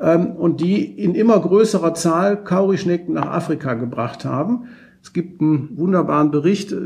Ähm, 0.00 0.28
und 0.32 0.62
die 0.62 0.82
in 0.82 1.14
immer 1.14 1.38
größerer 1.38 1.92
Zahl 1.92 2.42
Kaurischnecken 2.42 3.14
nach 3.14 3.26
Afrika 3.26 3.74
gebracht 3.74 4.24
haben. 4.24 4.68
Es 5.02 5.12
gibt 5.12 5.40
einen 5.40 5.76
wunderbaren 5.76 6.30
Bericht, 6.30 6.72
ich 6.72 6.78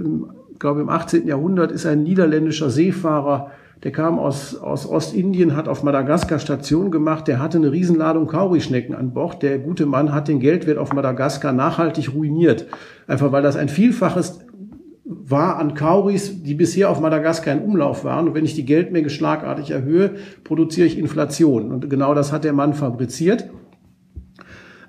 glaube 0.59 0.81
im 0.81 0.88
18. 0.88 1.27
Jahrhundert 1.27 1.73
ist 1.73 1.87
ein 1.87 2.03
niederländischer 2.03 2.71
Seefahrer 2.71 3.51
der 3.85 3.93
kam 3.93 4.19
aus, 4.19 4.57
aus 4.57 4.88
Ostindien, 4.88 5.55
hat 5.55 5.69
auf 5.69 5.83
Madagaskar 5.83 6.38
Station 6.38 6.90
gemacht, 6.90 7.29
der 7.29 7.38
hatte 7.38 7.59
eine 7.59 7.71
Riesenladung 7.71 8.27
Kaurischnecken 8.27 8.95
an 8.95 9.12
Bord. 9.12 9.43
Der 9.43 9.59
gute 9.59 9.85
Mann 9.85 10.12
hat 10.12 10.27
den 10.27 10.40
Geldwert 10.40 10.79
auf 10.79 10.95
Madagaskar 10.95 11.53
nachhaltig 11.53 12.14
ruiniert. 12.14 12.67
Einfach 13.07 13.31
weil 13.31 13.43
das 13.43 13.57
ein 13.57 13.69
Vielfaches 13.69 14.40
war 15.05 15.59
an 15.59 15.75
Kauris, 15.75 16.43
die 16.43 16.55
bisher 16.55 16.88
auf 16.88 16.99
Madagaskar 16.99 17.55
in 17.55 17.62
Umlauf 17.62 18.05
waren. 18.05 18.29
Und 18.29 18.35
wenn 18.35 18.47
ich 18.47 18.55
die 18.55 18.64
Geldmenge 18.64 19.11
schlagartig 19.11 19.71
erhöhe, 19.71 20.14
produziere 20.45 20.87
ich 20.87 20.99
Inflation. 20.99 21.71
Und 21.71 21.90
genau 21.90 22.14
das 22.14 22.33
hat 22.33 22.45
der 22.45 22.55
Mann 22.55 22.73
fabriziert. 22.73 23.51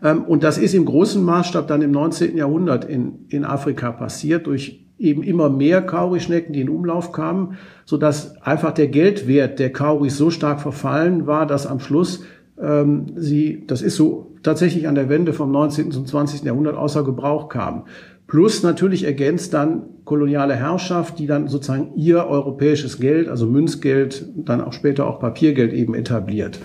Ähm, 0.01 0.23
und 0.23 0.43
das 0.45 0.57
ist 0.57 0.73
im 0.73 0.85
großen 0.85 1.21
Maßstab 1.21 1.67
dann 1.67 1.81
im 1.81 1.91
19. 1.91 2.37
Jahrhundert 2.37 2.85
in, 2.85 3.25
in 3.27 3.43
Afrika 3.43 3.91
passiert 3.91 4.47
durch 4.47 4.84
eben 4.97 5.23
immer 5.23 5.49
mehr 5.49 5.81
Kaurischnecken, 5.81 6.53
die 6.53 6.61
in 6.61 6.69
Umlauf 6.69 7.11
kamen, 7.11 7.57
so 7.85 7.97
dass 7.97 8.41
einfach 8.41 8.71
der 8.71 8.87
Geldwert 8.87 9.59
der 9.59 9.71
Kauris 9.71 10.17
so 10.17 10.29
stark 10.29 10.61
verfallen 10.61 11.27
war, 11.27 11.45
dass 11.45 11.67
am 11.67 11.79
Schluss 11.79 12.23
ähm, 12.61 13.07
sie, 13.15 13.63
das 13.67 13.81
ist 13.81 13.95
so 13.95 14.35
tatsächlich 14.43 14.87
an 14.87 14.95
der 14.95 15.09
Wende 15.09 15.33
vom 15.33 15.51
19. 15.51 15.91
zum 15.91 16.05
20. 16.05 16.43
Jahrhundert 16.43 16.77
außer 16.77 17.03
Gebrauch 17.03 17.49
kamen. 17.49 17.83
Plus 18.27 18.63
natürlich 18.63 19.03
ergänzt 19.03 19.53
dann 19.53 19.83
koloniale 20.03 20.55
Herrschaft, 20.55 21.19
die 21.19 21.27
dann 21.27 21.47
sozusagen 21.47 21.93
ihr 21.95 22.25
europäisches 22.25 22.99
Geld, 22.99 23.27
also 23.27 23.45
Münzgeld, 23.45 24.25
dann 24.35 24.61
auch 24.61 24.73
später 24.73 25.07
auch 25.07 25.19
Papiergeld 25.19 25.73
eben 25.73 25.93
etabliert. 25.93 26.59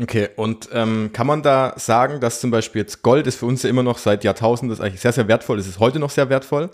Okay, 0.00 0.28
und 0.36 0.68
ähm, 0.72 1.10
kann 1.12 1.26
man 1.26 1.42
da 1.42 1.74
sagen, 1.76 2.20
dass 2.20 2.40
zum 2.40 2.50
Beispiel 2.50 2.80
jetzt 2.80 3.02
Gold 3.02 3.26
ist 3.26 3.36
für 3.36 3.46
uns 3.46 3.62
ja 3.62 3.70
immer 3.70 3.82
noch 3.82 3.98
seit 3.98 4.24
Jahrtausenden 4.24 4.80
eigentlich 4.80 5.00
sehr, 5.00 5.12
sehr 5.12 5.28
wertvoll, 5.28 5.58
es 5.58 5.68
ist 5.68 5.78
heute 5.78 5.98
noch 5.98 6.10
sehr 6.10 6.30
wertvoll 6.30 6.70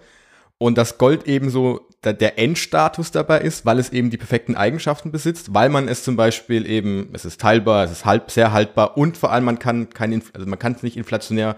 und 0.61 0.77
das 0.77 0.99
Gold 0.99 1.27
ebenso 1.27 1.89
der 2.05 2.39
Endstatus 2.39 3.11
dabei 3.11 3.41
ist, 3.41 3.65
weil 3.65 3.79
es 3.79 3.93
eben 3.93 4.11
die 4.11 4.17
perfekten 4.19 4.57
Eigenschaften 4.57 5.11
besitzt, 5.11 5.55
weil 5.55 5.71
man 5.71 5.89
es 5.89 6.05
zum 6.05 6.17
Beispiel 6.17 6.69
eben, 6.69 7.09
es 7.15 7.25
ist 7.25 7.41
teilbar, 7.41 7.85
es 7.85 7.91
ist 7.91 8.05
halb, 8.05 8.31
sehr 8.31 8.53
haltbar 8.53 8.97
und 8.97 9.17
vor 9.17 9.33
allem 9.33 9.45
man 9.45 9.59
kann 9.59 9.89
kein, 9.91 10.23
also 10.35 10.47
man 10.47 10.59
kann 10.59 10.73
es 10.73 10.83
nicht 10.83 10.97
inflationär 10.97 11.57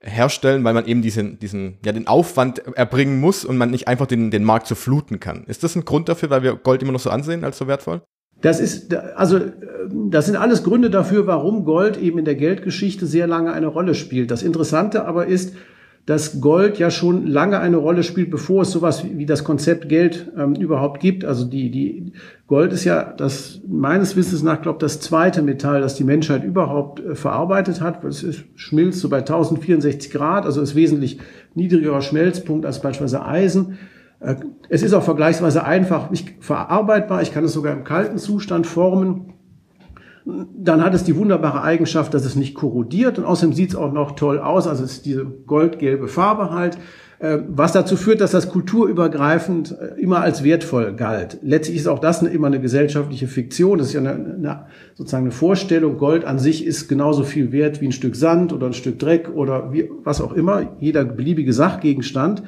herstellen, 0.00 0.62
weil 0.62 0.74
man 0.74 0.86
eben 0.86 1.02
diesen, 1.02 1.40
diesen, 1.40 1.78
ja, 1.84 1.90
den 1.90 2.06
Aufwand 2.06 2.58
erbringen 2.76 3.20
muss 3.20 3.44
und 3.44 3.56
man 3.56 3.70
nicht 3.70 3.88
einfach 3.88 4.06
den, 4.06 4.30
den 4.30 4.44
Markt 4.44 4.68
so 4.68 4.76
fluten 4.76 5.18
kann. 5.18 5.44
Ist 5.46 5.64
das 5.64 5.74
ein 5.74 5.84
Grund 5.84 6.08
dafür, 6.08 6.30
weil 6.30 6.42
wir 6.44 6.54
Gold 6.54 6.82
immer 6.82 6.92
noch 6.92 7.00
so 7.00 7.10
ansehen 7.10 7.42
als 7.42 7.58
so 7.58 7.66
wertvoll? 7.66 8.02
Das 8.40 8.60
ist, 8.60 8.94
also, 8.94 9.40
das 10.08 10.26
sind 10.26 10.36
alles 10.36 10.62
Gründe 10.62 10.90
dafür, 10.90 11.26
warum 11.26 11.64
Gold 11.64 11.96
eben 11.96 12.18
in 12.18 12.24
der 12.24 12.34
Geldgeschichte 12.36 13.06
sehr 13.06 13.26
lange 13.26 13.52
eine 13.52 13.66
Rolle 13.66 13.94
spielt. 13.94 14.30
Das 14.30 14.42
Interessante 14.42 15.04
aber 15.06 15.26
ist, 15.26 15.54
dass 16.06 16.40
Gold 16.40 16.78
ja 16.78 16.92
schon 16.92 17.26
lange 17.26 17.58
eine 17.58 17.78
Rolle 17.78 18.04
spielt, 18.04 18.30
bevor 18.30 18.62
es 18.62 18.70
sowas 18.70 19.04
wie 19.04 19.26
das 19.26 19.42
Konzept 19.42 19.88
Geld 19.88 20.30
ähm, 20.38 20.54
überhaupt 20.54 21.00
gibt. 21.00 21.24
Also 21.24 21.44
die, 21.44 21.68
die 21.72 22.12
Gold 22.46 22.72
ist 22.72 22.84
ja 22.84 23.02
das 23.02 23.60
meines 23.66 24.14
Wissens 24.14 24.44
nach, 24.44 24.62
glaube 24.62 24.78
das 24.78 25.00
zweite 25.00 25.42
Metall, 25.42 25.80
das 25.80 25.96
die 25.96 26.04
Menschheit 26.04 26.44
überhaupt 26.44 27.00
äh, 27.00 27.16
verarbeitet 27.16 27.80
hat. 27.80 28.04
Es 28.04 28.22
ist, 28.22 28.44
schmilzt 28.54 29.00
so 29.00 29.08
bei 29.08 29.18
1064 29.18 30.12
Grad, 30.12 30.46
also 30.46 30.62
ist 30.62 30.76
wesentlich 30.76 31.18
niedrigerer 31.54 32.02
Schmelzpunkt 32.02 32.66
als 32.66 32.80
beispielsweise 32.80 33.26
Eisen. 33.26 33.78
Äh, 34.20 34.36
es 34.68 34.84
ist 34.84 34.92
auch 34.92 35.02
vergleichsweise 35.02 35.64
einfach 35.64 36.10
nicht 36.10 36.34
verarbeitbar. 36.38 37.20
Ich 37.22 37.32
kann 37.34 37.42
es 37.42 37.52
sogar 37.52 37.72
im 37.72 37.82
kalten 37.82 38.18
Zustand 38.18 38.68
formen. 38.68 39.32
Dann 40.26 40.82
hat 40.82 40.92
es 40.92 41.04
die 41.04 41.16
wunderbare 41.16 41.62
Eigenschaft, 41.62 42.12
dass 42.12 42.24
es 42.24 42.34
nicht 42.34 42.54
korrodiert 42.54 43.16
und 43.18 43.24
außerdem 43.24 43.54
sieht 43.54 43.70
es 43.70 43.76
auch 43.76 43.92
noch 43.92 44.16
toll 44.16 44.40
aus, 44.40 44.66
also 44.66 44.82
es 44.82 44.94
ist 44.94 45.06
diese 45.06 45.24
goldgelbe 45.24 46.08
Farbe 46.08 46.50
halt, 46.50 46.78
äh, 47.20 47.38
was 47.48 47.70
dazu 47.70 47.96
führt, 47.96 48.20
dass 48.20 48.32
das 48.32 48.50
kulturübergreifend 48.50 49.76
äh, 49.80 50.00
immer 50.00 50.22
als 50.22 50.42
wertvoll 50.42 50.94
galt. 50.94 51.38
Letztlich 51.42 51.76
ist 51.76 51.86
auch 51.86 52.00
das 52.00 52.22
immer 52.22 52.48
eine 52.48 52.60
gesellschaftliche 52.60 53.28
Fiktion, 53.28 53.78
das 53.78 53.88
ist 53.88 53.92
ja 53.92 54.00
eine, 54.00 54.10
eine, 54.10 54.66
sozusagen 54.94 55.26
eine 55.26 55.30
Vorstellung, 55.30 55.96
Gold 55.96 56.24
an 56.24 56.40
sich 56.40 56.66
ist 56.66 56.88
genauso 56.88 57.22
viel 57.22 57.52
wert 57.52 57.80
wie 57.80 57.86
ein 57.86 57.92
Stück 57.92 58.16
Sand 58.16 58.52
oder 58.52 58.66
ein 58.66 58.74
Stück 58.74 58.98
Dreck 58.98 59.30
oder 59.32 59.72
wie, 59.72 59.88
was 60.02 60.20
auch 60.20 60.32
immer, 60.32 60.76
jeder 60.80 61.04
beliebige 61.04 61.52
Sachgegenstand. 61.52 62.42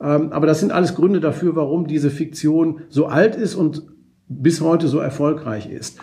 Ähm, 0.00 0.32
aber 0.32 0.48
das 0.48 0.58
sind 0.58 0.72
alles 0.72 0.96
Gründe 0.96 1.20
dafür, 1.20 1.54
warum 1.54 1.86
diese 1.86 2.10
Fiktion 2.10 2.80
so 2.88 3.06
alt 3.06 3.36
ist 3.36 3.54
und 3.54 3.84
bis 4.28 4.60
heute 4.60 4.88
so 4.88 4.98
erfolgreich 4.98 5.70
ist. 5.70 6.00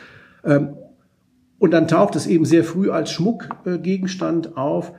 Und 1.59 1.71
dann 1.71 1.87
taucht 1.87 2.15
es 2.15 2.25
eben 2.25 2.45
sehr 2.45 2.63
früh 2.63 2.89
als 2.89 3.11
Schmuckgegenstand 3.11 4.57
auf, 4.57 4.93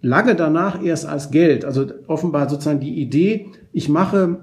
lange 0.00 0.34
danach 0.34 0.82
erst 0.82 1.06
als 1.06 1.30
Geld. 1.30 1.64
Also 1.64 1.86
offenbar 2.06 2.48
sozusagen 2.48 2.80
die 2.80 3.00
Idee, 3.00 3.48
ich 3.72 3.88
mache 3.88 4.38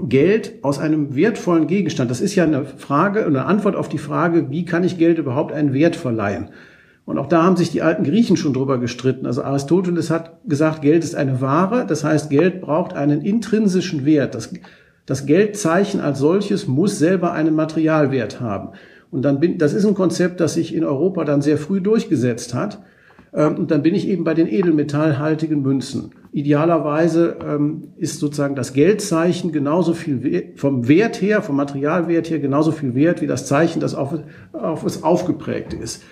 Geld 0.00 0.62
aus 0.62 0.78
einem 0.78 1.16
wertvollen 1.16 1.66
Gegenstand. 1.66 2.10
Das 2.10 2.20
ist 2.20 2.36
ja 2.36 2.44
eine 2.44 2.64
Frage, 2.64 3.26
eine 3.26 3.46
Antwort 3.46 3.74
auf 3.74 3.88
die 3.88 3.98
Frage, 3.98 4.50
wie 4.50 4.64
kann 4.64 4.84
ich 4.84 4.96
Geld 4.96 5.18
überhaupt 5.18 5.52
einen 5.52 5.72
Wert 5.72 5.96
verleihen? 5.96 6.50
Und 7.04 7.18
auch 7.18 7.26
da 7.26 7.42
haben 7.42 7.56
sich 7.56 7.70
die 7.70 7.82
alten 7.82 8.04
Griechen 8.04 8.36
schon 8.36 8.52
drüber 8.52 8.78
gestritten. 8.78 9.26
Also 9.26 9.42
Aristoteles 9.42 10.10
hat 10.10 10.40
gesagt, 10.44 10.82
Geld 10.82 11.02
ist 11.02 11.14
eine 11.14 11.40
Ware. 11.40 11.86
Das 11.86 12.04
heißt, 12.04 12.30
Geld 12.30 12.60
braucht 12.60 12.92
einen 12.92 13.22
intrinsischen 13.22 14.04
Wert. 14.04 14.34
Das, 14.34 14.52
das 15.06 15.24
Geldzeichen 15.24 16.00
als 16.00 16.18
solches 16.18 16.68
muss 16.68 16.98
selber 16.98 17.32
einen 17.32 17.54
Materialwert 17.54 18.40
haben. 18.40 18.72
Und 19.10 19.22
dann 19.22 19.40
bin, 19.40 19.58
das 19.58 19.72
ist 19.72 19.86
ein 19.86 19.94
Konzept, 19.94 20.40
das 20.40 20.54
sich 20.54 20.74
in 20.74 20.84
Europa 20.84 21.24
dann 21.24 21.42
sehr 21.42 21.58
früh 21.58 21.80
durchgesetzt 21.80 22.54
hat. 22.54 22.82
Ähm, 23.34 23.56
und 23.56 23.70
dann 23.70 23.82
bin 23.82 23.94
ich 23.94 24.08
eben 24.08 24.24
bei 24.24 24.34
den 24.34 24.46
edelmetallhaltigen 24.46 25.62
Münzen. 25.62 26.10
Idealerweise 26.32 27.36
ähm, 27.46 27.88
ist 27.96 28.20
sozusagen 28.20 28.54
das 28.54 28.72
Geldzeichen 28.72 29.52
genauso 29.52 29.94
viel 29.94 30.52
vom 30.56 30.88
Wert 30.88 31.20
her, 31.22 31.42
vom 31.42 31.56
Materialwert 31.56 32.30
her 32.30 32.38
genauso 32.38 32.70
viel 32.70 32.94
wert 32.94 33.22
wie 33.22 33.26
das 33.26 33.46
Zeichen, 33.46 33.80
das 33.80 33.94
auf, 33.94 34.14
auf 34.52 34.84
es 34.84 35.02
aufgeprägt 35.02 35.72
ist. 35.72 36.02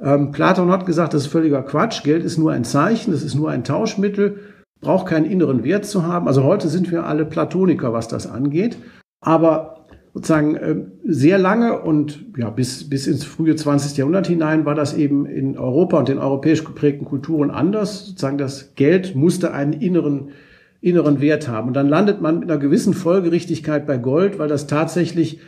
Ähm, 0.00 0.32
Platon 0.32 0.70
hat 0.70 0.84
gesagt, 0.84 1.14
das 1.14 1.22
ist 1.22 1.32
völliger 1.32 1.62
Quatsch. 1.62 2.02
Geld 2.02 2.24
ist 2.24 2.38
nur 2.38 2.52
ein 2.52 2.64
Zeichen, 2.64 3.12
das 3.12 3.22
ist 3.22 3.36
nur 3.36 3.50
ein 3.50 3.62
Tauschmittel, 3.62 4.40
braucht 4.80 5.06
keinen 5.06 5.26
inneren 5.26 5.62
Wert 5.62 5.84
zu 5.84 6.04
haben. 6.04 6.26
Also 6.26 6.42
heute 6.42 6.68
sind 6.68 6.90
wir 6.90 7.06
alle 7.06 7.24
Platoniker, 7.24 7.92
was 7.92 8.08
das 8.08 8.26
angeht. 8.26 8.76
Aber 9.20 9.81
sozusagen 10.14 10.56
äh, 10.56 10.76
sehr 11.04 11.38
lange 11.38 11.80
und 11.80 12.26
ja 12.36 12.50
bis 12.50 12.88
bis 12.88 13.06
ins 13.06 13.24
frühe 13.24 13.56
20. 13.56 13.96
Jahrhundert 13.96 14.26
hinein 14.26 14.64
war 14.64 14.74
das 14.74 14.94
eben 14.94 15.26
in 15.26 15.56
Europa 15.56 15.98
und 15.98 16.08
den 16.08 16.18
europäisch 16.18 16.64
geprägten 16.64 17.04
Kulturen 17.04 17.50
anders. 17.50 18.06
Sozusagen 18.06 18.38
das 18.38 18.74
Geld 18.74 19.14
musste 19.14 19.52
einen 19.52 19.72
inneren 19.72 20.30
inneren 20.80 21.20
Wert 21.20 21.48
haben 21.48 21.68
und 21.68 21.74
dann 21.74 21.88
landet 21.88 22.20
man 22.20 22.40
mit 22.40 22.50
einer 22.50 22.60
gewissen 22.60 22.92
Folgerichtigkeit 22.92 23.86
bei 23.86 23.98
Gold, 23.98 24.38
weil 24.38 24.48
das 24.48 24.66
tatsächlich 24.66 25.40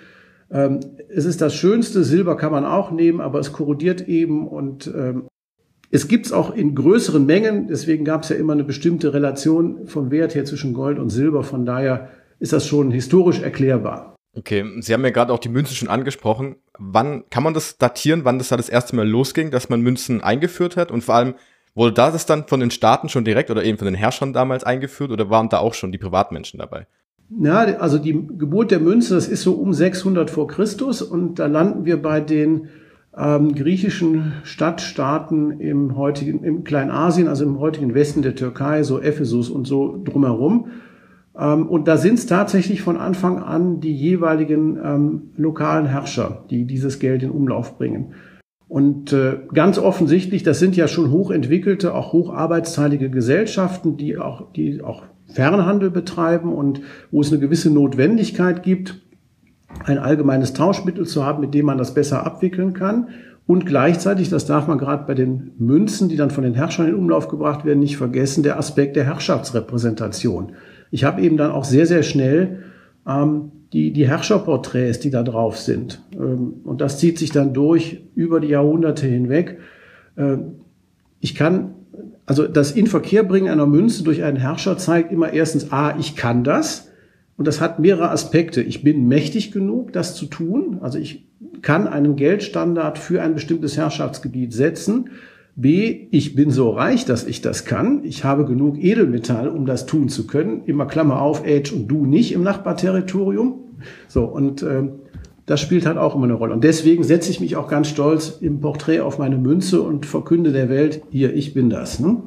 ähm, 0.51 0.81
es 1.09 1.25
ist 1.25 1.41
das 1.41 1.55
Schönste. 1.55 2.05
Silber 2.05 2.37
kann 2.37 2.53
man 2.53 2.65
auch 2.65 2.91
nehmen, 2.91 3.21
aber 3.21 3.41
es 3.41 3.53
korrodiert 3.53 4.09
eben 4.09 4.47
und 4.47 4.93
ähm, 4.97 5.25
es 5.91 6.09
gibt's 6.09 6.33
auch 6.33 6.55
in 6.55 6.75
größeren 6.75 7.25
Mengen. 7.27 7.69
Deswegen 7.69 8.05
gab 8.05 8.23
es 8.23 8.31
ja 8.31 8.37
immer 8.37 8.53
eine 8.53 8.65
bestimmte 8.65 9.13
Relation 9.13 9.87
vom 9.87 10.11
Wert 10.11 10.35
her 10.35 10.45
zwischen 10.45 10.75
Gold 10.75 10.99
und 10.99 11.11
Silber. 11.11 11.43
Von 11.43 11.67
daher 11.67 12.09
ist 12.41 12.53
das 12.53 12.67
schon 12.67 12.91
historisch 12.91 13.41
erklärbar. 13.41 14.14
Okay, 14.37 14.65
Sie 14.81 14.93
haben 14.93 15.05
ja 15.05 15.11
gerade 15.11 15.33
auch 15.33 15.39
die 15.39 15.49
Münzen 15.49 15.77
schon 15.77 15.89
angesprochen. 15.89 16.57
Wann 16.79 17.25
kann 17.31 17.45
man 17.45 17.55
das 17.55 17.79
datieren, 17.79 18.25
wann 18.25 18.39
das 18.39 18.49
da 18.49 18.57
das 18.57 18.69
erste 18.69 18.97
Mal 18.97 19.09
losging, 19.09 19.51
dass 19.51 19.69
man 19.69 19.81
Münzen 19.81 20.23
eingeführt 20.23 20.77
hat? 20.77 20.91
Und 20.91 21.05
vor 21.05 21.15
allem, 21.15 21.35
wurde 21.75 21.93
da 21.93 22.11
das 22.11 22.27
dann 22.27 22.47
von 22.47 22.61
den 22.61 22.71
Staaten 22.71 23.09
schon 23.09 23.25
direkt 23.25 23.51
oder 23.51 23.65
eben 23.65 23.79
von 23.79 23.87
den 23.87 23.95
Herrschern 23.95 24.33
damals 24.33 24.65
eingeführt 24.65 25.11
oder 25.11 25.31
waren 25.31 25.49
da 25.49 25.59
auch 25.59 25.75
schon 25.75 25.93
die 25.93 25.99
Privatmenschen 25.99 26.59
dabei? 26.59 26.87
Ja, 27.41 27.63
also 27.79 27.99
die 27.99 28.13
Geburt 28.13 28.71
der 28.71 28.81
Münze, 28.81 29.15
das 29.15 29.29
ist 29.29 29.43
so 29.43 29.55
um 29.55 29.73
600 29.73 30.31
vor 30.31 30.47
Christus 30.47 31.03
und 31.03 31.39
da 31.39 31.47
landen 31.47 31.85
wir 31.85 32.01
bei 32.01 32.21
den 32.21 32.69
ähm, 33.17 33.55
griechischen 33.55 34.35
Stadtstaaten 34.45 35.61
im 35.61 35.97
heutigen, 35.97 36.45
im 36.45 36.65
Kleinasien, 36.65 37.29
also 37.29 37.45
im 37.45 37.59
heutigen 37.59 37.95
Westen 37.95 38.23
der 38.23 38.35
Türkei, 38.35 38.83
so 38.83 39.01
Ephesus 39.01 39.49
und 39.49 39.67
so 39.67 40.01
drumherum. 40.05 40.71
Ähm, 41.39 41.67
und 41.67 41.89
da 41.89 41.97
sind 41.97 42.15
es 42.15 42.27
tatsächlich 42.27 42.83
von 42.83 42.97
Anfang 42.97 43.43
an 43.43 43.81
die 43.81 43.95
jeweiligen 43.95 44.79
ähm, 44.83 45.23
lokalen 45.37 45.87
Herrscher, 45.87 46.45
die 46.51 46.65
dieses 46.65 46.99
Geld 46.99 47.23
in 47.23 47.31
Umlauf 47.31 47.77
bringen. 47.77 48.15
Und 48.69 49.13
äh, 49.13 49.39
ganz 49.53 49.79
offensichtlich, 49.79 50.43
das 50.43 50.59
sind 50.59 50.75
ja 50.75 50.89
schon 50.89 51.11
hochentwickelte, 51.11 51.95
auch 51.95 52.13
hocharbeitsteilige 52.13 53.11
Gesellschaften, 53.11 53.97
die 53.97 54.19
auch, 54.19 54.53
die 54.53 54.83
auch 54.83 55.03
Fernhandel 55.27 55.91
betreiben 55.91 56.53
und 56.53 56.81
wo 57.11 57.21
es 57.21 57.31
eine 57.31 57.41
gewisse 57.41 57.71
Notwendigkeit 57.71 58.63
gibt, 58.63 59.01
ein 59.85 59.99
allgemeines 59.99 60.53
Tauschmittel 60.55 61.07
zu 61.07 61.25
haben, 61.25 61.41
mit 61.41 61.55
dem 61.55 61.67
man 61.67 61.79
das 61.79 61.95
besser 61.95 62.25
abwickeln 62.25 62.73
kann. 62.73 63.09
Und 63.47 63.67
gleichzeitig, 63.67 64.31
das 64.31 64.47
darf 64.47 64.67
man 64.67 64.79
gerade 64.79 65.05
bei 65.07 65.15
den 65.15 65.53
Münzen, 65.59 66.09
die 66.09 66.17
dann 66.17 66.31
von 66.31 66.45
den 66.45 66.55
Herrschern 66.55 66.89
in 66.89 66.95
Umlauf 66.95 67.29
gebracht 67.29 67.65
werden, 67.65 67.81
nicht 67.81 67.99
vergessen, 67.99 68.43
der 68.43 68.59
Aspekt 68.59 68.97
der 68.97 69.05
Herrschaftsrepräsentation 69.05 70.53
ich 70.95 71.03
habe 71.03 71.23
eben 71.23 71.37
dann 71.37 71.51
auch 71.51 71.65
sehr, 71.65 71.87
sehr 71.87 72.05
schnell 72.05 72.63
ähm, 73.05 73.51
die, 73.73 73.93
die 73.93 74.07
Herrscherporträts, 74.07 75.01
die 75.01 75.11
da 75.11 75.25
drauf 75.25 75.59
sind. 75.59 76.01
Ähm, 76.13 76.61
und 76.63 76.81
das 76.81 76.99
zieht 77.01 77.19
sich 77.19 77.33
dann 77.33 77.53
durch 77.53 78.05
über 78.15 78.39
die 78.39 78.47
Jahrhunderte 78.47 79.05
hinweg. 79.09 79.59
Ähm, 80.17 80.61
ich 81.19 81.35
kann, 81.35 81.75
also 82.27 82.47
das 82.47 82.71
Inverkehrbringen 82.71 83.51
einer 83.51 83.67
Münze 83.67 84.05
durch 84.05 84.23
einen 84.23 84.37
Herrscher 84.37 84.79
zeigt 84.79 85.11
immer 85.11 85.33
erstens, 85.33 85.73
ah, 85.73 85.97
ich 85.99 86.15
kann 86.15 86.45
das. 86.45 86.93
Und 87.37 87.49
das 87.49 87.61
hat 87.61 87.81
mehrere 87.81 88.11
Aspekte. 88.11 88.63
Ich 88.63 88.85
bin 88.85 89.09
mächtig 89.09 89.51
genug, 89.51 89.93
das 89.93 90.15
zu 90.15 90.27
tun. 90.27 90.79
Also 90.81 91.01
ich 91.01 91.27
kann 91.61 91.89
einen 91.89 92.15
Geldstandard 92.15 92.99
für 93.01 93.21
ein 93.21 93.35
bestimmtes 93.35 93.77
Herrschaftsgebiet 93.77 94.53
setzen. 94.53 95.11
B, 95.57 96.09
ich 96.11 96.35
bin 96.35 96.51
so 96.51 96.71
reich, 96.71 97.05
dass 97.05 97.25
ich 97.25 97.41
das 97.41 97.65
kann. 97.65 98.05
Ich 98.05 98.25
habe 98.25 98.45
genug 98.45 98.77
Edelmetall, 98.77 99.49
um 99.49 99.67
das 99.67 99.87
tun 99.87 100.09
zu 100.09 100.27
können. 100.27 100.65
Immer 100.67 100.87
Klammer 100.87 101.23
auf, 101.23 101.45
Age 101.45 101.73
und 101.73 101.89
du 101.89 102.07
nicht 102.07 102.33
im 102.33 102.43
Nachbarterritorium. 102.43 103.61
So, 104.09 104.25
und 104.25 104.63
äh, 104.63 104.89
das 105.47 105.61
spielt 105.61 105.87
halt 105.87 105.99
auch 105.99 106.17
immer 106.17 106.25
eine 106.25 106.35
Rolle. 106.35 106.55
Und 106.55 106.65
deswegen 106.65 107.05
setze 107.05 107.31
ich 107.31 107.41
mich 107.41 107.57
auch 107.57 107.69
ganz 107.69 107.89
stolz 107.89 108.39
im 108.41 108.61
Porträt 108.61 109.01
auf 109.01 109.19
meine 109.19 109.37
Münze 109.37 109.83
und 109.83 110.07
verkünde 110.07 110.53
der 110.53 110.69
Welt, 110.69 111.03
hier, 111.11 111.35
ich 111.35 111.55
bin 111.55 111.71
das. 111.71 112.01
Ne? 112.01 112.23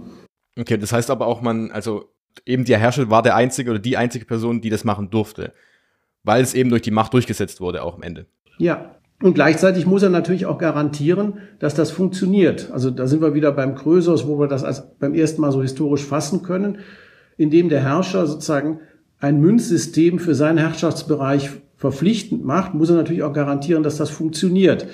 Okay, 0.58 0.78
das 0.78 0.94
heißt 0.94 1.10
aber 1.10 1.28
auch, 1.28 1.42
man, 1.42 1.72
also 1.72 2.06
eben 2.46 2.63
der 2.63 2.78
Herrscher 2.78 3.10
war 3.10 3.24
der 3.24 3.36
einzige 3.36 3.72
oder 3.72 3.80
die 3.80 3.98
einzige 3.98 4.26
Person, 4.26 4.62
die 4.62 4.70
das 4.70 4.84
machen 4.84 5.10
durfte. 5.10 5.54
Weil 6.24 6.44
es 6.44 6.54
eben 6.54 6.70
durch 6.70 6.82
die 6.82 6.92
Macht 6.92 7.13
durchgesetzt 7.13 7.60
wurde, 7.60 7.84
auch 7.84 7.96
am 7.96 8.04
Ende. 8.04 8.28
Ja, 8.58 8.97
und 9.21 9.34
gleichzeitig 9.34 9.88
muss 9.88 10.03
er 10.03 10.10
natürlich 10.10 10.45
auch 10.45 10.60
garantieren, 10.60 11.39
dass 11.60 11.73
das 11.73 11.89
funktioniert. 11.89 12.71
Also 12.71 12.91
da 12.91 13.08
sind 13.08 13.21
wir 13.21 13.34
wieder 13.34 13.51
beim 13.51 13.73
Krösus, 13.73 14.27
wo 14.27 14.39
wir 14.39 14.47
das 14.47 14.63
als 14.63 14.95
beim 14.99 15.15
ersten 15.15 15.41
Mal 15.41 15.51
so 15.51 15.62
historisch 15.62 16.06
fassen 16.06 16.43
können, 16.43 16.80
indem 17.36 17.69
der 17.69 17.82
Herrscher 17.82 18.27
sozusagen 18.27 18.80
ein 19.19 19.39
Münzsystem 19.39 20.19
für 20.19 20.36
seinen 20.36 20.60
Herrschaftsbereich 20.60 21.49
verpflichtend 21.75 22.45
macht, 22.45 22.75
muss 22.75 22.89
er 22.89 22.95
natürlich 22.95 23.23
auch 23.23 23.34
garantieren, 23.34 23.84
dass 23.84 23.97
das 23.97 24.12
funktioniert 24.12 24.88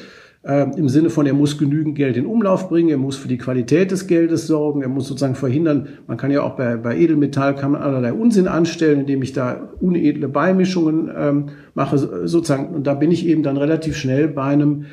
äh, 0.43 0.69
im 0.77 0.89
Sinne 0.89 1.09
von, 1.09 1.25
er 1.25 1.33
muss 1.33 1.57
genügend 1.57 1.95
Geld 1.95 2.17
in 2.17 2.25
Umlauf 2.25 2.69
bringen, 2.69 2.89
er 2.89 2.97
muss 2.97 3.15
für 3.15 3.27
die 3.27 3.37
Qualität 3.37 3.91
des 3.91 4.07
Geldes 4.07 4.45
sorgen, 4.47 4.81
er 4.81 4.89
muss 4.89 5.07
sozusagen 5.07 5.35
verhindern, 5.35 5.87
man 6.05 6.17
kann 6.17 6.31
ja 6.31 6.43
auch 6.43 6.55
bei, 6.55 6.75
bei 6.75 6.97
Edelmetall 6.97 7.55
kann 7.55 7.71
man 7.71 7.81
allerlei 7.81 8.13
Unsinn 8.13 8.47
anstellen, 8.47 9.01
indem 9.01 9.21
ich 9.21 9.33
da 9.33 9.69
unedle 9.79 10.27
Beimischungen 10.27 11.09
ähm, 11.15 11.45
mache, 11.73 11.97
sozusagen. 11.97 12.73
Und 12.75 12.85
da 12.87 12.93
bin 12.93 13.11
ich 13.11 13.25
eben 13.25 13.43
dann 13.43 13.57
relativ 13.57 13.95
schnell 13.95 14.27
bei 14.27 14.43
einem, 14.43 14.85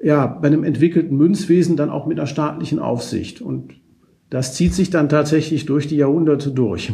ja, 0.00 0.26
bei 0.26 0.46
einem 0.46 0.64
entwickelten 0.64 1.16
Münzwesen 1.16 1.76
dann 1.76 1.90
auch 1.90 2.06
mit 2.06 2.18
einer 2.18 2.26
staatlichen 2.26 2.78
Aufsicht. 2.78 3.40
Und 3.40 3.74
das 4.30 4.54
zieht 4.54 4.72
sich 4.72 4.90
dann 4.90 5.08
tatsächlich 5.08 5.66
durch 5.66 5.88
die 5.88 5.96
Jahrhunderte 5.96 6.52
durch. 6.52 6.92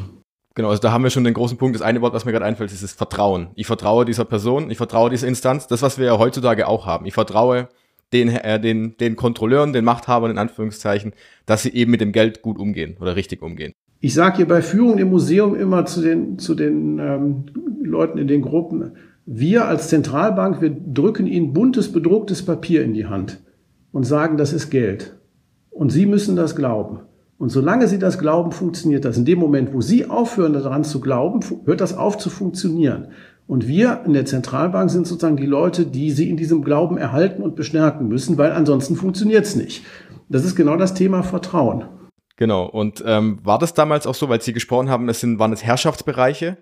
Genau, 0.55 0.71
also 0.71 0.81
da 0.83 0.90
haben 0.90 1.05
wir 1.05 1.11
schon 1.11 1.23
den 1.23 1.35
großen 1.35 1.57
Punkt. 1.57 1.77
Das 1.77 1.83
eine 1.83 2.01
Wort, 2.01 2.14
was 2.14 2.25
mir 2.25 2.33
gerade 2.33 2.44
einfällt, 2.44 2.73
ist 2.73 2.83
das 2.83 2.92
Vertrauen. 2.92 3.51
Ich 3.55 3.68
vertraue 3.68 4.05
dieser 4.05 4.25
Person, 4.25 4.71
ich 4.71 4.77
vertraue 4.77 5.09
dieser 5.09 5.29
Instanz. 5.29 5.68
Das, 5.68 5.83
was 5.83 5.99
wir 5.99 6.07
ja 6.07 6.18
heutzutage 6.18 6.66
auch 6.66 6.85
haben. 6.85 7.07
Ich 7.07 7.14
vertraue 7.14 7.68
den, 8.12 8.29
äh, 8.29 8.61
den, 8.61 8.97
den 8.97 9.16
Kontrolleuren, 9.16 9.73
den 9.73 9.85
Machthabern 9.85 10.31
in 10.31 10.38
Anführungszeichen, 10.38 11.12
dass 11.47 11.62
sie 11.62 11.73
eben 11.75 11.90
mit 11.90 12.01
dem 12.01 12.12
Geld 12.12 12.42
gut 12.42 12.59
umgehen 12.59 12.97
oder 13.01 13.16
richtig 13.16 13.42
umgehen. 13.42 13.73
Ich 14.01 14.14
sage 14.14 14.38
hier 14.38 14.49
bei 14.49 14.62
Führung 14.62 14.99
im 14.99 15.11
Museum 15.11 15.57
immer 15.57 15.85
zu 15.85 16.01
den, 16.01 16.38
zu 16.38 16.55
den 16.55 16.99
ähm, 16.99 17.47
Leuten 17.83 18.18
in 18.18 18.29
den 18.29 18.42
Gruppen, 18.42 18.92
wir 19.27 19.66
als 19.66 19.88
Zentralbank, 19.88 20.62
wir 20.62 20.71
drücken 20.71 21.27
ihnen 21.27 21.53
buntes, 21.53 21.92
bedrucktes 21.92 22.44
Papier 22.44 22.83
in 22.83 22.94
die 22.94 23.07
Hand 23.07 23.42
und 23.92 24.05
sagen, 24.05 24.37
das 24.38 24.53
ist 24.53 24.71
Geld. 24.71 25.16
Und 25.68 25.90
sie 25.90 26.07
müssen 26.07 26.35
das 26.35 26.57
glauben. 26.57 27.01
Und 27.37 27.51
solange 27.51 27.87
sie 27.88 27.99
das 27.99 28.18
glauben, 28.18 28.53
funktioniert 28.53 29.05
das. 29.05 29.18
In 29.18 29.25
dem 29.25 29.38
Moment, 29.38 29.73
wo 29.73 29.81
sie 29.81 30.07
aufhören, 30.07 30.55
daran 30.55 30.83
zu 30.83 31.01
glauben, 31.01 31.40
hört 31.66 31.81
das 31.81 31.97
auf 31.97 32.18
zu 32.18 32.31
funktionieren. 32.31 33.09
Und 33.49 33.67
wir 33.67 34.03
in 34.05 34.13
der 34.13 34.27
Zentralbank 34.27 34.91
sind 34.91 35.07
sozusagen 35.07 35.39
die 35.39 35.47
Leute, 35.47 35.87
die 35.87 36.11
sie 36.11 36.29
in 36.29 36.37
diesem 36.37 36.63
Glauben 36.63 36.99
erhalten 36.99 37.43
und 37.43 37.57
bestärken 37.57 38.07
müssen, 38.07 38.37
weil 38.37 38.53
ansonsten 38.53 38.95
funktioniert 38.95 39.47
es 39.47 39.57
nicht. 39.57 39.85
Das 40.29 40.45
ist 40.45 40.55
genau 40.55 40.77
das 40.77 40.93
Thema 40.93 41.23
Vertrauen. 41.23 41.87
Genau. 42.37 42.67
Und 42.67 43.03
ähm, 43.07 43.39
war 43.43 43.59
das 43.59 43.73
damals 43.73 44.07
auch 44.07 44.15
so, 44.15 44.29
weil 44.29 44.43
Sie 44.43 44.53
gesprochen 44.53 44.91
haben, 44.91 45.09
es 45.09 45.21
sind, 45.21 45.39
waren 45.39 45.55
es 45.55 45.65
Herrschaftsbereiche? 45.65 46.59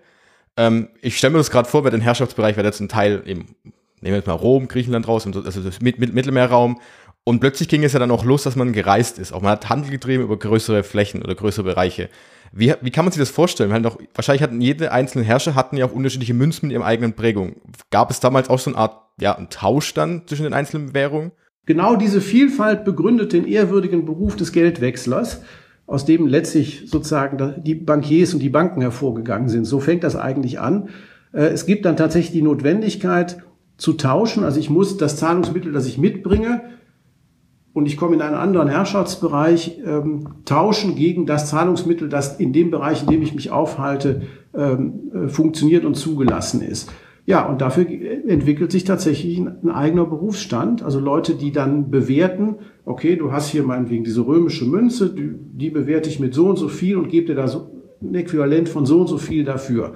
Ähm, 0.55 0.87
ich 1.01 1.17
stelle 1.17 1.33
mir 1.33 1.39
das 1.39 1.51
gerade 1.51 1.67
vor, 1.67 1.83
weil 1.83 1.91
den 1.91 1.99
Herrschaftsbereich 1.99 2.55
wäre 2.55 2.65
jetzt 2.65 2.79
ein 2.79 2.87
Teil 2.87 3.21
eben, 3.25 3.53
nehmen 3.99 4.13
wir 4.13 4.15
jetzt 4.15 4.27
mal 4.27 4.33
Rom, 4.33 4.69
Griechenland 4.69 5.09
raus, 5.09 5.27
also 5.27 5.61
das 5.61 5.81
Mittelmeerraum. 5.81 6.79
Und 7.25 7.41
plötzlich 7.41 7.67
ging 7.67 7.83
es 7.83 7.91
ja 7.91 7.99
dann 7.99 8.11
auch 8.11 8.23
los, 8.23 8.43
dass 8.43 8.55
man 8.55 8.71
gereist 8.71 9.19
ist. 9.19 9.33
Auch 9.33 9.41
man 9.41 9.51
hat 9.51 9.67
Handel 9.67 9.91
getrieben 9.91 10.23
über 10.23 10.39
größere 10.39 10.83
Flächen 10.83 11.21
oder 11.21 11.35
größere 11.35 11.65
Bereiche. 11.65 12.09
Wie, 12.51 12.73
wie 12.81 12.91
kann 12.91 13.05
man 13.05 13.11
sich 13.11 13.19
das 13.19 13.29
vorstellen? 13.29 13.69
Weil 13.71 13.81
noch, 13.81 13.97
wahrscheinlich 14.13 14.43
hatten 14.43 14.61
jede 14.61 14.91
einzelne 14.91 15.23
Herrscher 15.23 15.55
hatten 15.55 15.77
ja 15.77 15.85
auch 15.85 15.91
unterschiedliche 15.91 16.33
Münzen 16.33 16.67
mit 16.67 16.73
ihren 16.73 16.83
eigenen 16.83 17.13
Prägungen. 17.13 17.55
Gab 17.91 18.11
es 18.11 18.19
damals 18.19 18.49
auch 18.49 18.59
so 18.59 18.71
eine 18.71 18.77
Art, 18.77 19.01
ja, 19.19 19.35
einen 19.35 19.49
Tausch 19.49 19.93
dann 19.93 20.23
zwischen 20.27 20.43
den 20.43 20.53
einzelnen 20.53 20.93
Währungen? 20.93 21.31
Genau 21.65 21.97
diese 21.97 22.21
Vielfalt 22.21 22.85
begründet 22.85 23.33
den 23.33 23.45
ehrwürdigen 23.45 24.05
Beruf 24.05 24.35
des 24.35 24.53
Geldwechslers, 24.53 25.41
aus 25.85 26.05
dem 26.05 26.25
letztlich 26.25 26.83
sozusagen 26.85 27.61
die 27.63 27.75
Bankiers 27.75 28.33
und 28.33 28.39
die 28.39 28.49
Banken 28.49 28.81
hervorgegangen 28.81 29.49
sind. 29.49 29.65
So 29.65 29.79
fängt 29.79 30.03
das 30.03 30.15
eigentlich 30.15 30.59
an. 30.59 30.89
Äh, 31.33 31.47
es 31.47 31.65
gibt 31.65 31.85
dann 31.85 31.97
tatsächlich 31.97 32.31
die 32.31 32.41
Notwendigkeit 32.41 33.43
zu 33.77 33.93
tauschen. 33.93 34.43
Also 34.43 34.59
ich 34.59 34.69
muss 34.69 34.97
das 34.97 35.17
Zahlungsmittel, 35.17 35.71
das 35.71 35.87
ich 35.87 35.97
mitbringe, 35.97 36.61
und 37.77 37.85
ich 37.85 37.95
komme 37.95 38.15
in 38.15 38.23
einen 38.23 38.33
anderen 38.33 38.69
Herrschaftsbereich, 38.69 39.79
ähm, 39.85 40.29
tauschen 40.45 40.95
gegen 40.95 41.27
das 41.27 41.47
Zahlungsmittel, 41.47 42.09
das 42.09 42.39
in 42.39 42.51
dem 42.51 42.71
Bereich, 42.71 43.03
in 43.03 43.07
dem 43.07 43.21
ich 43.21 43.35
mich 43.35 43.51
aufhalte, 43.51 44.23
ähm, 44.55 45.11
äh, 45.13 45.27
funktioniert 45.27 45.85
und 45.85 45.93
zugelassen 45.93 46.63
ist. 46.63 46.91
Ja, 47.27 47.45
und 47.45 47.61
dafür 47.61 47.85
entwickelt 48.27 48.71
sich 48.71 48.83
tatsächlich 48.83 49.37
ein, 49.37 49.59
ein, 49.61 49.69
eigener 49.69 50.05
Berufsstand. 50.05 50.81
Also 50.81 50.99
Leute, 50.99 51.35
die 51.35 51.51
dann 51.51 51.91
bewerten, 51.91 52.55
okay, 52.83 53.15
du 53.15 53.31
hast 53.31 53.49
hier 53.49 53.61
meinetwegen 53.61 54.03
diese 54.03 54.25
römische 54.25 54.65
Münze, 54.65 55.13
die, 55.13 55.35
die 55.35 55.69
bewerte 55.69 56.09
ich 56.09 56.19
mit 56.19 56.33
so 56.33 56.47
und 56.47 56.55
so 56.55 56.69
viel 56.69 56.97
und 56.97 57.09
gebe 57.09 57.27
dir 57.27 57.35
da 57.35 57.47
so 57.47 57.69
ein 58.01 58.15
Äquivalent 58.15 58.69
von 58.69 58.87
so 58.87 59.01
und 59.01 59.07
so 59.07 59.19
viel 59.19 59.43
dafür. 59.43 59.93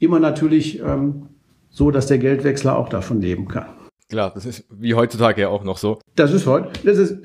Immer 0.00 0.18
natürlich 0.18 0.82
ähm, 0.84 1.26
so, 1.68 1.92
dass 1.92 2.08
der 2.08 2.18
Geldwechsler 2.18 2.76
auch 2.76 2.88
davon 2.88 3.20
leben 3.20 3.46
kann. 3.46 3.66
Klar, 4.10 4.32
das 4.34 4.44
ist 4.44 4.64
wie 4.70 4.94
heutzutage 4.94 5.40
ja 5.40 5.48
auch 5.48 5.64
noch 5.64 5.78
so. 5.78 6.00
Das 6.16 6.32
ist 6.32 6.46
heute, 6.46 6.70
das 6.84 6.98
ist, 6.98 7.18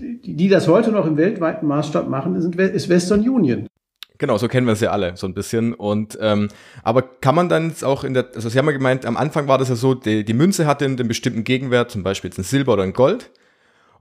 die, 0.00 0.48
das 0.48 0.68
heute 0.68 0.92
noch 0.92 1.04
im 1.04 1.16
weltweiten 1.16 1.66
Maßstab 1.66 2.08
machen, 2.08 2.40
sind, 2.40 2.56
ist 2.56 2.88
Western 2.88 3.28
Union. 3.28 3.66
Genau, 4.18 4.36
so 4.36 4.48
kennen 4.48 4.66
wir 4.66 4.72
es 4.72 4.80
ja 4.80 4.90
alle 4.90 5.16
so 5.16 5.26
ein 5.26 5.34
bisschen. 5.34 5.74
Und 5.74 6.18
ähm, 6.20 6.48
aber 6.82 7.02
kann 7.02 7.34
man 7.34 7.48
dann 7.48 7.68
jetzt 7.68 7.84
auch 7.84 8.04
in 8.04 8.14
der, 8.14 8.28
also 8.34 8.48
Sie 8.48 8.58
haben 8.58 8.66
ja 8.66 8.72
gemeint, 8.72 9.04
am 9.04 9.16
Anfang 9.16 9.46
war 9.46 9.58
das 9.58 9.68
ja 9.68 9.76
so, 9.76 9.94
die, 9.94 10.24
die 10.24 10.32
Münze 10.32 10.66
hatte 10.66 10.84
einen, 10.84 10.98
einen 10.98 11.08
bestimmten 11.08 11.44
Gegenwert, 11.44 11.90
zum 11.90 12.02
Beispiel 12.02 12.30
jetzt 12.30 12.38
ein 12.38 12.44
Silber 12.44 12.72
oder 12.74 12.84
ein 12.84 12.92
Gold. 12.92 13.30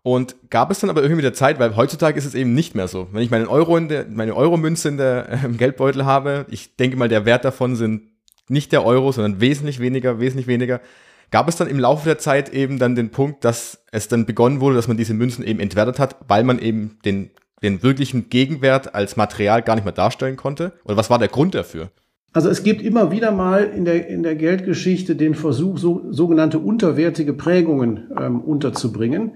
Und 0.03 0.35
gab 0.49 0.71
es 0.71 0.79
dann 0.79 0.89
aber 0.89 1.01
irgendwie 1.01 1.17
mit 1.17 1.25
der 1.25 1.33
Zeit, 1.33 1.59
weil 1.59 1.75
heutzutage 1.75 2.17
ist 2.17 2.25
es 2.25 2.33
eben 2.33 2.53
nicht 2.53 2.75
mehr 2.75 2.87
so. 2.87 3.07
Wenn 3.11 3.23
ich 3.23 3.29
meinen 3.29 3.47
Euro 3.47 3.77
in 3.77 3.89
der, 3.89 4.05
meine 4.09 4.35
Euro-Münze 4.35 4.89
in 4.89 4.97
der 4.97 5.27
äh, 5.29 5.37
im 5.45 5.57
Geldbeutel 5.57 6.05
habe, 6.05 6.45
ich 6.49 6.75
denke 6.75 6.97
mal, 6.97 7.09
der 7.09 7.25
Wert 7.25 7.45
davon 7.45 7.75
sind 7.75 8.03
nicht 8.47 8.71
der 8.71 8.85
Euro, 8.85 9.11
sondern 9.11 9.41
wesentlich 9.41 9.79
weniger, 9.79 10.19
wesentlich 10.19 10.47
weniger. 10.47 10.81
Gab 11.31 11.49
es 11.49 11.57
dann 11.57 11.67
im 11.67 11.79
Laufe 11.79 12.05
der 12.05 12.17
Zeit 12.17 12.53
eben 12.53 12.79
dann 12.79 12.95
den 12.95 13.09
Punkt, 13.09 13.43
dass 13.43 13.83
es 13.91 14.07
dann 14.07 14.25
begonnen 14.25 14.61
wurde, 14.61 14.75
dass 14.75 14.87
man 14.87 14.97
diese 14.97 15.13
Münzen 15.13 15.43
eben 15.43 15.59
entwertet 15.59 15.99
hat, 15.99 16.15
weil 16.27 16.43
man 16.43 16.59
eben 16.59 16.97
den, 17.03 17.31
den 17.61 17.83
wirklichen 17.83 18.29
Gegenwert 18.29 18.95
als 18.95 19.17
Material 19.17 19.61
gar 19.61 19.75
nicht 19.75 19.83
mehr 19.83 19.93
darstellen 19.93 20.37
konnte? 20.37 20.73
Oder 20.85 20.95
was 20.95 21.09
war 21.09 21.19
der 21.19 21.27
Grund 21.27 21.53
dafür? 21.53 21.89
Also 22.33 22.49
es 22.49 22.63
gibt 22.63 22.81
immer 22.81 23.11
wieder 23.11 23.31
mal 23.31 23.63
in 23.63 23.83
der, 23.83 24.07
in 24.07 24.23
der 24.23 24.35
Geldgeschichte 24.35 25.15
den 25.15 25.33
Versuch, 25.33 25.77
so, 25.77 26.05
sogenannte 26.11 26.59
unterwertige 26.59 27.33
Prägungen 27.33 28.11
ähm, 28.17 28.41
unterzubringen. 28.41 29.31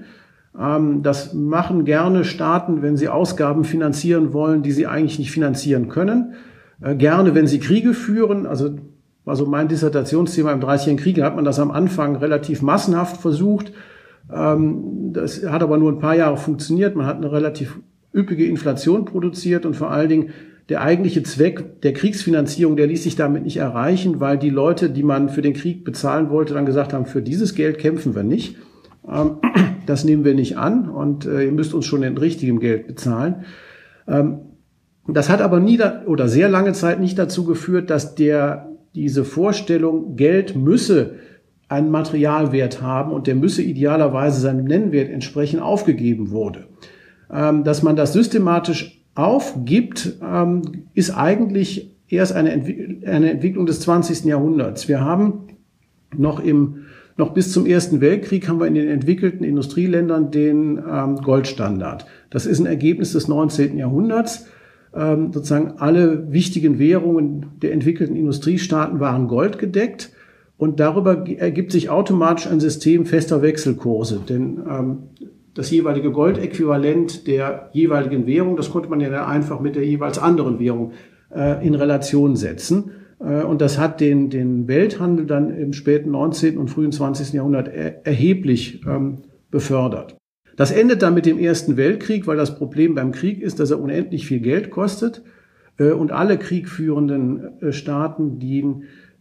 Ähm, 0.57 1.01
das 1.01 1.33
machen 1.33 1.83
gerne 1.83 2.23
Staaten, 2.23 2.81
wenn 2.81 2.97
sie 2.97 3.09
Ausgaben 3.09 3.63
finanzieren 3.63 4.33
wollen, 4.33 4.61
die 4.61 4.71
sie 4.71 4.87
eigentlich 4.87 5.19
nicht 5.19 5.31
finanzieren 5.31 5.89
können. 5.89 6.35
Äh, 6.81 6.95
gerne, 6.95 7.33
wenn 7.33 7.47
sie 7.47 7.59
Kriege 7.59 7.93
führen. 7.93 8.45
Also 8.45 8.75
also 9.25 9.45
mein 9.45 9.67
Dissertationsthema 9.67 10.51
im 10.51 10.61
Dreißigjährigen 10.61 11.03
Krieg, 11.03 11.21
hat 11.21 11.35
man 11.35 11.45
das 11.45 11.59
am 11.59 11.71
Anfang 11.71 12.15
relativ 12.15 12.61
massenhaft 12.61 13.21
versucht. 13.21 13.71
Ähm, 14.33 15.11
das 15.13 15.45
hat 15.45 15.63
aber 15.63 15.77
nur 15.77 15.91
ein 15.91 15.99
paar 15.99 16.15
Jahre 16.15 16.37
funktioniert. 16.37 16.95
Man 16.95 17.05
hat 17.05 17.17
eine 17.17 17.31
relativ 17.31 17.79
üppige 18.13 18.45
Inflation 18.45 19.05
produziert 19.05 19.65
und 19.65 19.75
vor 19.75 19.91
allen 19.91 20.09
Dingen 20.09 20.29
der 20.69 20.81
eigentliche 20.81 21.23
Zweck 21.23 21.81
der 21.81 21.93
Kriegsfinanzierung, 21.93 22.75
der 22.77 22.87
ließ 22.87 23.03
sich 23.03 23.15
damit 23.15 23.43
nicht 23.43 23.57
erreichen, 23.57 24.19
weil 24.19 24.37
die 24.37 24.49
Leute, 24.49 24.89
die 24.89 25.03
man 25.03 25.29
für 25.29 25.41
den 25.41 25.53
Krieg 25.53 25.83
bezahlen 25.83 26.29
wollte, 26.29 26.53
dann 26.53 26.65
gesagt 26.65 26.93
haben, 26.93 27.05
für 27.05 27.21
dieses 27.21 27.55
Geld 27.55 27.77
kämpfen 27.77 28.15
wir 28.15 28.23
nicht. 28.23 28.57
Ähm, 29.07 29.37
das 29.85 30.03
nehmen 30.03 30.23
wir 30.23 30.33
nicht 30.33 30.57
an 30.57 30.89
und 30.89 31.25
äh, 31.25 31.45
ihr 31.45 31.51
müsst 31.51 31.73
uns 31.73 31.85
schon 31.85 32.03
in 32.03 32.17
richtigem 32.17 32.59
Geld 32.59 32.87
bezahlen. 32.87 33.45
Ähm, 34.07 34.39
das 35.07 35.29
hat 35.29 35.41
aber 35.41 35.59
nie 35.59 35.79
oder 36.05 36.27
sehr 36.27 36.47
lange 36.47 36.73
Zeit 36.73 36.99
nicht 36.99 37.17
dazu 37.17 37.43
geführt, 37.43 37.89
dass 37.89 38.15
der 38.15 38.70
diese 38.95 39.23
Vorstellung, 39.23 40.15
Geld 40.15 40.55
müsse 40.55 41.15
einen 41.69 41.89
Materialwert 41.89 42.81
haben 42.81 43.13
und 43.13 43.27
der 43.27 43.35
müsse 43.35 43.61
idealerweise 43.61 44.41
seinem 44.41 44.65
Nennwert 44.65 45.09
entsprechen, 45.09 45.59
aufgegeben 45.59 46.31
wurde. 46.31 46.67
Ähm, 47.31 47.63
dass 47.63 47.81
man 47.81 47.95
das 47.95 48.13
systematisch 48.13 49.01
aufgibt, 49.15 50.17
ähm, 50.21 50.61
ist 50.93 51.11
eigentlich 51.11 51.95
erst 52.09 52.33
eine, 52.33 52.51
Entwick 52.51 53.07
eine 53.07 53.31
Entwicklung 53.31 53.65
des 53.65 53.79
20. 53.81 54.25
Jahrhunderts. 54.25 54.89
Wir 54.89 55.01
haben 55.01 55.47
noch 56.15 56.39
im 56.39 56.85
noch 57.17 57.33
bis 57.33 57.51
zum 57.51 57.65
Ersten 57.65 58.01
Weltkrieg 58.01 58.47
haben 58.47 58.59
wir 58.59 58.67
in 58.67 58.73
den 58.73 58.87
entwickelten 58.87 59.43
Industrieländern 59.43 60.31
den 60.31 60.81
ähm, 60.89 61.17
Goldstandard. 61.17 62.05
Das 62.29 62.45
ist 62.45 62.59
ein 62.59 62.65
Ergebnis 62.65 63.11
des 63.11 63.27
19. 63.27 63.77
Jahrhunderts 63.77 64.47
ähm, 64.95 65.31
sozusagen 65.31 65.75
alle 65.77 66.31
wichtigen 66.31 66.79
Währungen 66.79 67.47
der 67.61 67.73
entwickelten 67.73 68.15
Industriestaaten 68.15 68.99
waren 68.99 69.27
goldgedeckt. 69.27 70.11
Und 70.57 70.79
darüber 70.79 71.27
ergibt 71.27 71.71
sich 71.71 71.89
automatisch 71.89 72.45
ein 72.45 72.59
System 72.59 73.05
fester 73.05 73.41
Wechselkurse. 73.41 74.21
Denn 74.27 74.59
ähm, 74.69 74.97
das 75.55 75.71
jeweilige 75.71 76.11
Goldäquivalent 76.11 77.25
der 77.27 77.69
jeweiligen 77.73 78.27
Währung, 78.27 78.57
das 78.57 78.69
konnte 78.69 78.89
man 78.89 79.01
ja 79.01 79.25
einfach 79.25 79.59
mit 79.59 79.75
der 79.75 79.85
jeweils 79.85 80.19
anderen 80.19 80.59
Währung 80.59 80.91
äh, 81.33 81.65
in 81.65 81.73
Relation 81.73 82.35
setzen. 82.35 82.91
Äh, 83.19 83.43
und 83.43 83.61
das 83.61 83.79
hat 83.79 84.01
den, 84.01 84.29
den 84.29 84.67
Welthandel 84.67 85.25
dann 85.25 85.49
im 85.49 85.73
späten 85.73 86.11
19. 86.11 86.57
und 86.57 86.69
frühen 86.69 86.91
20. 86.91 87.33
Jahrhundert 87.33 87.67
er, 87.67 88.05
erheblich 88.05 88.81
ähm, 88.85 89.19
befördert. 89.49 90.15
Das 90.55 90.71
endet 90.71 91.01
dann 91.01 91.13
mit 91.13 91.25
dem 91.25 91.39
Ersten 91.39 91.77
Weltkrieg, 91.77 92.27
weil 92.27 92.37
das 92.37 92.55
Problem 92.55 92.95
beim 92.95 93.11
Krieg 93.11 93.41
ist, 93.41 93.59
dass 93.59 93.71
er 93.71 93.79
unendlich 93.79 94.27
viel 94.27 94.39
Geld 94.39 94.69
kostet 94.69 95.23
äh, 95.77 95.91
und 95.91 96.11
alle 96.11 96.37
kriegführenden 96.37 97.61
äh, 97.61 97.71
Staaten, 97.71 98.39
die 98.39 98.65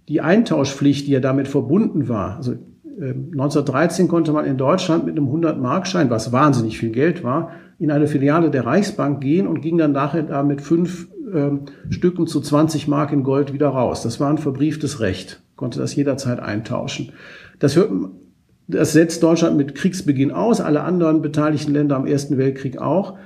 die 0.08 0.20
Eintauschpflicht, 0.20 1.06
die 1.06 1.12
ja 1.12 1.20
damit 1.20 1.46
verbunden 1.46 2.08
war, 2.08 2.36
also 2.36 2.56
1913 3.00 4.04
ähm, 4.04 4.10
konnte 4.10 4.32
man 4.32 4.44
in 4.44 4.58
Deutschland 4.58 5.06
mit 5.06 5.16
einem 5.16 5.28
100-Markschein, 5.28 6.10
was 6.10 6.32
wahnsinnig 6.32 6.78
viel 6.78 6.90
Geld 6.90 7.24
war, 7.24 7.52
in 7.78 7.90
eine 7.90 8.06
Filiale 8.06 8.50
der 8.50 8.66
Reichsbank 8.66 9.22
gehen 9.22 9.46
und 9.46 9.62
ging 9.62 9.78
dann 9.78 9.92
nachher 9.92 10.22
da 10.22 10.42
mit 10.42 10.60
fünf 10.60 11.08
ähm, 11.32 11.62
Stücken 11.88 12.26
zu 12.26 12.40
20 12.40 12.88
Mark 12.88 13.12
in 13.12 13.22
Gold 13.22 13.52
wieder 13.52 13.68
raus. 13.68 14.02
Das 14.02 14.20
war 14.20 14.28
ein 14.28 14.38
verbrieftes 14.38 15.00
Recht, 15.00 15.42
konnte 15.56 15.78
das 15.78 15.94
jederzeit 15.94 16.40
eintauschen. 16.40 17.12
Das 17.58 17.76
hört 17.76 17.90
das 18.70 18.92
setzt 18.92 19.22
Deutschland 19.22 19.56
mit 19.56 19.74
Kriegsbeginn 19.74 20.32
aus, 20.32 20.60
alle 20.60 20.82
anderen 20.82 21.22
beteiligten 21.22 21.72
Länder 21.72 21.96
am 21.96 22.06
Ersten 22.06 22.38
Weltkrieg 22.38 22.78
auch. 22.78 23.18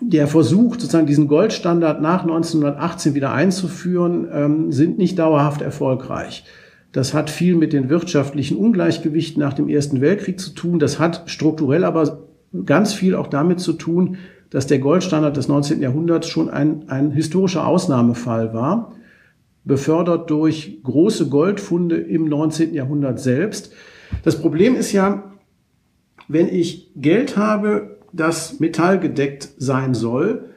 Der 0.00 0.26
Versuch, 0.26 0.74
sozusagen 0.74 1.06
diesen 1.06 1.28
Goldstandard 1.28 2.02
nach 2.02 2.22
1918 2.22 3.14
wieder 3.14 3.32
einzuführen, 3.32 4.28
ähm, 4.32 4.72
sind 4.72 4.98
nicht 4.98 5.18
dauerhaft 5.18 5.62
erfolgreich. 5.62 6.44
Das 6.92 7.14
hat 7.14 7.30
viel 7.30 7.56
mit 7.56 7.72
den 7.72 7.88
wirtschaftlichen 7.88 8.56
Ungleichgewichten 8.56 9.40
nach 9.40 9.54
dem 9.54 9.68
Ersten 9.68 10.00
Weltkrieg 10.00 10.40
zu 10.40 10.50
tun. 10.50 10.78
Das 10.78 10.98
hat 10.98 11.24
strukturell 11.26 11.84
aber 11.84 12.26
ganz 12.64 12.92
viel 12.92 13.14
auch 13.14 13.26
damit 13.26 13.60
zu 13.60 13.74
tun, 13.74 14.16
dass 14.50 14.66
der 14.66 14.78
Goldstandard 14.78 15.36
des 15.36 15.48
19. 15.48 15.80
Jahrhunderts 15.80 16.28
schon 16.28 16.48
ein, 16.48 16.88
ein 16.88 17.10
historischer 17.10 17.66
Ausnahmefall 17.66 18.54
war, 18.54 18.92
befördert 19.64 20.30
durch 20.30 20.80
große 20.84 21.28
Goldfunde 21.28 21.96
im 21.96 22.28
19. 22.28 22.72
Jahrhundert 22.72 23.18
selbst. 23.18 23.72
Das 24.22 24.40
Problem 24.40 24.74
ist 24.74 24.92
ja, 24.92 25.32
wenn 26.28 26.48
ich 26.48 26.92
Geld 26.96 27.36
habe, 27.36 27.98
das 28.12 28.60
metallgedeckt 28.60 29.50
sein 29.58 29.94
soll, 29.94 30.50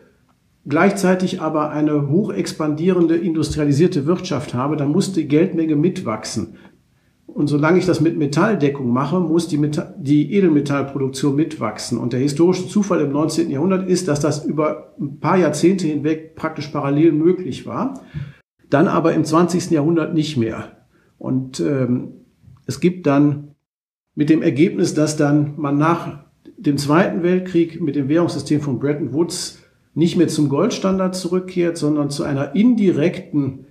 gleichzeitig 0.68 1.42
aber 1.42 1.72
eine 1.72 2.10
hoch 2.10 2.32
expandierende 2.32 3.16
industrialisierte 3.16 4.06
Wirtschaft 4.06 4.54
habe, 4.54 4.78
dann 4.78 4.90
muss 4.92 5.14
die 5.14 5.28
Geldmenge 5.28 5.76
mitwachsen. 5.76 6.56
Und 7.28 7.48
solange 7.48 7.80
ich 7.80 7.86
das 7.86 8.02
mit 8.02 8.18
Metalldeckung 8.18 8.90
mache, 8.92 9.20
muss 9.20 9.48
die, 9.48 9.58
Metall, 9.58 9.96
die 9.98 10.34
Edelmetallproduktion 10.34 11.36
mitwachsen. 11.36 11.98
Und 11.98 12.14
der 12.14 12.20
historische 12.20 12.68
Zufall 12.68 13.02
im 13.02 13.12
19. 13.12 13.50
Jahrhundert 13.50 13.88
ist, 13.88 14.08
dass 14.08 14.20
das 14.20 14.46
über 14.46 14.94
ein 15.00 15.20
paar 15.20 15.38
Jahrzehnte 15.38 15.88
hinweg 15.88 16.36
praktisch 16.36 16.68
parallel 16.68 17.12
möglich 17.12 17.66
war, 17.66 18.02
dann 18.70 18.88
aber 18.88 19.14
im 19.14 19.24
20. 19.24 19.72
Jahrhundert 19.72 20.14
nicht 20.14 20.38
mehr. 20.38 20.86
Und 21.18 21.60
ähm, 21.60 22.19
es 22.70 22.80
gibt 22.80 23.08
dann 23.08 23.56
mit 24.14 24.30
dem 24.30 24.44
Ergebnis, 24.44 24.94
dass 24.94 25.18
dann 25.18 25.54
man 25.58 25.80
nach 25.80 26.20
dem 26.56 26.78
Zweiten 26.78 27.24
Weltkrieg 27.24 27.82
mit 27.82 27.96
dem 27.96 28.10
Währungssystem 28.10 28.62
von 28.62 28.78
Bretton 28.78 29.12
Woods 29.12 29.64
nicht 29.96 30.18
mehr 30.18 30.28
zum 30.28 30.50
Goldstandard 30.50 31.16
zurückkehrt, 31.16 31.78
sondern 31.78 32.12
zu 32.12 32.24
einer 32.24 32.54
indirekten 32.54 33.66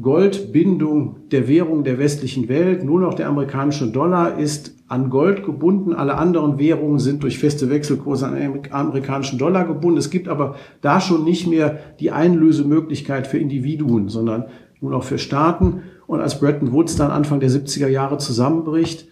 Goldbindung 0.00 1.28
der 1.30 1.46
Währung 1.46 1.84
der 1.84 2.00
westlichen 2.00 2.48
Welt. 2.48 2.82
Nur 2.82 2.98
noch 2.98 3.14
der 3.14 3.28
amerikanische 3.28 3.92
Dollar 3.92 4.36
ist 4.40 4.74
an 4.88 5.08
Gold 5.08 5.44
gebunden. 5.44 5.92
Alle 5.92 6.18
anderen 6.18 6.58
Währungen 6.58 6.98
sind 6.98 7.22
durch 7.22 7.38
feste 7.38 7.70
Wechselkurse 7.70 8.26
an 8.26 8.34
den 8.34 8.72
amerikanischen 8.72 9.38
Dollar 9.38 9.66
gebunden. 9.66 9.98
Es 9.98 10.10
gibt 10.10 10.26
aber 10.26 10.56
da 10.80 11.00
schon 11.00 11.22
nicht 11.22 11.46
mehr 11.46 11.78
die 12.00 12.10
Einlösemöglichkeit 12.10 13.28
für 13.28 13.38
Individuen, 13.38 14.08
sondern 14.08 14.46
nur 14.80 14.90
noch 14.90 15.04
für 15.04 15.18
Staaten. 15.18 15.82
Und 16.06 16.20
als 16.20 16.38
Bretton 16.38 16.72
Woods 16.72 16.96
dann 16.96 17.10
Anfang 17.10 17.40
der 17.40 17.50
70er 17.50 17.88
Jahre 17.88 18.18
zusammenbricht, 18.18 19.08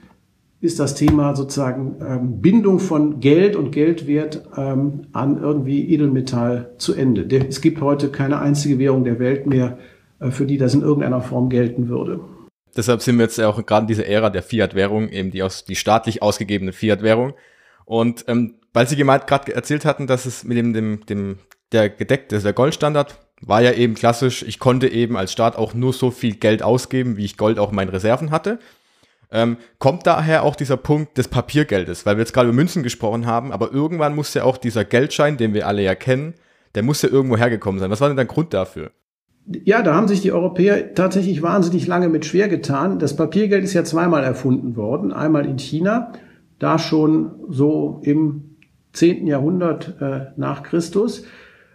ist 0.61 0.79
das 0.79 0.95
Thema 0.95 1.35
sozusagen 1.35 1.97
ähm, 2.07 2.41
Bindung 2.43 2.81
von 2.81 3.21
Geld 3.21 3.57
und 3.57 3.71
Geldwert 3.71 4.47
ähm, 4.57 5.07
an 5.13 5.41
irgendwie 5.41 5.93
Edelmetall 5.93 6.75
zu 6.77 6.95
Ende. 6.95 7.27
Es 7.49 7.63
gibt 7.63 7.81
heute 7.81 8.11
keine 8.11 8.41
einzige 8.41 8.79
Währung 8.79 9.05
der 9.05 9.19
Welt 9.19 9.47
mehr, 9.47 9.79
äh, 10.19 10.31
für 10.31 10.45
die 10.45 10.59
das 10.59 10.75
in 10.75 10.83
irgendeiner 10.83 11.23
Form 11.23 11.49
gelten 11.49 11.89
würde. 11.89 12.21
Deshalb 12.77 13.01
sind 13.01 13.17
wir 13.17 13.25
jetzt 13.25 13.41
auch 13.41 13.65
gerade 13.65 13.85
in 13.85 13.89
dieser 13.89 14.07
Ära 14.07 14.31
der 14.31 14.43
Fiat-Währung, 14.43 15.09
eben 15.09 15.31
die 15.31 15.43
aus 15.43 15.65
die 15.65 15.77
staatlich 15.77 16.23
ausgegebene 16.23 16.73
Fiat-Währung. 16.73 17.33
Und 17.87 18.27
ähm, 18.29 18.57
weil 18.73 18.87
Sie 18.87 18.97
gerade 18.97 19.55
erzählt 19.55 19.85
hatten, 19.85 20.07
dass 20.07 20.27
es 20.27 20.45
mit 20.45 20.57
dem, 20.57 20.73
dem, 20.73 21.05
dem 21.07 21.39
der 21.73 21.89
gedeckte, 21.89 22.39
der 22.39 22.53
Goldstandard 22.53 23.19
war 23.41 23.63
ja 23.63 23.73
eben 23.73 23.95
klassisch, 23.95 24.43
ich 24.43 24.59
konnte 24.59 24.89
eben 24.89 25.17
als 25.17 25.33
Staat 25.33 25.57
auch 25.57 25.75
nur 25.75 25.93
so 25.93 26.11
viel 26.11 26.35
Geld 26.35 26.63
ausgeben, 26.63 27.17
wie 27.17 27.25
ich 27.25 27.37
Gold 27.37 27.59
auch 27.59 27.71
in 27.71 27.77
meinen 27.77 27.89
Reserven 27.89 28.31
hatte. 28.31 28.59
Ähm, 29.33 29.57
kommt 29.79 30.07
daher 30.07 30.43
auch 30.43 30.57
dieser 30.57 30.77
Punkt 30.77 31.17
des 31.17 31.29
Papiergeldes, 31.29 32.05
weil 32.05 32.17
wir 32.17 32.23
jetzt 32.23 32.33
gerade 32.33 32.49
über 32.49 32.57
Münzen 32.57 32.83
gesprochen 32.83 33.27
haben, 33.27 33.53
aber 33.53 33.73
irgendwann 33.73 34.15
muss 34.15 34.35
ja 34.35 34.45
auch 34.45 34.59
dieser 34.59 34.85
Geldschein, 34.85 35.37
den 35.37 35.55
wir 35.55 35.67
alle 35.67 35.83
ja 35.83 35.95
kennen, 35.95 36.35
der 36.75 36.83
muss 36.83 37.03
ja 37.03 37.09
irgendwo 37.09 37.37
hergekommen 37.37 37.81
sein. 37.81 37.91
Was 37.91 38.01
war 38.01 38.09
denn 38.09 38.17
der 38.17 38.27
Grund 38.27 38.53
dafür? 38.53 38.91
Ja, 39.65 39.83
da 39.83 39.95
haben 39.95 40.09
sich 40.09 40.21
die 40.21 40.33
Europäer 40.33 40.95
tatsächlich 40.95 41.43
wahnsinnig 41.43 41.87
lange 41.87 42.09
mit 42.09 42.25
schwer 42.25 42.49
getan. 42.49 42.99
Das 42.99 43.17
Papiergeld 43.17 43.65
ist 43.65 43.73
ja 43.73 43.85
zweimal 43.85 44.23
erfunden 44.23 44.77
worden. 44.77 45.13
Einmal 45.13 45.47
in 45.47 45.59
China, 45.59 46.13
da 46.59 46.79
schon 46.79 47.33
so 47.49 48.01
im 48.05 48.57
10. 48.93 49.27
Jahrhundert 49.27 49.97
äh, 50.01 50.27
nach 50.37 50.63
Christus. 50.63 51.25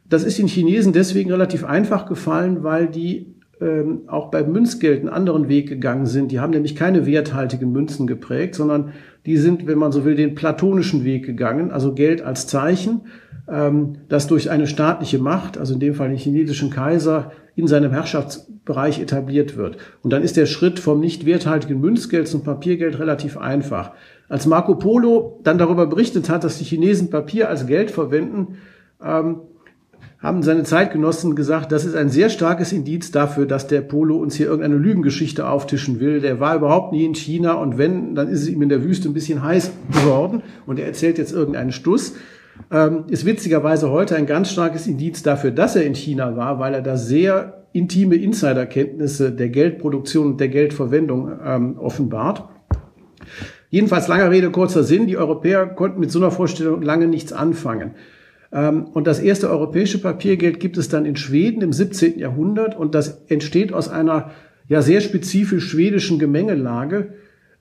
Das 0.07 0.23
ist 0.23 0.37
den 0.37 0.47
Chinesen 0.47 0.93
deswegen 0.93 1.31
relativ 1.31 1.63
einfach 1.63 2.05
gefallen, 2.05 2.63
weil 2.63 2.87
die 2.87 3.35
ähm, 3.61 4.01
auch 4.07 4.31
beim 4.31 4.51
Münzgeld 4.51 4.99
einen 4.99 5.09
anderen 5.09 5.47
Weg 5.47 5.69
gegangen 5.69 6.05
sind. 6.05 6.31
Die 6.31 6.39
haben 6.39 6.51
nämlich 6.51 6.75
keine 6.75 7.05
werthaltigen 7.05 7.71
Münzen 7.71 8.05
geprägt, 8.05 8.55
sondern 8.55 8.91
die 9.25 9.37
sind, 9.37 9.65
wenn 9.65 9.77
man 9.77 9.91
so 9.91 10.05
will, 10.05 10.15
den 10.15 10.35
platonischen 10.35 11.03
Weg 11.03 11.25
gegangen, 11.25 11.71
also 11.71 11.93
Geld 11.93 12.21
als 12.21 12.47
Zeichen, 12.47 13.01
ähm, 13.47 13.95
das 14.09 14.27
durch 14.27 14.49
eine 14.51 14.67
staatliche 14.67 15.19
Macht, 15.19 15.57
also 15.57 15.73
in 15.73 15.79
dem 15.79 15.95
Fall 15.95 16.09
den 16.09 16.17
chinesischen 16.17 16.69
Kaiser, 16.69 17.31
in 17.55 17.67
seinem 17.67 17.91
Herrschaftsbereich 17.91 18.99
etabliert 18.99 19.55
wird. 19.55 19.77
Und 20.03 20.11
dann 20.11 20.23
ist 20.23 20.35
der 20.35 20.45
Schritt 20.45 20.79
vom 20.79 20.99
nicht 20.99 21.25
werthaltigen 21.25 21.79
Münzgeld 21.79 22.27
zum 22.27 22.43
Papiergeld 22.43 22.99
relativ 22.99 23.37
einfach. 23.37 23.93
Als 24.27 24.45
Marco 24.45 24.75
Polo 24.75 25.39
dann 25.43 25.57
darüber 25.57 25.87
berichtet 25.87 26.29
hat, 26.29 26.43
dass 26.43 26.57
die 26.57 26.65
Chinesen 26.65 27.09
Papier 27.09 27.49
als 27.49 27.65
Geld 27.67 27.91
verwenden, 27.91 28.57
ähm, 29.03 29.37
haben 30.19 30.43
seine 30.43 30.63
Zeitgenossen 30.63 31.35
gesagt, 31.35 31.71
das 31.71 31.85
ist 31.85 31.95
ein 31.95 32.09
sehr 32.09 32.29
starkes 32.29 32.71
Indiz 32.71 33.11
dafür, 33.11 33.45
dass 33.45 33.67
der 33.67 33.81
Polo 33.81 34.17
uns 34.17 34.35
hier 34.35 34.47
irgendeine 34.47 34.77
Lügengeschichte 34.77 35.47
auftischen 35.47 35.99
will. 35.99 36.21
Der 36.21 36.39
war 36.39 36.55
überhaupt 36.55 36.93
nie 36.93 37.05
in 37.05 37.15
China 37.15 37.53
und 37.53 37.77
wenn, 37.77 38.15
dann 38.15 38.27
ist 38.27 38.41
es 38.41 38.47
ihm 38.47 38.61
in 38.61 38.69
der 38.69 38.83
Wüste 38.83 39.09
ein 39.09 39.13
bisschen 39.13 39.43
heiß 39.43 39.71
geworden 39.91 40.41
und 40.65 40.79
er 40.79 40.87
erzählt 40.87 41.17
jetzt 41.17 41.33
irgendeinen 41.33 41.71
Stuss. 41.71 42.15
Ähm, 42.71 43.03
ist 43.09 43.25
witzigerweise 43.25 43.91
heute 43.91 44.15
ein 44.15 44.25
ganz 44.25 44.49
starkes 44.49 44.87
Indiz 44.87 45.21
dafür, 45.21 45.51
dass 45.51 45.75
er 45.75 45.83
in 45.83 45.93
China 45.93 46.37
war, 46.37 46.59
weil 46.59 46.73
er 46.73 46.81
da 46.81 46.95
sehr 46.95 47.65
intime 47.73 48.15
Insiderkenntnisse 48.15 49.33
der 49.33 49.49
Geldproduktion 49.49 50.27
und 50.27 50.39
der 50.39 50.47
Geldverwendung 50.47 51.31
ähm, 51.45 51.77
offenbart. 51.77 52.47
Jedenfalls 53.69 54.07
langer 54.07 54.31
Rede, 54.31 54.51
kurzer 54.51 54.83
Sinn. 54.83 55.07
Die 55.07 55.17
Europäer 55.17 55.65
konnten 55.67 55.99
mit 55.99 56.09
so 56.09 56.19
einer 56.19 56.31
Vorstellung 56.31 56.81
lange 56.81 57.07
nichts 57.07 57.33
anfangen. 57.33 57.91
Ähm, 58.55 58.85
und 58.93 59.05
das 59.05 59.19
erste 59.19 59.49
europäische 59.49 59.99
Papiergeld 59.99 60.59
gibt 60.59 60.77
es 60.77 60.87
dann 60.87 61.05
in 61.05 61.17
Schweden 61.17 61.61
im 61.61 61.73
17. 61.73 62.17
Jahrhundert 62.17 62.75
und 62.75 62.95
das 62.95 63.21
entsteht 63.27 63.73
aus 63.73 63.89
einer 63.89 64.31
ja 64.67 64.81
sehr 64.81 65.01
spezifisch 65.01 65.65
schwedischen 65.69 66.17
Gemengelage. 66.17 67.13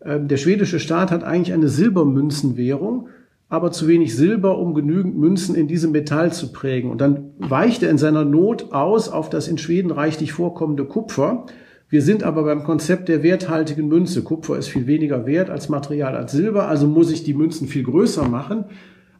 Ähm, 0.03 0.29
der 0.29 0.37
schwedische 0.37 0.79
Staat 0.79 1.11
hat 1.11 1.25
eigentlich 1.25 1.53
eine 1.53 1.69
Silbermünzenwährung, 1.69 3.09
aber 3.49 3.73
zu 3.73 3.89
wenig 3.89 4.17
Silber, 4.17 4.57
um 4.59 4.73
genügend 4.73 5.19
Münzen 5.19 5.57
in 5.57 5.67
diesem 5.67 5.91
Metall 5.91 6.33
zu 6.33 6.53
prägen. 6.53 6.91
Und 6.91 7.01
dann 7.01 7.33
weicht 7.39 7.83
er 7.83 7.91
in 7.91 7.99
seiner 7.99 8.25
Not 8.25 8.73
aus 8.73 9.09
auf 9.09 9.29
das 9.29 9.49
in 9.49 9.59
Schweden 9.59 9.91
reichlich 9.91 10.33
vorkommende 10.33 10.85
Kupfer. 10.85 11.47
Wir 11.89 12.03
sind 12.03 12.23
aber 12.23 12.45
beim 12.45 12.65
Konzept 12.65 13.09
der 13.09 13.23
werthaltigen 13.23 13.89
Münze. 13.89 14.23
Kupfer 14.23 14.57
ist 14.59 14.69
viel 14.69 14.87
weniger 14.87 15.27
wert 15.27 15.51
als 15.51 15.69
Material 15.69 16.17
als 16.17 16.33
Silber, 16.33 16.69
also 16.69 16.87
muss 16.87 17.11
ich 17.11 17.25
die 17.25 17.35
Münzen 17.35 17.67
viel 17.69 17.83
größer 17.83 18.29
machen. 18.29 18.67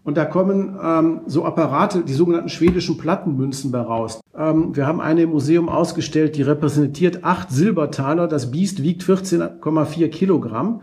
Und 0.05 0.19
da 0.19 0.27
kommen 0.27 0.79
ähm, 0.83 1.23
so 1.27 1.47
Apparate, 1.47 2.03
die 2.03 2.13
sogenannten 2.13 2.51
schwedischen 2.51 2.99
Plattenmünzen 2.99 3.73
bei 3.73 3.81
raus. 3.81 4.21
Ähm, 4.37 4.77
wir 4.77 4.87
haben 4.87 5.01
eine 5.01 5.23
im 5.23 5.31
Museum 5.31 5.71
ausgestellt, 5.71 6.37
die 6.37 6.43
repräsentiert 6.43 7.25
acht 7.25 7.51
Silbertaler. 7.51 8.29
Das 8.29 8.51
Biest 8.51 8.83
wiegt 8.83 9.03
14,4 9.03 10.09
Kilogramm. 10.09 10.83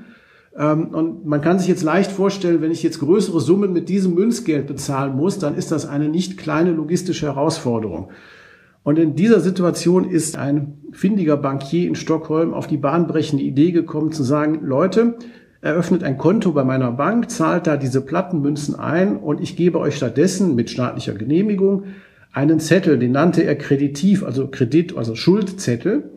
Ähm, 0.58 0.88
und 0.88 1.26
man 1.28 1.40
kann 1.42 1.60
sich 1.60 1.68
jetzt 1.68 1.84
leicht 1.84 2.12
vorstellen, 2.12 2.62
wenn 2.62 2.72
ich 2.72 2.82
jetzt 2.82 3.00
größere 3.00 3.40
Summen 3.40 3.72
mit 3.72 3.90
diesem 3.90 4.16
Münzgeld 4.16 4.66
bezahlen 4.66 5.16
muss, 5.16 5.38
dann 5.38 5.56
ist 5.56 5.72
das 5.72 5.88
eine 5.88 6.10
nicht 6.10 6.38
kleine 6.40 6.72
logistische 6.72 7.28
Herausforderung. 7.28 8.10
Und 8.84 8.98
in 8.98 9.16
dieser 9.16 9.40
Situation 9.40 10.10
ist 10.10 10.36
ein 10.36 10.80
findiger 10.92 11.38
Bankier 11.38 11.88
in 11.88 11.94
Stockholm 11.94 12.56
auf 12.56 12.66
die 12.66 12.78
bahnbrechende 12.78 13.44
Idee 13.44 13.72
gekommen 13.72 14.12
zu 14.12 14.24
sagen, 14.24 14.62
Leute, 14.64 15.18
eröffnet 15.62 16.04
ein 16.04 16.18
Konto 16.18 16.52
bei 16.52 16.64
meiner 16.64 16.92
Bank, 16.92 17.30
zahlt 17.30 17.68
da 17.68 17.78
diese 17.78 18.02
Plattenmünzen 18.02 18.76
ein 18.76 19.18
und 19.18 19.42
ich 19.42 19.56
gebe 19.56 19.80
euch 19.80 19.96
stattdessen 19.96 20.56
mit 20.56 20.70
staatlicher 20.70 21.14
Genehmigung 21.14 21.84
einen 22.34 22.60
Zettel, 22.60 22.98
den 22.98 23.12
nannte 23.12 23.44
er 23.44 23.56
Kreditiv, 23.56 24.24
also 24.24 24.48
Kredit, 24.48 24.98
also 24.98 25.16
Schuldzettel. 25.16 26.12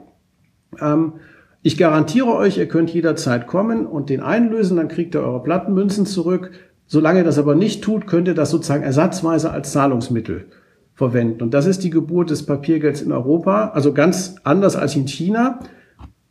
Ähm, 0.81 1.15
ich 1.63 1.77
garantiere 1.77 2.35
euch, 2.35 2.59
ihr 2.59 2.69
könnt 2.69 2.91
jederzeit 2.91 3.47
kommen 3.47 3.87
und 3.87 4.11
den 4.11 4.21
einlösen, 4.21 4.77
dann 4.77 4.89
kriegt 4.89 5.15
ihr 5.15 5.23
eure 5.23 5.43
Plattenmünzen 5.43 6.07
zurück. 6.07 6.51
Solange 6.87 7.21
ihr 7.21 7.25
das 7.25 7.39
aber 7.39 7.55
nicht 7.55 7.83
tut, 7.83 8.07
könnt 8.07 8.29
ihr 8.29 8.35
das 8.35 8.51
sozusagen 8.51 8.83
ersatzweise 8.83 9.51
als 9.51 9.73
Zahlungsmittel 9.73 10.47
verwenden. 10.95 11.43
Und 11.43 11.55
das 11.55 11.67
ist 11.67 11.83
die 11.83 11.91
Geburt 11.91 12.31
des 12.31 12.47
Papiergelds 12.47 13.03
in 13.03 13.13
Europa, 13.13 13.71
also 13.75 13.93
ganz 13.93 14.37
anders 14.45 14.77
als 14.77 14.95
in 14.95 15.09
China. 15.09 15.59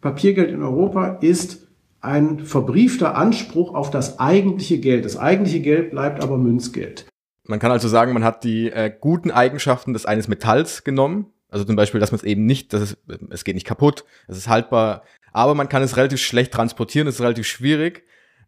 Papiergeld 0.02 0.52
in 0.52 0.62
Europa 0.62 1.18
ist 1.22 1.68
ein 2.04 2.40
verbriefter 2.40 3.16
Anspruch 3.16 3.74
auf 3.74 3.90
das 3.90 4.20
eigentliche 4.20 4.80
Geld. 4.80 5.06
Das 5.06 5.18
eigentliche 5.18 5.62
Geld 5.62 5.92
bleibt 5.92 6.22
aber 6.22 6.38
Münzgeld. 6.38 7.06
Man 7.48 7.60
kann 7.60 7.72
also 7.72 7.88
sagen, 7.88 8.14
man 8.14 8.24
hat 8.24 8.44
die 8.44 8.70
äh, 8.72 8.94
guten 9.00 9.32
Eigenschaften 9.32 9.94
des 9.94 10.06
eines 10.06 10.28
Metalls 10.28 10.84
genommen. 10.84 11.28
Also 11.50 11.66
zum 11.66 11.76
Beispiel, 11.76 12.00
dass 12.00 12.12
man 12.12 12.18
es 12.18 12.24
eben 12.24 12.46
nicht, 12.46 12.74
dass 12.74 12.82
es, 12.82 12.98
es 13.30 13.44
geht 13.44 13.56
nicht 13.56 13.68
kaputt, 13.68 14.06
es 14.28 14.38
ist 14.38 14.50
haltbar, 14.50 15.04
aber 15.32 15.54
man 15.56 15.70
kann 15.70 15.84
es 15.84 15.98
relativ 15.98 16.20
schlecht 16.20 16.52
transportieren, 16.52 17.08
es 17.08 17.16
ist 17.16 17.22
relativ 17.22 17.46
schwierig 17.46 18.04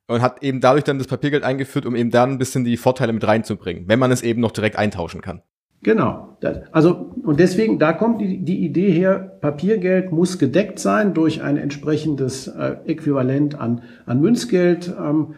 und 0.08 0.22
hat 0.22 0.42
eben 0.44 0.60
dadurch 0.60 0.84
dann 0.84 0.98
das 0.98 1.08
Papiergeld 1.08 1.44
eingeführt, 1.44 1.86
um 1.86 1.96
eben 1.96 2.10
dann 2.10 2.32
ein 2.32 2.38
bisschen 2.38 2.64
die 2.64 2.78
Vorteile 2.78 3.14
mit 3.14 3.26
reinzubringen, 3.26 3.88
wenn 3.88 4.00
man 4.00 4.12
es 4.12 4.22
eben 4.22 4.42
noch 4.42 4.52
direkt 4.52 4.76
eintauschen 4.76 5.22
kann. 5.22 5.44
Genau. 5.86 6.40
Also, 6.72 7.12
und 7.22 7.40
deswegen, 7.40 7.78
da 7.78 7.94
kommt 7.94 8.20
die, 8.20 8.44
die 8.44 8.66
Idee 8.66 8.90
her, 8.90 9.38
Papiergeld 9.40 10.12
muss 10.12 10.40
gedeckt 10.40 10.80
sein 10.80 11.14
durch 11.14 11.44
ein 11.44 11.58
entsprechendes 11.58 12.48
äh, 12.48 12.78
Äquivalent 12.88 13.60
an, 13.60 13.84
an 14.08 14.20
Münzgeld. 14.20 14.92
Ähm, 15.00 15.36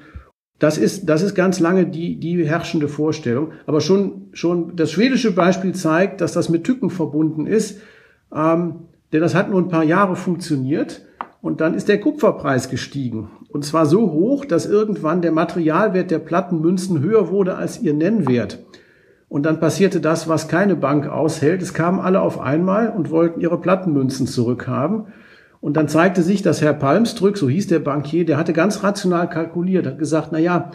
das 0.58 0.78
ist, 0.78 1.10
das 1.10 1.22
ist 1.22 1.36
ganz 1.36 1.60
lange 1.60 1.86
die, 1.86 2.18
die 2.18 2.48
herrschende 2.48 2.88
Vorstellung. 2.88 3.52
Aber 3.66 3.82
schon, 3.82 4.30
schon 4.32 4.78
das 4.78 4.90
schwedische 4.90 5.34
Beispiel 5.34 5.76
zeigt, 5.76 6.22
dass 6.22 6.32
das 6.32 6.48
mit 6.48 6.64
Tücken 6.64 6.92
verbunden 6.92 7.46
ist. 7.46 7.82
Ähm, 8.34 8.88
denn 9.12 9.20
das 9.20 9.36
hat 9.36 9.50
nur 9.50 9.60
ein 9.60 9.68
paar 9.68 9.84
Jahre 9.84 10.16
funktioniert. 10.16 11.02
Und 11.42 11.60
dann 11.60 11.74
ist 11.74 11.90
der 11.90 12.00
Kupferpreis 12.00 12.70
gestiegen. 12.70 13.30
Und 13.50 13.66
zwar 13.66 13.86
so 13.86 14.14
hoch, 14.14 14.46
dass 14.46 14.66
irgendwann 14.66 15.22
der 15.22 15.34
Materialwert 15.34 16.10
der 16.10 16.20
Plattenmünzen 16.20 17.02
höher 17.02 17.32
wurde 17.32 17.56
als 17.56 17.82
ihr 17.82 17.94
Nennwert. 17.94 18.60
Und 19.30 19.46
dann 19.46 19.60
passierte 19.60 20.00
das, 20.00 20.28
was 20.28 20.48
keine 20.48 20.76
Bank 20.76 21.08
aushält. 21.08 21.62
Es 21.62 21.74
kamen 21.74 22.00
alle 22.00 22.22
auf 22.22 22.40
einmal 22.40 22.90
und 22.90 23.12
wollten 23.12 23.42
ihre 23.42 23.60
Plattenmünzen 23.60 24.26
zurückhaben. 24.26 25.08
Und 25.60 25.76
dann 25.76 25.90
zeigte 25.90 26.24
sich, 26.24 26.42
dass 26.42 26.62
Herr 26.62 26.74
Palmstrück, 26.74 27.38
so 27.38 27.50
hieß 27.50 27.68
der 27.68 27.80
Bankier, 27.80 28.26
der 28.26 28.38
hatte 28.38 28.54
ganz 28.54 28.84
rational 28.84 29.30
kalkuliert, 29.30 29.86
hat 29.86 30.00
gesagt, 30.00 30.30
na 30.32 30.40
ja, 30.40 30.72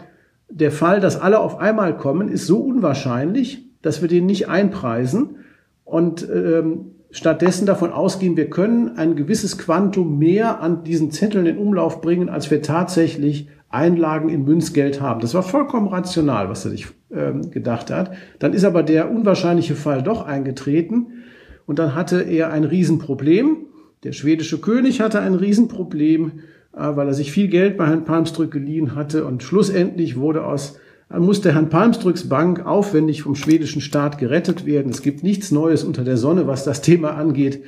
der 0.49 0.71
Fall, 0.71 0.99
dass 0.99 1.19
alle 1.19 1.39
auf 1.39 1.59
einmal 1.59 1.97
kommen, 1.97 2.27
ist 2.27 2.45
so 2.45 2.59
unwahrscheinlich, 2.59 3.65
dass 3.81 4.01
wir 4.01 4.09
den 4.09 4.27
nicht 4.27 4.49
einpreisen 4.49 5.37
und 5.83 6.27
ähm, 6.29 6.91
stattdessen 7.09 7.65
davon 7.65 7.91
ausgehen, 7.91 8.37
wir 8.37 8.49
können 8.49 8.97
ein 8.97 9.15
gewisses 9.15 9.57
Quantum 9.57 10.19
mehr 10.19 10.61
an 10.61 10.83
diesen 10.83 11.11
Zetteln 11.11 11.45
in 11.45 11.57
Umlauf 11.57 12.01
bringen, 12.01 12.29
als 12.29 12.51
wir 12.51 12.61
tatsächlich 12.61 13.49
Einlagen 13.73 14.29
in 14.29 14.45
Münzgeld 14.45 15.01
haben. 15.01 15.19
Das 15.19 15.33
war 15.33 15.43
vollkommen 15.43 15.87
rational, 15.87 16.49
was 16.49 16.65
er 16.65 16.71
sich 16.71 16.87
ähm, 17.11 17.51
gedacht 17.51 17.91
hat. 17.91 18.11
Dann 18.39 18.53
ist 18.53 18.65
aber 18.65 18.83
der 18.83 19.09
unwahrscheinliche 19.09 19.75
Fall 19.75 20.03
doch 20.03 20.25
eingetreten 20.25 21.23
und 21.65 21.79
dann 21.79 21.95
hatte 21.95 22.21
er 22.21 22.51
ein 22.51 22.63
Riesenproblem. 22.63 23.57
Der 24.03 24.11
schwedische 24.11 24.59
König 24.59 25.01
hatte 25.01 25.21
ein 25.21 25.33
Riesenproblem, 25.33 26.31
äh, 26.73 26.95
weil 26.95 27.07
er 27.07 27.13
sich 27.13 27.31
viel 27.31 27.47
Geld 27.47 27.77
bei 27.77 27.87
Herrn 27.87 28.05
Palmstrück 28.05 28.51
geliehen 28.51 28.95
hatte 28.95 29.25
und 29.25 29.43
schlussendlich 29.43 30.17
wurde 30.17 30.45
aus 30.45 30.79
musste 31.19 31.53
Herrn 31.53 31.69
Palmstrücks 31.69 32.27
Bank 32.27 32.65
aufwendig 32.65 33.21
vom 33.21 33.35
schwedischen 33.35 33.81
Staat 33.81 34.17
gerettet 34.17 34.65
werden. 34.65 34.91
Es 34.91 35.01
gibt 35.03 35.23
nichts 35.23 35.51
Neues 35.51 35.83
unter 35.83 36.03
der 36.03 36.17
Sonne, 36.17 36.47
was 36.47 36.63
das 36.63 36.81
Thema 36.81 37.11
angeht. 37.11 37.63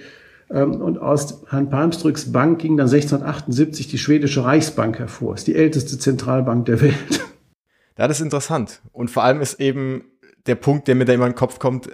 Ähm, 0.50 0.82
und 0.82 0.98
aus 0.98 1.44
Herrn 1.50 1.70
Palmstrücks 1.70 2.32
Bank 2.32 2.60
ging 2.60 2.78
dann 2.78 2.88
1678 2.88 3.88
die 3.88 3.98
schwedische 3.98 4.44
Reichsbank 4.44 5.00
hervor. 5.00 5.36
Ist 5.36 5.48
die 5.48 5.56
älteste 5.56 5.98
Zentralbank 5.98 6.66
der 6.66 6.82
Welt. 6.82 7.26
Ja, 7.98 8.08
das 8.08 8.20
ist 8.20 8.24
interessant. 8.24 8.82
Und 8.92 9.10
vor 9.10 9.24
allem 9.24 9.42
ist 9.42 9.60
eben 9.60 10.06
der 10.46 10.56
Punkt, 10.56 10.88
der 10.88 10.96
mir 10.96 11.06
da 11.06 11.14
immer 11.14 11.26
in 11.26 11.32
den 11.32 11.38
Kopf 11.38 11.60
kommt, 11.60 11.90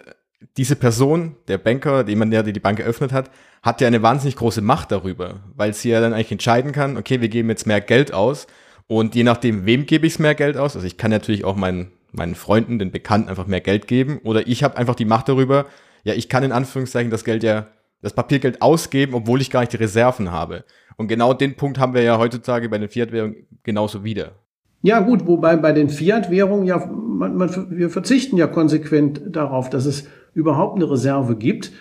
diese 0.58 0.76
Person, 0.76 1.36
der 1.47 1.58
Banker, 1.58 2.08
jemand, 2.08 2.34
der 2.34 2.43
die 2.43 2.60
Bank 2.60 2.80
eröffnet 2.80 3.12
hat, 3.12 3.30
hat 3.62 3.80
ja 3.80 3.88
eine 3.88 4.02
wahnsinnig 4.02 4.36
große 4.36 4.62
Macht 4.62 4.91
darüber, 4.91 5.41
weil 5.56 5.74
sie 5.74 5.89
ja 5.89 6.02
dann 6.02 6.14
eigentlich 6.14 6.32
entscheiden 6.32 6.72
kann, 6.72 6.97
okay, 6.97 7.22
wir 7.22 7.30
geben 7.30 7.49
jetzt 7.49 7.68
mehr 7.68 7.80
Geld 7.80 8.14
aus 8.14 8.47
und 8.88 9.16
je 9.16 9.24
nachdem, 9.24 9.66
wem 9.66 9.86
gebe 9.86 10.08
ich 10.08 10.20
mehr 10.20 10.36
Geld 10.36 10.58
aus, 10.58 10.76
also 10.76 10.86
ich 10.86 10.97
kann 10.97 11.12
natürlich 11.12 11.45
auch 11.45 11.56
meinen, 11.56 11.91
meinen 12.12 12.36
Freunden, 12.36 12.80
den 12.80 12.91
Bekannten 12.91 13.30
einfach 13.30 13.47
mehr 13.47 13.62
Geld 13.62 13.88
geben 13.88 14.20
oder 14.24 14.47
ich 14.47 14.64
habe 14.64 14.78
einfach 14.78 14.95
die 14.95 15.06
Macht 15.06 15.30
darüber, 15.30 15.68
ja, 16.04 16.16
ich 16.16 16.28
kann 16.28 16.43
in 16.43 16.52
Anführungszeichen 16.52 17.12
das 17.12 17.24
Geld 17.24 17.43
ja, 17.43 17.68
das 18.02 18.14
Papiergeld 18.14 18.62
ausgeben, 18.62 19.14
obwohl 19.14 19.41
ich 19.41 19.49
gar 19.49 19.62
nicht 19.62 19.74
die 19.74 19.78
Reserven 19.78 20.32
habe. 20.32 20.64
Und 20.97 21.08
genau 21.08 21.34
den 21.34 21.56
Punkt 21.56 21.80
haben 21.80 21.93
wir 21.93 22.02
ja 22.02 22.18
heutzutage 22.18 22.70
bei 22.70 22.78
den 22.78 22.89
Fiat-Währungen 22.89 23.47
genauso 23.64 24.04
wieder. 24.04 24.34
Ja 24.84 24.99
gut, 24.99 25.28
wobei 25.28 25.56
bei 25.58 25.72
den 25.74 25.89
Fiat-Währungen 25.89 26.66
ja, 26.66 26.86
man, 26.86 27.36
man, 27.36 27.68
wir 27.70 27.89
verzichten 27.89 28.38
ja 28.38 28.47
konsequent 28.47 29.22
darauf, 29.30 29.70
dass 29.70 29.86
es 29.86 30.08
überhaupt 30.34 30.78
eine 30.78 30.89
Reserve 30.89 31.36
gibt. 31.36 31.72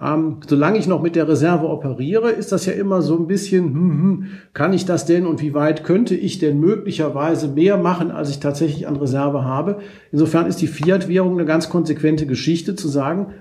Ähm, 0.00 0.38
solange 0.46 0.78
ich 0.78 0.86
noch 0.86 1.02
mit 1.02 1.16
der 1.16 1.28
Reserve 1.28 1.68
operiere, 1.68 2.30
ist 2.30 2.52
das 2.52 2.66
ja 2.66 2.72
immer 2.72 3.02
so 3.02 3.16
ein 3.18 3.26
bisschen, 3.26 3.64
hm, 3.74 3.90
hm, 3.90 4.26
kann 4.54 4.72
ich 4.72 4.86
das 4.86 5.06
denn 5.06 5.26
und 5.26 5.42
wie 5.42 5.54
weit 5.54 5.82
könnte 5.82 6.14
ich 6.14 6.38
denn 6.38 6.60
möglicherweise 6.60 7.48
mehr 7.48 7.76
machen, 7.76 8.12
als 8.12 8.30
ich 8.30 8.38
tatsächlich 8.38 8.86
an 8.86 8.96
Reserve 8.96 9.44
habe? 9.44 9.78
Insofern 10.12 10.46
ist 10.46 10.60
die 10.60 10.68
Fiat-Währung 10.68 11.32
eine 11.32 11.44
ganz 11.44 11.68
konsequente 11.68 12.26
Geschichte 12.26 12.76
zu 12.76 12.86
sagen, 12.86 13.34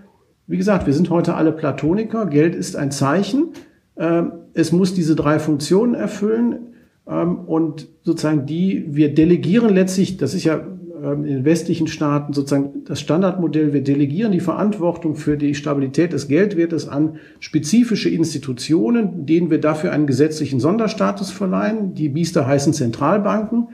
wie 0.47 0.57
gesagt, 0.57 0.87
wir 0.87 0.93
sind 0.93 1.09
heute 1.09 1.35
alle 1.35 1.51
Platoniker, 1.51 2.25
Geld 2.25 2.55
ist 2.55 2.75
ein 2.75 2.91
Zeichen, 2.91 3.49
ähm, 3.97 4.31
es 4.53 4.71
muss 4.71 4.93
diese 4.93 5.15
drei 5.15 5.39
Funktionen 5.39 5.93
erfüllen 5.93 6.73
ähm, 7.07 7.39
und 7.39 7.87
sozusagen 8.03 8.45
die, 8.45 8.85
wir 8.87 9.13
delegieren 9.13 9.73
letztlich, 9.73 10.17
das 10.17 10.33
ist 10.33 10.45
ja 10.45 10.55
ähm, 11.03 11.25
in 11.25 11.35
den 11.35 11.45
westlichen 11.45 11.87
Staaten 11.87 12.31
sozusagen 12.31 12.85
das 12.85 13.01
Standardmodell. 13.01 13.73
Wir 13.73 13.83
delegieren 13.83 14.31
die 14.31 14.39
Verantwortung 14.39 15.15
für 15.15 15.35
die 15.35 15.53
Stabilität 15.53 16.13
des 16.13 16.29
Geldwertes 16.29 16.87
an 16.87 17.17
spezifische 17.39 18.09
Institutionen, 18.09 19.25
denen 19.25 19.51
wir 19.51 19.59
dafür 19.59 19.91
einen 19.91 20.07
gesetzlichen 20.07 20.59
Sonderstatus 20.61 21.29
verleihen. 21.29 21.93
Die 21.93 22.09
Biester 22.09 22.47
heißen 22.47 22.73
Zentralbanken, 22.73 23.69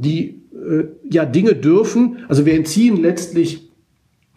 die 0.00 0.42
äh, 0.52 0.84
ja 1.08 1.24
Dinge 1.24 1.54
dürfen. 1.54 2.18
Also 2.28 2.46
wir 2.46 2.54
entziehen 2.54 3.00
letztlich 3.00 3.67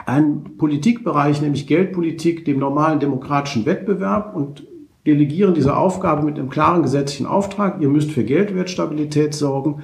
einen 0.06 0.58
Politikbereich, 0.58 1.42
nämlich 1.42 1.68
Geldpolitik, 1.68 2.46
dem 2.46 2.60
normalen 2.60 3.00
demokratischen 3.00 3.66
Wettbewerb 3.66 4.36
und 4.36 4.68
delegieren 5.06 5.54
diese 5.54 5.76
Aufgabe 5.76 6.24
mit 6.24 6.38
einem 6.38 6.50
klaren 6.50 6.84
gesetzlichen 6.84 7.26
Auftrag. 7.26 7.82
Ihr 7.82 7.90
müsst 7.90 8.12
für 8.12 8.24
Geldwertstabilität 8.24 9.34
sorgen 9.34 9.84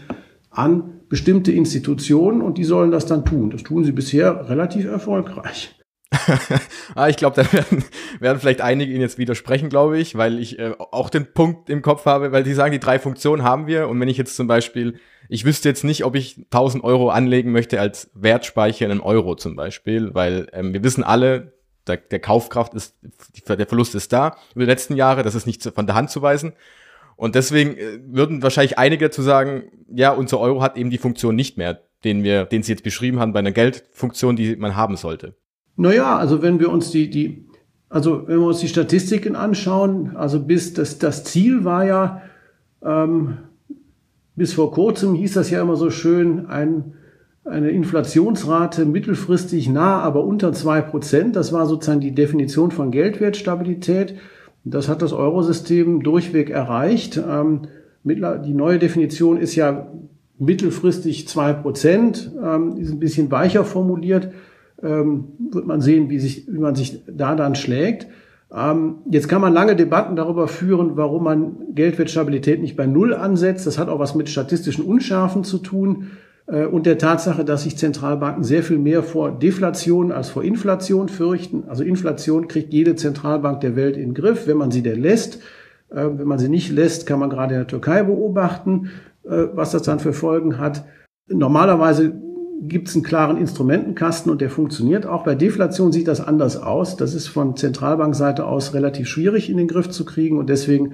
an 0.51 1.01
bestimmte 1.09 1.51
Institutionen 1.51 2.41
und 2.41 2.57
die 2.57 2.63
sollen 2.63 2.91
das 2.91 3.05
dann 3.05 3.25
tun. 3.25 3.49
Das 3.49 3.63
tun 3.63 3.83
sie 3.83 3.91
bisher 3.91 4.49
relativ 4.49 4.85
erfolgreich. 4.85 5.73
ah, 6.95 7.09
ich 7.09 7.17
glaube, 7.17 7.35
da 7.35 7.51
werden, 7.51 7.83
werden 8.19 8.39
vielleicht 8.39 8.61
einige 8.61 8.91
Ihnen 8.91 9.01
jetzt 9.01 9.17
widersprechen, 9.17 9.69
glaube 9.69 9.97
ich, 9.99 10.15
weil 10.15 10.39
ich 10.39 10.57
äh, 10.57 10.73
auch 10.91 11.09
den 11.09 11.33
Punkt 11.33 11.69
im 11.69 11.81
Kopf 11.81 12.05
habe, 12.05 12.31
weil 12.31 12.43
die 12.43 12.53
sagen, 12.53 12.71
die 12.71 12.79
drei 12.79 12.97
Funktionen 12.97 13.43
haben 13.43 13.67
wir 13.67 13.89
und 13.89 13.99
wenn 13.99 14.07
ich 14.07 14.17
jetzt 14.17 14.35
zum 14.35 14.47
Beispiel, 14.47 14.99
ich 15.29 15.45
wüsste 15.45 15.69
jetzt 15.69 15.83
nicht, 15.83 16.05
ob 16.05 16.15
ich 16.15 16.37
1000 16.37 16.83
Euro 16.83 17.09
anlegen 17.09 17.51
möchte 17.51 17.79
als 17.79 18.09
Wertspeicher 18.13 18.85
in 18.85 18.91
einem 18.91 19.01
Euro 19.01 19.35
zum 19.35 19.55
Beispiel, 19.55 20.13
weil 20.13 20.47
ähm, 20.53 20.73
wir 20.73 20.83
wissen 20.83 21.03
alle, 21.03 21.53
der, 21.87 21.97
der 21.97 22.19
Kaufkraft 22.19 22.73
ist, 22.73 22.95
der 23.47 23.67
Verlust 23.67 23.95
ist 23.95 24.11
da 24.11 24.35
über 24.55 24.65
die 24.65 24.71
letzten 24.71 24.95
Jahre, 24.95 25.23
das 25.23 25.35
ist 25.35 25.45
nicht 25.45 25.63
von 25.63 25.85
der 25.85 25.95
Hand 25.95 26.09
zu 26.09 26.21
weisen 26.21 26.53
und 27.17 27.35
deswegen 27.35 27.75
äh, 27.75 27.99
würden 28.05 28.41
wahrscheinlich 28.43 28.77
einige 28.77 29.05
dazu 29.05 29.21
sagen, 29.21 29.63
ja, 29.93 30.11
unser 30.11 30.39
Euro 30.39 30.61
hat 30.61 30.77
eben 30.77 30.89
die 30.89 30.99
Funktion 30.99 31.35
nicht 31.35 31.57
mehr, 31.57 31.81
den 32.03 32.23
wir, 32.23 32.45
den 32.45 32.63
Sie 32.63 32.71
jetzt 32.71 32.83
beschrieben 32.83 33.19
haben, 33.19 33.33
bei 33.33 33.39
einer 33.39 33.51
Geldfunktion, 33.51 34.35
die 34.35 34.55
man 34.55 34.75
haben 34.75 34.95
sollte. 34.95 35.35
Naja, 35.75 36.15
also 36.17 36.41
wenn 36.41 36.59
wir 36.59 36.71
uns 36.71 36.91
die, 36.91 37.09
die, 37.09 37.47
also 37.89 38.27
wenn 38.27 38.39
wir 38.39 38.47
uns 38.47 38.59
die 38.59 38.67
Statistiken 38.67 39.35
anschauen, 39.35 40.15
also 40.15 40.45
bis 40.45 40.73
das, 40.73 40.99
das 40.99 41.23
Ziel 41.23 41.65
war 41.65 41.85
ja, 41.85 42.21
ähm, 42.83 43.39
bis 44.37 44.53
vor 44.53 44.71
kurzem 44.71 45.15
hieß 45.15 45.33
das 45.33 45.49
ja 45.49 45.61
immer 45.61 45.75
so 45.75 45.89
schön, 45.89 46.45
ein, 46.45 46.93
eine 47.43 47.71
Inflationsrate 47.71 48.85
mittelfristig 48.85 49.67
nah, 49.67 49.99
aber 49.99 50.23
unter 50.23 50.53
zwei 50.53 50.79
Prozent. 50.79 51.35
Das 51.35 51.51
war 51.51 51.65
sozusagen 51.65 52.01
die 52.01 52.13
Definition 52.13 52.69
von 52.69 52.91
Geldwertstabilität. 52.91 54.15
Das 54.63 54.87
hat 54.87 55.01
das 55.01 55.11
Eurosystem 55.11 56.03
durchweg 56.03 56.51
erreicht. 56.51 57.17
Ähm, 57.17 57.63
die 58.03 58.53
neue 58.53 58.77
Definition 58.77 59.37
ist 59.37 59.55
ja 59.55 59.91
mittelfristig 60.37 61.27
zwei 61.27 61.53
Prozent, 61.53 62.31
ähm, 62.41 62.77
ist 62.77 62.91
ein 62.91 62.99
bisschen 62.99 63.31
weicher 63.31 63.65
formuliert. 63.65 64.29
Ähm, 64.83 65.29
wird 65.51 65.65
man 65.65 65.81
sehen, 65.81 66.11
wie, 66.11 66.19
sich, 66.19 66.47
wie 66.47 66.59
man 66.59 66.75
sich 66.75 67.01
da 67.07 67.33
dann 67.35 67.55
schlägt. 67.55 68.05
Jetzt 68.49 69.27
kann 69.27 69.41
man 69.41 69.51
lange 69.51 69.75
Debatten 69.75 70.15
darüber 70.15 70.47
führen, 70.47 70.95
warum 70.95 71.25
man 71.25 71.57
Geldwertstabilität 71.75 72.61
nicht 72.61 72.77
bei 72.77 72.85
Null 72.85 73.13
ansetzt. 73.13 73.67
Das 73.67 73.77
hat 73.77 73.89
auch 73.89 73.99
was 73.99 74.15
mit 74.15 74.29
statistischen 74.29 74.85
Unschärfen 74.85 75.43
zu 75.43 75.57
tun. 75.57 76.11
Äh, 76.47 76.65
und 76.65 76.85
der 76.85 76.97
Tatsache, 76.97 77.45
dass 77.45 77.63
sich 77.63 77.77
Zentralbanken 77.77 78.43
sehr 78.43 78.63
viel 78.63 78.79
mehr 78.79 79.03
vor 79.03 79.31
Deflation 79.31 80.11
als 80.11 80.29
vor 80.29 80.43
Inflation 80.43 81.09
fürchten. 81.09 81.65
Also 81.67 81.83
Inflation 81.83 82.47
kriegt 82.47 82.73
jede 82.73 82.95
Zentralbank 82.95 83.61
der 83.61 83.75
Welt 83.75 83.97
in 83.97 84.09
den 84.09 84.13
Griff, 84.13 84.47
wenn 84.47 84.57
man 84.57 84.71
sie 84.71 84.81
denn 84.81 85.01
lässt. 85.01 85.41
Äh, 85.89 86.05
wenn 86.17 86.27
man 86.27 86.39
sie 86.39 86.49
nicht 86.49 86.71
lässt, 86.71 87.05
kann 87.05 87.19
man 87.19 87.29
gerade 87.29 87.53
in 87.53 87.59
der 87.59 87.67
Türkei 87.67 88.03
beobachten, 88.03 88.91
äh, 89.23 89.47
was 89.53 89.71
das 89.71 89.83
dann 89.83 89.99
für 89.99 90.13
Folgen 90.13 90.57
hat. 90.57 90.85
Normalerweise 91.29 92.13
gibt 92.59 92.87
es 92.87 92.95
einen 92.95 93.03
klaren 93.03 93.37
Instrumentenkasten 93.37 94.31
und 94.31 94.41
der 94.41 94.49
funktioniert 94.49 95.05
auch. 95.05 95.23
Bei 95.23 95.35
Deflation 95.35 95.91
sieht 95.91 96.07
das 96.07 96.21
anders 96.21 96.57
aus. 96.57 96.97
Das 96.97 97.13
ist 97.13 97.27
von 97.27 97.55
Zentralbankseite 97.55 98.45
aus 98.45 98.73
relativ 98.73 99.07
schwierig 99.07 99.49
in 99.49 99.57
den 99.57 99.67
Griff 99.67 99.89
zu 99.89 100.05
kriegen 100.05 100.37
und 100.37 100.49
deswegen 100.49 100.93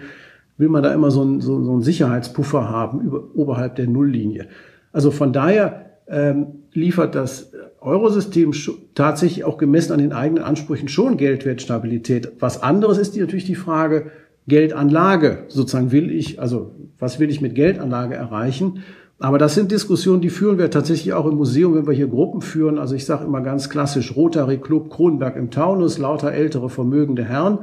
will 0.57 0.69
man 0.69 0.83
da 0.83 0.93
immer 0.93 1.09
so 1.09 1.21
einen, 1.21 1.41
so, 1.41 1.63
so 1.63 1.71
einen 1.71 1.81
Sicherheitspuffer 1.81 2.69
haben 2.69 3.01
über, 3.01 3.23
oberhalb 3.33 3.75
der 3.75 3.87
Nulllinie. 3.87 4.47
Also 4.91 5.09
von 5.09 5.33
daher 5.33 5.97
ähm, 6.07 6.47
liefert 6.73 7.15
das 7.15 7.51
Eurosystem 7.79 8.53
tatsächlich 8.93 9.43
auch 9.43 9.57
gemessen 9.57 9.93
an 9.93 9.99
den 9.99 10.13
eigenen 10.13 10.43
Ansprüchen 10.43 10.87
schon 10.87 11.17
Geldwertstabilität. 11.17 12.33
Was 12.39 12.61
anderes 12.61 12.97
ist 12.97 13.17
natürlich 13.17 13.45
die 13.45 13.55
Frage 13.55 14.11
Geldanlage. 14.47 15.45
Sozusagen 15.47 15.91
will 15.91 16.11
ich, 16.11 16.41
also 16.41 16.75
was 16.99 17.19
will 17.19 17.29
ich 17.29 17.41
mit 17.41 17.55
Geldanlage 17.55 18.15
erreichen? 18.15 18.83
Aber 19.23 19.37
das 19.37 19.55
sind 19.55 19.71
Diskussionen, 19.71 20.19
die 20.19 20.29
führen 20.29 20.57
wir 20.57 20.69
tatsächlich 20.69 21.13
auch 21.13 21.25
im 21.25 21.37
Museum, 21.37 21.75
wenn 21.75 21.87
wir 21.87 21.93
hier 21.93 22.09
Gruppen 22.09 22.41
führen. 22.41 22.77
Also 22.77 22.93
ich 22.93 23.05
sage 23.05 23.23
immer 23.23 23.39
ganz 23.39 23.69
klassisch 23.69 24.17
Rotary 24.17 24.57
Club 24.57 24.89
Kronberg 24.89 25.37
im 25.37 25.49
Taunus, 25.49 25.97
lauter 25.97 26.33
ältere 26.33 26.69
vermögende 26.69 27.23
Herren, 27.23 27.59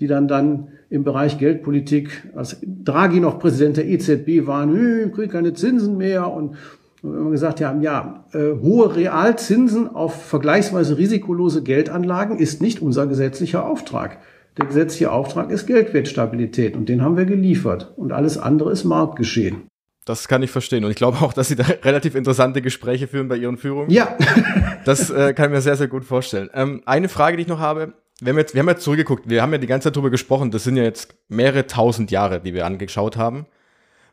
die 0.00 0.06
dann 0.06 0.28
dann 0.28 0.68
im 0.88 1.04
Bereich 1.04 1.36
Geldpolitik, 1.36 2.30
als 2.34 2.56
Draghi 2.62 3.20
noch 3.20 3.38
Präsident 3.38 3.76
der 3.76 3.86
EZB 3.86 4.46
war, 4.46 4.64
nö, 4.64 5.10
krieg 5.10 5.30
keine 5.30 5.52
Zinsen 5.52 5.98
mehr 5.98 6.32
und 6.32 6.56
wir 7.02 7.32
gesagt 7.32 7.60
haben, 7.60 7.82
ja, 7.82 8.24
äh, 8.32 8.58
hohe 8.62 8.96
Realzinsen 8.96 9.94
auf 9.94 10.24
vergleichsweise 10.24 10.96
risikolose 10.96 11.62
Geldanlagen 11.62 12.38
ist 12.38 12.62
nicht 12.62 12.80
unser 12.80 13.06
gesetzlicher 13.06 13.68
Auftrag. 13.68 14.20
Der 14.56 14.64
gesetzliche 14.64 15.12
Auftrag 15.12 15.50
ist 15.50 15.66
Geldwertstabilität 15.66 16.78
und 16.78 16.88
den 16.88 17.02
haben 17.02 17.18
wir 17.18 17.26
geliefert 17.26 17.92
und 17.98 18.12
alles 18.12 18.38
andere 18.38 18.72
ist 18.72 18.84
Marktgeschehen. 18.84 19.64
Das 20.04 20.28
kann 20.28 20.42
ich 20.42 20.50
verstehen 20.50 20.84
und 20.84 20.90
ich 20.90 20.96
glaube 20.96 21.18
auch, 21.22 21.32
dass 21.32 21.48
Sie 21.48 21.56
da 21.56 21.64
relativ 21.82 22.14
interessante 22.14 22.60
Gespräche 22.60 23.08
führen 23.08 23.28
bei 23.28 23.36
Ihren 23.36 23.56
Führungen. 23.56 23.90
Ja. 23.90 24.16
das 24.84 25.10
äh, 25.10 25.32
kann 25.32 25.46
ich 25.46 25.52
mir 25.52 25.60
sehr, 25.62 25.76
sehr 25.76 25.88
gut 25.88 26.04
vorstellen. 26.04 26.50
Ähm, 26.52 26.82
eine 26.84 27.08
Frage, 27.08 27.36
die 27.36 27.42
ich 27.42 27.48
noch 27.48 27.60
habe, 27.60 27.94
wir 28.20 28.30
haben, 28.30 28.38
jetzt, 28.38 28.54
wir 28.54 28.60
haben 28.60 28.68
jetzt 28.68 28.82
zurückgeguckt, 28.82 29.28
wir 29.28 29.42
haben 29.42 29.52
ja 29.52 29.58
die 29.58 29.66
ganze 29.66 29.88
Zeit 29.88 29.96
drüber 29.96 30.10
gesprochen, 30.10 30.50
das 30.50 30.64
sind 30.64 30.76
ja 30.76 30.84
jetzt 30.84 31.14
mehrere 31.28 31.66
tausend 31.66 32.10
Jahre, 32.10 32.40
die 32.40 32.54
wir 32.54 32.66
angeschaut 32.66 33.16
haben. 33.16 33.46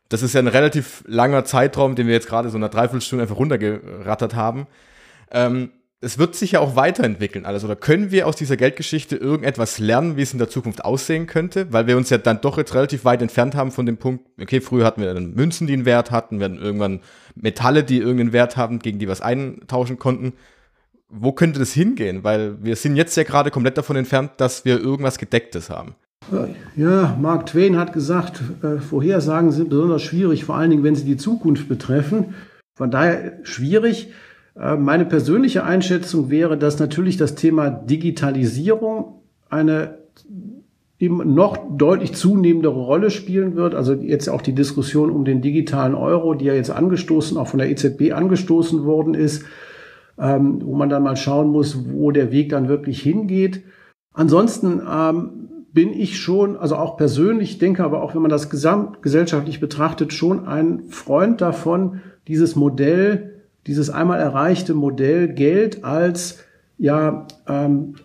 Das 0.10 0.24
ist 0.24 0.34
ja 0.34 0.40
ein 0.40 0.48
relativ 0.48 1.04
langer 1.08 1.46
Zeitraum, 1.46 1.96
den 1.96 2.08
wir 2.08 2.14
jetzt 2.14 2.28
gerade 2.28 2.50
so 2.50 2.58
in 2.58 2.64
einer 2.64 2.72
Dreiviertelstunde 2.72 3.24
einfach 3.24 3.38
runtergerattert 3.38 4.36
haben. 4.36 4.68
Ähm, 5.32 5.72
es 6.02 6.18
wird 6.18 6.36
sich 6.36 6.54
ja 6.54 6.60
auch 6.60 6.76
weiterentwickeln 6.76 7.46
alles. 7.46 7.64
Oder 7.64 7.76
können 7.76 8.12
wir 8.12 8.28
aus 8.28 8.36
dieser 8.36 8.58
Geldgeschichte 8.58 9.16
irgendetwas 9.16 9.78
lernen, 9.80 10.18
wie 10.18 10.24
es 10.24 10.34
in 10.34 10.40
der 10.40 10.50
Zukunft 10.50 10.84
aussehen 10.84 11.28
könnte? 11.28 11.72
Weil 11.72 11.88
wir 11.88 11.96
uns 11.96 12.10
ja 12.10 12.18
dann 12.18 12.42
doch 12.42 12.58
jetzt 12.58 12.74
relativ 12.74 13.06
weit 13.06 13.22
entfernt 13.22 13.56
haben 13.56 13.72
von 13.72 13.86
dem 13.86 13.98
Punkt, 13.98 14.26
okay, 14.42 14.62
früher 14.62 14.86
hatten 14.86 15.02
wir 15.02 15.14
dann 15.14 15.34
Münzen, 15.36 15.68
die 15.68 15.74
einen 15.74 15.86
Wert 15.86 16.12
hatten, 16.12 16.40
wir 16.40 16.46
hatten 16.46 16.60
irgendwann 16.60 17.02
Metalle, 17.36 17.84
die 17.84 18.00
irgendeinen 18.00 18.34
Wert 18.34 18.58
haben, 18.58 18.80
gegen 18.80 19.00
die 19.00 19.08
wir 19.08 19.14
es 19.14 19.22
eintauschen 19.22 20.00
konnten 20.00 20.34
wo 21.12 21.34
könnte 21.34 21.60
das 21.60 21.74
hingehen? 21.74 22.24
Weil 22.24 22.64
wir 22.64 22.76
sind 22.76 22.96
jetzt 22.96 23.16
ja 23.18 23.24
gerade 23.24 23.52
komplett 23.52 23.78
davon 23.78 23.96
entfernt, 23.96 24.32
dass 24.38 24.66
wir 24.66 24.80
irgendwas 24.80 25.18
Gedecktes 25.18 25.70
haben. 25.70 25.96
Ja, 26.76 27.18
Mark 27.20 27.48
Twain 27.48 27.78
hat 27.78 27.94
gesagt, 27.94 28.42
äh, 28.64 28.78
Vorhersagen 28.80 29.52
sind 29.52 29.70
besonders 29.70 30.04
schwierig, 30.04 30.46
vor 30.46 30.56
allen 30.56 30.70
Dingen, 30.70 30.84
wenn 30.84 30.96
sie 30.96 31.04
die 31.04 31.18
Zukunft 31.18 31.68
betreffen. 31.68 32.36
Von 32.76 32.92
daher 32.92 33.40
schwierig. 33.44 34.14
Äh, 34.56 34.76
meine 34.78 35.06
persönliche 35.06 35.64
Einschätzung 35.64 36.30
wäre, 36.30 36.58
dass 36.58 36.80
natürlich 36.80 37.18
das 37.18 37.36
Thema 37.36 37.70
Digitalisierung 37.70 39.22
eine 39.50 40.00
eben 41.00 41.34
noch 41.34 41.58
deutlich 41.78 42.14
zunehmendere 42.14 42.80
Rolle 42.80 43.10
spielen 43.10 43.56
wird. 43.56 43.74
Also 43.74 43.94
jetzt 43.94 44.30
auch 44.30 44.42
die 44.42 44.54
Diskussion 44.54 45.10
um 45.10 45.26
den 45.26 45.42
digitalen 45.42 45.96
Euro, 45.96 46.36
die 46.36 46.46
ja 46.46 46.54
jetzt 46.54 46.70
angestoßen, 46.70 47.38
auch 47.38 47.48
von 47.48 47.58
der 47.58 47.72
EZB 47.72 48.12
angestoßen 48.14 48.86
worden 48.86 49.16
ist 49.16 49.44
ähm, 50.22 50.62
wo 50.64 50.76
man 50.76 50.90
dann 50.90 51.04
mal 51.04 51.18
schauen 51.18 51.50
muss, 51.50 51.92
wo 51.92 52.12
der 52.12 52.32
Weg 52.32 52.50
dann 52.50 52.70
wirklich 52.70 53.02
hingeht. 53.02 53.64
Ansonsten 54.14 54.82
ähm, 54.90 55.50
bin 55.74 55.94
ich 55.94 56.20
schon, 56.20 56.58
also 56.58 56.76
auch 56.76 56.96
persönlich, 56.98 57.58
denke 57.58 57.84
aber 57.84 58.04
auch, 58.04 58.14
wenn 58.14 58.22
man 58.22 58.32
das 58.32 58.50
gesamtgesellschaftlich 58.50 59.60
betrachtet, 59.60 60.14
schon 60.14 60.48
ein 60.48 60.84
Freund 60.90 61.42
davon, 61.42 62.02
dieses 62.28 62.56
Modell, 62.56 63.31
dieses 63.68 63.90
einmal 63.90 64.20
erreichte 64.20 64.74
Modell 64.74 65.28
Geld 65.30 65.84
als 65.84 66.40
ja 66.78 67.28
ähm, 67.48 67.96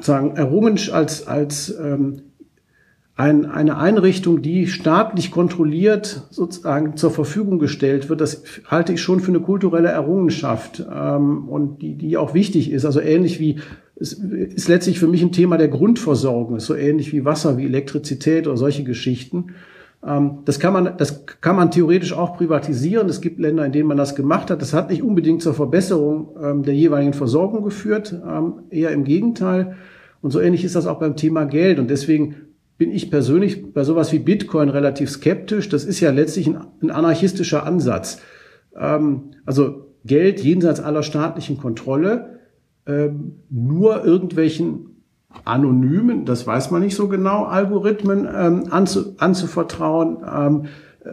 sagen 0.00 0.36
errungen 0.36 0.78
als 0.92 1.26
als 1.26 1.74
ähm, 1.78 2.22
ein, 3.20 3.44
eine 3.44 3.76
Einrichtung, 3.76 4.40
die 4.40 4.66
staatlich 4.66 5.30
kontrolliert 5.30 6.22
sozusagen 6.30 6.96
zur 6.96 7.10
Verfügung 7.10 7.58
gestellt 7.58 8.08
wird, 8.08 8.22
das 8.22 8.44
halte 8.66 8.94
ich 8.94 9.02
schon 9.02 9.20
für 9.20 9.30
eine 9.30 9.40
kulturelle 9.40 9.88
Errungenschaft 9.88 10.82
ähm, 10.90 11.48
und 11.48 11.82
die, 11.82 11.96
die 11.96 12.16
auch 12.16 12.32
wichtig 12.32 12.70
ist. 12.70 12.86
Also 12.86 13.00
ähnlich 13.00 13.38
wie 13.38 13.56
es 13.96 14.14
ist 14.14 14.68
letztlich 14.68 14.98
für 14.98 15.08
mich 15.08 15.22
ein 15.22 15.32
Thema 15.32 15.58
der 15.58 15.68
Grundversorgung, 15.68 16.56
ist 16.56 16.64
so 16.64 16.74
ähnlich 16.74 17.12
wie 17.12 17.26
Wasser, 17.26 17.58
wie 17.58 17.66
Elektrizität 17.66 18.46
oder 18.46 18.56
solche 18.56 18.84
Geschichten. 18.84 19.48
Ähm, 20.06 20.38
das 20.44 20.58
kann 20.58 20.72
man, 20.72 20.96
das 20.96 21.26
kann 21.40 21.56
man 21.56 21.70
theoretisch 21.70 22.12
auch 22.12 22.36
privatisieren. 22.36 23.08
Es 23.08 23.20
gibt 23.20 23.38
Länder, 23.38 23.66
in 23.66 23.72
denen 23.72 23.88
man 23.88 23.96
das 23.96 24.14
gemacht 24.14 24.50
hat. 24.50 24.62
Das 24.62 24.72
hat 24.72 24.90
nicht 24.90 25.02
unbedingt 25.02 25.42
zur 25.42 25.54
Verbesserung 25.54 26.36
ähm, 26.42 26.62
der 26.62 26.74
jeweiligen 26.74 27.12
Versorgung 27.12 27.62
geführt, 27.62 28.14
ähm, 28.26 28.54
eher 28.70 28.90
im 28.90 29.04
Gegenteil. 29.04 29.76
Und 30.22 30.30
so 30.30 30.40
ähnlich 30.40 30.64
ist 30.64 30.76
das 30.76 30.86
auch 30.86 30.98
beim 30.98 31.16
Thema 31.16 31.44
Geld. 31.44 31.78
Und 31.78 31.88
deswegen 31.90 32.36
bin 32.78 32.90
ich 32.90 33.10
persönlich 33.10 33.72
bei 33.72 33.84
sowas 33.84 34.12
wie 34.12 34.18
Bitcoin 34.18 34.70
relativ 34.70 35.10
skeptisch. 35.10 35.68
Das 35.68 35.84
ist 35.84 36.00
ja 36.00 36.10
letztlich 36.10 36.46
ein, 36.46 36.90
anarchistischer 36.90 37.66
Ansatz. 37.66 38.22
Also 38.72 39.86
Geld 40.06 40.40
jenseits 40.40 40.80
aller 40.80 41.02
staatlichen 41.02 41.58
Kontrolle, 41.58 42.38
nur 43.50 44.04
irgendwelchen 44.04 44.89
anonymen, 45.44 46.24
das 46.24 46.46
weiß 46.46 46.70
man 46.70 46.82
nicht 46.82 46.96
so 46.96 47.08
genau, 47.08 47.44
Algorithmen 47.44 48.28
ähm, 48.32 48.64
anzu, 48.70 49.14
anzuvertrauen. 49.18 50.18
Ähm, 50.24 50.64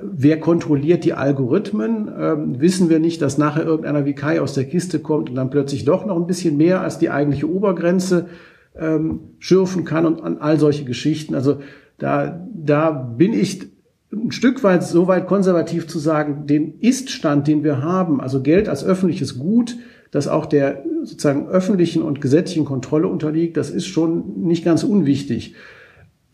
wer 0.02 0.40
kontrolliert 0.40 1.06
die 1.06 1.14
Algorithmen? 1.14 2.10
Ähm, 2.18 2.60
wissen 2.60 2.90
wir 2.90 3.00
nicht, 3.00 3.22
dass 3.22 3.38
nachher 3.38 3.66
irgendeiner 3.66 4.06
wie 4.06 4.16
Kai 4.16 4.42
aus 4.42 4.54
der 4.54 4.66
Kiste 4.66 5.00
kommt 5.00 5.30
und 5.30 5.36
dann 5.36 5.50
plötzlich 5.50 5.86
doch 5.86 6.06
noch 6.06 6.18
ein 6.18 6.28
bisschen 6.28 6.58
mehr 6.58 6.82
als 6.82 6.98
die 7.00 7.10
eigentliche 7.10 7.50
Obergrenze 7.50 8.28
ähm, 8.76 9.20
schürfen 9.40 9.86
kann 9.86 10.06
und 10.06 10.22
an 10.22 10.38
all 10.40 10.60
solche 10.60 10.84
Geschichten. 10.84 11.36
Also 11.36 11.60
da, 11.98 12.48
da 12.54 12.92
bin 12.92 13.34
ich 13.34 13.72
ein 14.12 14.32
Stück 14.32 14.64
weit 14.64 14.84
so 14.84 15.08
weit 15.08 15.28
konservativ 15.28 15.88
zu 15.88 16.00
sagen, 16.00 16.48
den 16.48 16.80
Iststand, 16.80 17.48
den 17.48 17.64
wir 17.64 17.82
haben, 17.82 18.22
also 18.22 18.42
Geld 18.42 18.70
als 18.70 18.84
öffentliches 18.84 19.38
Gut, 19.38 19.78
das 20.18 20.28
auch 20.28 20.46
der 20.46 20.84
sozusagen 21.04 21.48
öffentlichen 21.48 22.02
und 22.02 22.20
gesetzlichen 22.20 22.66
Kontrolle 22.66 23.08
unterliegt, 23.08 23.56
das 23.56 23.70
ist 23.70 23.86
schon 23.86 24.42
nicht 24.42 24.66
ganz 24.66 24.84
unwichtig. 24.84 25.56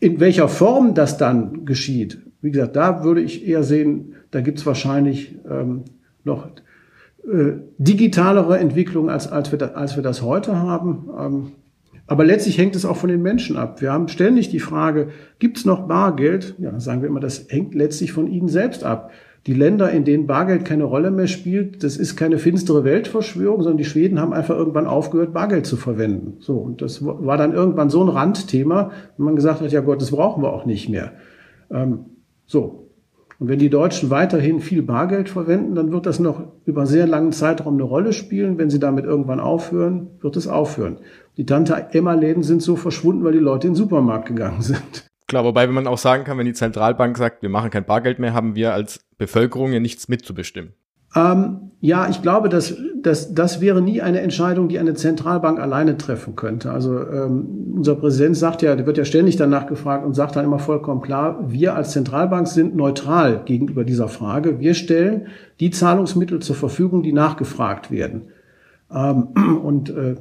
In 0.00 0.20
welcher 0.20 0.48
Form 0.48 0.94
das 0.94 1.18
dann 1.18 1.64
geschieht, 1.64 2.18
wie 2.40 2.50
gesagt, 2.50 2.76
da 2.76 3.04
würde 3.04 3.20
ich 3.20 3.46
eher 3.46 3.62
sehen, 3.62 4.14
da 4.30 4.40
gibt 4.40 4.58
es 4.58 4.66
wahrscheinlich 4.66 5.36
ähm, 5.48 5.84
noch 6.24 6.48
äh, 7.26 7.52
digitalere 7.78 8.58
Entwicklungen, 8.58 9.10
als, 9.10 9.30
als, 9.30 9.52
wir, 9.52 9.58
da, 9.58 9.68
als 9.68 9.96
wir 9.96 10.02
das 10.02 10.22
heute 10.22 10.58
haben. 10.58 11.08
Ähm, 11.18 11.52
aber 12.06 12.24
letztlich 12.24 12.58
hängt 12.58 12.76
es 12.76 12.84
auch 12.84 12.96
von 12.96 13.08
den 13.08 13.22
Menschen 13.22 13.56
ab. 13.56 13.80
Wir 13.80 13.92
haben 13.92 14.08
ständig 14.08 14.50
die 14.50 14.60
Frage, 14.60 15.08
gibt 15.38 15.58
es 15.58 15.64
noch 15.64 15.86
Bargeld? 15.86 16.54
Ja, 16.58 16.78
sagen 16.80 17.00
wir 17.00 17.08
immer, 17.08 17.20
das 17.20 17.46
hängt 17.48 17.74
letztlich 17.74 18.12
von 18.12 18.26
Ihnen 18.26 18.48
selbst 18.48 18.84
ab. 18.84 19.10
Die 19.46 19.54
Länder, 19.54 19.90
in 19.90 20.04
denen 20.04 20.26
Bargeld 20.26 20.64
keine 20.64 20.84
Rolle 20.84 21.10
mehr 21.10 21.26
spielt, 21.26 21.84
das 21.84 21.98
ist 21.98 22.16
keine 22.16 22.38
finstere 22.38 22.82
Weltverschwörung, 22.82 23.62
sondern 23.62 23.76
die 23.76 23.84
Schweden 23.84 24.18
haben 24.18 24.32
einfach 24.32 24.56
irgendwann 24.56 24.86
aufgehört, 24.86 25.34
Bargeld 25.34 25.66
zu 25.66 25.76
verwenden. 25.76 26.38
So, 26.40 26.56
und 26.56 26.80
das 26.80 27.04
war 27.04 27.36
dann 27.36 27.52
irgendwann 27.52 27.90
so 27.90 28.02
ein 28.02 28.08
Randthema, 28.08 28.90
wenn 29.18 29.26
man 29.26 29.36
gesagt 29.36 29.60
hat, 29.60 29.70
ja 29.70 29.82
Gott, 29.82 30.00
das 30.00 30.12
brauchen 30.12 30.42
wir 30.42 30.52
auch 30.52 30.64
nicht 30.64 30.88
mehr. 30.88 31.12
Ähm, 31.70 32.06
so, 32.46 32.84
und 33.38 33.48
wenn 33.48 33.58
die 33.58 33.70
Deutschen 33.70 34.10
weiterhin 34.10 34.60
viel 34.60 34.82
Bargeld 34.82 35.28
verwenden, 35.28 35.74
dann 35.74 35.92
wird 35.92 36.06
das 36.06 36.20
noch 36.20 36.44
über 36.64 36.86
sehr 36.86 37.06
langen 37.06 37.32
Zeitraum 37.32 37.74
eine 37.74 37.82
Rolle 37.82 38.12
spielen. 38.12 38.58
Wenn 38.58 38.70
sie 38.70 38.78
damit 38.78 39.04
irgendwann 39.04 39.40
aufhören, 39.40 40.08
wird 40.20 40.36
es 40.36 40.46
aufhören. 40.46 40.98
Die 41.36 41.44
Tante 41.44 41.88
Emma-Läden 41.90 42.42
sind 42.42 42.62
so 42.62 42.76
verschwunden, 42.76 43.24
weil 43.24 43.32
die 43.32 43.38
Leute 43.38 43.66
in 43.66 43.72
den 43.72 43.78
Supermarkt 43.78 44.28
gegangen 44.28 44.62
sind. 44.62 45.10
Klar, 45.26 45.44
wobei, 45.44 45.66
wenn 45.66 45.74
man 45.74 45.86
auch 45.86 45.98
sagen 45.98 46.24
kann, 46.24 46.36
wenn 46.38 46.46
die 46.46 46.52
Zentralbank 46.52 47.16
sagt, 47.16 47.42
wir 47.42 47.48
machen 47.48 47.70
kein 47.70 47.86
Bargeld 47.86 48.18
mehr, 48.18 48.34
haben 48.34 48.54
wir 48.54 48.74
als 48.74 49.00
Bevölkerung 49.16 49.72
ja 49.72 49.80
nichts 49.80 50.08
mitzubestimmen. 50.08 50.74
Ähm, 51.16 51.70
ja, 51.80 52.08
ich 52.08 52.22
glaube, 52.22 52.48
dass, 52.48 52.74
dass 53.00 53.34
das 53.34 53.60
wäre 53.60 53.80
nie 53.80 54.02
eine 54.02 54.20
Entscheidung, 54.20 54.68
die 54.68 54.78
eine 54.78 54.94
Zentralbank 54.94 55.60
alleine 55.60 55.96
treffen 55.96 56.34
könnte. 56.34 56.72
Also 56.72 56.98
ähm, 56.98 57.72
unser 57.76 57.94
Präsident 57.94 58.36
sagt 58.36 58.62
ja, 58.62 58.74
der 58.74 58.86
wird 58.86 58.98
ja 58.98 59.04
ständig 59.04 59.36
danach 59.36 59.66
gefragt 59.66 60.04
und 60.04 60.14
sagt 60.14 60.34
dann 60.34 60.44
immer 60.44 60.58
vollkommen 60.58 61.02
klar, 61.02 61.38
wir 61.46 61.76
als 61.76 61.92
Zentralbank 61.92 62.48
sind 62.48 62.74
neutral 62.74 63.42
gegenüber 63.44 63.84
dieser 63.84 64.08
Frage. 64.08 64.58
Wir 64.58 64.74
stellen 64.74 65.28
die 65.60 65.70
Zahlungsmittel 65.70 66.40
zur 66.40 66.56
Verfügung, 66.56 67.02
die 67.02 67.12
nachgefragt 67.12 67.92
werden. 67.92 68.30
Ähm, 68.92 69.28
und 69.62 69.90
äh, 69.90 70.16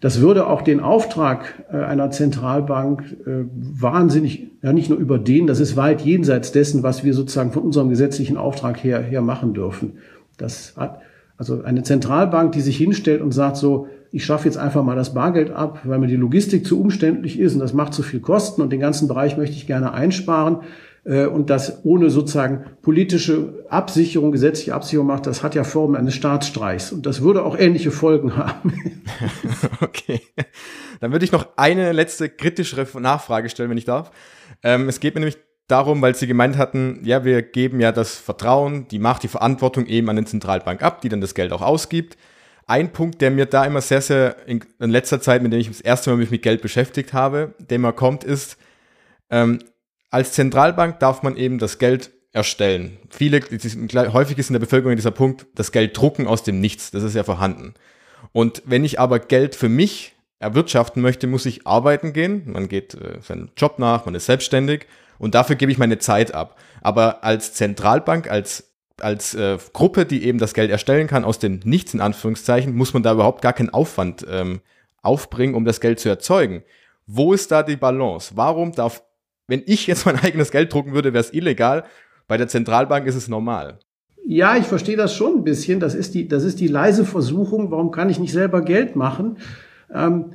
das 0.00 0.20
würde 0.20 0.46
auch 0.46 0.62
den 0.62 0.80
Auftrag 0.80 1.64
äh, 1.72 1.76
einer 1.76 2.10
Zentralbank 2.10 3.02
äh, 3.26 3.44
wahnsinnig, 3.54 4.48
ja 4.62 4.72
nicht 4.72 4.90
nur 4.90 4.98
über 4.98 5.18
den, 5.18 5.46
das 5.46 5.60
ist 5.60 5.76
weit 5.76 6.02
jenseits 6.02 6.52
dessen, 6.52 6.82
was 6.82 7.04
wir 7.04 7.14
sozusagen 7.14 7.52
von 7.52 7.62
unserem 7.62 7.88
gesetzlichen 7.88 8.36
Auftrag 8.36 8.82
her, 8.82 9.00
her 9.00 9.22
machen 9.22 9.54
dürfen. 9.54 9.94
Das 10.36 10.74
hat, 10.76 11.00
also 11.38 11.62
eine 11.62 11.82
Zentralbank, 11.82 12.52
die 12.52 12.60
sich 12.60 12.76
hinstellt 12.76 13.22
und 13.22 13.32
sagt 13.32 13.56
so, 13.56 13.88
ich 14.12 14.24
schaffe 14.24 14.46
jetzt 14.46 14.56
einfach 14.56 14.82
mal 14.82 14.96
das 14.96 15.14
Bargeld 15.14 15.50
ab, 15.50 15.80
weil 15.84 15.98
mir 15.98 16.06
die 16.06 16.16
Logistik 16.16 16.66
zu 16.66 16.80
umständlich 16.80 17.38
ist 17.38 17.54
und 17.54 17.60
das 17.60 17.72
macht 17.72 17.92
zu 17.92 18.02
viel 18.02 18.20
Kosten 18.20 18.62
und 18.62 18.70
den 18.70 18.80
ganzen 18.80 19.08
Bereich 19.08 19.36
möchte 19.36 19.56
ich 19.56 19.66
gerne 19.66 19.92
einsparen 19.92 20.58
äh, 21.06 21.26
und 21.26 21.50
das 21.50 21.84
ohne 21.84 22.10
sozusagen 22.10 22.64
politische 22.82 23.64
Absicherung, 23.68 24.32
gesetzliche 24.32 24.74
Absicherung 24.74 25.06
macht, 25.06 25.26
das 25.26 25.42
hat 25.42 25.54
ja 25.54 25.64
Formen 25.64 25.96
eines 25.96 26.14
Staatsstreichs 26.14 26.92
und 26.92 27.06
das 27.06 27.22
würde 27.22 27.44
auch 27.44 27.56
ähnliche 27.56 27.90
Folgen 27.90 28.36
haben. 28.36 29.02
okay. 29.80 30.20
Dann 31.00 31.12
würde 31.12 31.24
ich 31.24 31.32
noch 31.32 31.56
eine 31.56 31.92
letzte 31.92 32.28
kritischere 32.28 32.86
Nachfrage 33.00 33.48
stellen, 33.48 33.70
wenn 33.70 33.78
ich 33.78 33.84
darf. 33.84 34.10
Ähm, 34.62 34.88
es 34.88 35.00
geht 35.00 35.14
mir 35.14 35.20
nämlich 35.20 35.38
darum, 35.68 36.02
weil 36.02 36.14
sie 36.14 36.26
gemeint 36.26 36.56
hatten, 36.56 37.00
ja, 37.04 37.24
wir 37.24 37.42
geben 37.42 37.80
ja 37.80 37.92
das 37.92 38.16
Vertrauen, 38.16 38.88
die 38.88 38.98
Macht, 38.98 39.22
die 39.22 39.28
Verantwortung 39.28 39.86
eben 39.86 40.08
an 40.08 40.16
den 40.16 40.26
Zentralbank 40.26 40.82
ab, 40.82 41.00
die 41.02 41.08
dann 41.08 41.20
das 41.20 41.34
Geld 41.34 41.52
auch 41.52 41.62
ausgibt. 41.62 42.16
Ein 42.66 42.92
Punkt, 42.92 43.20
der 43.20 43.30
mir 43.30 43.46
da 43.46 43.64
immer 43.64 43.80
sehr, 43.80 44.00
sehr 44.00 44.36
in, 44.48 44.64
in 44.80 44.90
letzter 44.90 45.20
Zeit, 45.20 45.42
mit 45.42 45.52
dem 45.52 45.60
ich 45.60 45.68
das 45.68 45.80
erste 45.80 46.10
Mal 46.10 46.16
mich 46.16 46.32
mit 46.32 46.42
Geld 46.42 46.62
beschäftigt 46.62 47.12
habe, 47.12 47.54
der 47.60 47.76
immer 47.76 47.92
kommt, 47.92 48.24
ist, 48.24 48.56
ähm, 49.30 49.60
als 50.16 50.32
Zentralbank 50.32 50.98
darf 50.98 51.22
man 51.22 51.36
eben 51.36 51.58
das 51.58 51.76
Geld 51.76 52.10
erstellen. 52.32 52.96
Viele, 53.10 53.38
häufig 54.14 54.38
ist 54.38 54.48
in 54.48 54.54
der 54.54 54.60
Bevölkerung 54.60 54.96
dieser 54.96 55.10
Punkt, 55.10 55.44
das 55.54 55.72
Geld 55.72 55.94
drucken 55.94 56.26
aus 56.26 56.42
dem 56.42 56.58
Nichts, 56.58 56.90
das 56.90 57.02
ist 57.02 57.14
ja 57.14 57.22
vorhanden. 57.22 57.74
Und 58.32 58.62
wenn 58.64 58.82
ich 58.82 58.98
aber 58.98 59.18
Geld 59.18 59.54
für 59.54 59.68
mich 59.68 60.14
erwirtschaften 60.38 61.02
möchte, 61.02 61.26
muss 61.26 61.44
ich 61.44 61.66
arbeiten 61.66 62.14
gehen. 62.14 62.50
Man 62.50 62.66
geht 62.68 62.94
äh, 62.94 63.20
seinem 63.20 63.50
Job 63.58 63.78
nach, 63.78 64.06
man 64.06 64.14
ist 64.14 64.24
selbstständig 64.24 64.86
und 65.18 65.34
dafür 65.34 65.56
gebe 65.56 65.70
ich 65.70 65.76
meine 65.76 65.98
Zeit 65.98 66.32
ab. 66.32 66.58
Aber 66.80 67.22
als 67.22 67.52
Zentralbank, 67.52 68.30
als, 68.30 68.72
als 68.98 69.34
äh, 69.34 69.58
Gruppe, 69.74 70.06
die 70.06 70.24
eben 70.24 70.38
das 70.38 70.54
Geld 70.54 70.70
erstellen 70.70 71.08
kann 71.08 71.26
aus 71.26 71.40
dem 71.40 71.60
Nichts 71.64 71.92
in 71.92 72.00
Anführungszeichen, 72.00 72.74
muss 72.74 72.94
man 72.94 73.02
da 73.02 73.12
überhaupt 73.12 73.42
gar 73.42 73.52
keinen 73.52 73.68
Aufwand 73.68 74.26
ähm, 74.30 74.62
aufbringen, 75.02 75.54
um 75.54 75.66
das 75.66 75.82
Geld 75.82 76.00
zu 76.00 76.08
erzeugen. 76.08 76.62
Wo 77.06 77.34
ist 77.34 77.52
da 77.52 77.62
die 77.62 77.76
Balance? 77.76 78.32
Warum 78.34 78.72
darf, 78.72 79.02
wenn 79.46 79.62
ich 79.66 79.86
jetzt 79.86 80.06
mein 80.06 80.16
eigenes 80.22 80.50
Geld 80.50 80.72
drucken 80.72 80.92
würde, 80.92 81.12
wäre 81.12 81.24
es 81.24 81.32
illegal. 81.32 81.84
Bei 82.28 82.36
der 82.36 82.48
Zentralbank 82.48 83.06
ist 83.06 83.14
es 83.14 83.28
normal. 83.28 83.78
Ja, 84.24 84.56
ich 84.56 84.64
verstehe 84.64 84.96
das 84.96 85.14
schon 85.14 85.36
ein 85.36 85.44
bisschen. 85.44 85.78
Das 85.78 85.94
ist 85.94 86.14
die, 86.14 86.26
das 86.26 86.42
ist 86.42 86.58
die 86.58 86.66
leise 86.66 87.04
Versuchung. 87.04 87.70
Warum 87.70 87.92
kann 87.92 88.10
ich 88.10 88.18
nicht 88.18 88.32
selber 88.32 88.62
Geld 88.62 88.96
machen? 88.96 89.36
Ähm, 89.92 90.32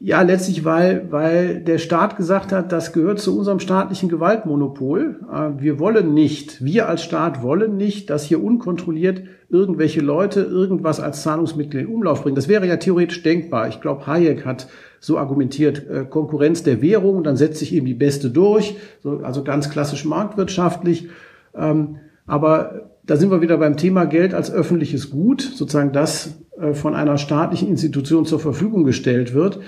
ja, 0.00 0.22
letztlich, 0.22 0.64
weil, 0.64 1.10
weil 1.10 1.60
der 1.60 1.78
Staat 1.78 2.16
gesagt 2.16 2.52
hat, 2.52 2.70
das 2.70 2.92
gehört 2.92 3.18
zu 3.18 3.36
unserem 3.36 3.58
staatlichen 3.58 4.08
Gewaltmonopol. 4.08 5.20
Äh, 5.32 5.60
wir 5.60 5.78
wollen 5.80 6.14
nicht, 6.14 6.64
wir 6.64 6.88
als 6.88 7.02
Staat 7.02 7.42
wollen 7.42 7.76
nicht, 7.76 8.08
dass 8.10 8.24
hier 8.24 8.42
unkontrolliert 8.42 9.22
irgendwelche 9.48 10.00
Leute 10.00 10.42
irgendwas 10.42 11.00
als 11.00 11.22
Zahlungsmittel 11.22 11.80
in 11.80 11.86
Umlauf 11.88 12.22
bringen. 12.22 12.36
Das 12.36 12.48
wäre 12.48 12.66
ja 12.66 12.76
theoretisch 12.76 13.22
denkbar. 13.22 13.68
Ich 13.68 13.80
glaube, 13.80 14.06
Hayek 14.06 14.44
hat 14.44 14.68
so 15.00 15.18
argumentiert, 15.18 15.88
äh, 15.88 16.04
Konkurrenz 16.04 16.62
der 16.62 16.82
Währung, 16.82 17.22
dann 17.22 17.36
setzt 17.36 17.58
sich 17.58 17.74
eben 17.74 17.86
die 17.86 17.94
Beste 17.94 18.30
durch, 18.30 18.76
also 19.22 19.44
ganz 19.44 19.70
klassisch 19.70 20.04
marktwirtschaftlich. 20.04 21.08
Ähm, 21.54 21.96
aber 22.26 22.90
da 23.04 23.16
sind 23.16 23.30
wir 23.30 23.40
wieder 23.40 23.56
beim 23.58 23.76
Thema 23.76 24.04
Geld 24.04 24.34
als 24.34 24.52
öffentliches 24.52 25.10
Gut, 25.10 25.40
sozusagen 25.40 25.92
das 25.92 26.40
äh, 26.60 26.74
von 26.74 26.94
einer 26.94 27.16
staatlichen 27.16 27.68
Institution 27.68 28.26
zur 28.26 28.40
Verfügung 28.40 28.84
gestellt 28.84 29.34
wird. 29.34 29.60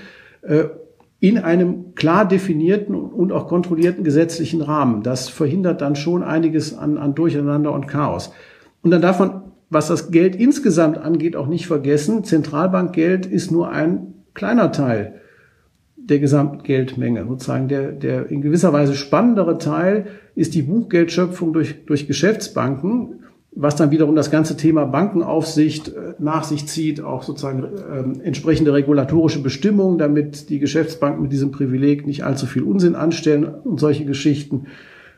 Äh, 0.43 0.64
in 1.22 1.37
einem 1.37 1.95
klar 1.95 2.26
definierten 2.26 2.95
und 2.95 3.31
auch 3.31 3.47
kontrollierten 3.47 4.05
gesetzlichen 4.05 4.62
Rahmen. 4.62 5.03
Das 5.03 5.28
verhindert 5.28 5.83
dann 5.83 5.95
schon 5.95 6.22
einiges 6.22 6.76
an, 6.76 6.97
an 6.97 7.14
Durcheinander 7.14 7.72
und 7.72 7.87
Chaos. 7.87 8.33
Und 8.83 8.91
dann 8.91 9.03
man 9.03 9.43
was 9.70 9.87
das 9.87 10.11
Geld 10.11 10.35
insgesamt 10.35 10.99
angeht, 10.99 11.37
auch 11.37 11.47
nicht 11.47 11.68
vergessen, 11.68 12.24
Zentralbankgeld 12.24 13.24
ist 13.24 13.53
nur 13.53 13.70
ein 13.70 14.14
kleiner 14.35 14.72
Teil 14.72 15.19
der 16.11 16.18
gesamten 16.18 16.62
Geldmenge. 16.62 17.24
Sozusagen 17.26 17.68
der, 17.68 17.92
der 17.92 18.30
in 18.30 18.42
gewisser 18.42 18.72
Weise 18.72 18.94
spannendere 18.94 19.58
Teil 19.58 20.06
ist 20.34 20.54
die 20.54 20.62
Buchgeldschöpfung 20.62 21.52
durch, 21.52 21.86
durch 21.86 22.06
Geschäftsbanken, 22.06 23.20
was 23.52 23.76
dann 23.76 23.90
wiederum 23.90 24.14
das 24.14 24.30
ganze 24.30 24.56
Thema 24.56 24.84
Bankenaufsicht 24.84 25.88
äh, 25.88 26.14
nach 26.18 26.44
sich 26.44 26.66
zieht, 26.66 27.00
auch 27.00 27.22
sozusagen 27.22 27.64
äh, 27.64 28.24
entsprechende 28.24 28.72
regulatorische 28.72 29.42
Bestimmungen, 29.42 29.98
damit 29.98 30.50
die 30.50 30.58
Geschäftsbanken 30.58 31.22
mit 31.22 31.32
diesem 31.32 31.50
Privileg 31.50 32.06
nicht 32.06 32.24
allzu 32.24 32.46
viel 32.46 32.62
Unsinn 32.62 32.94
anstellen 32.94 33.44
und 33.44 33.80
solche 33.80 34.04
Geschichten. 34.04 34.66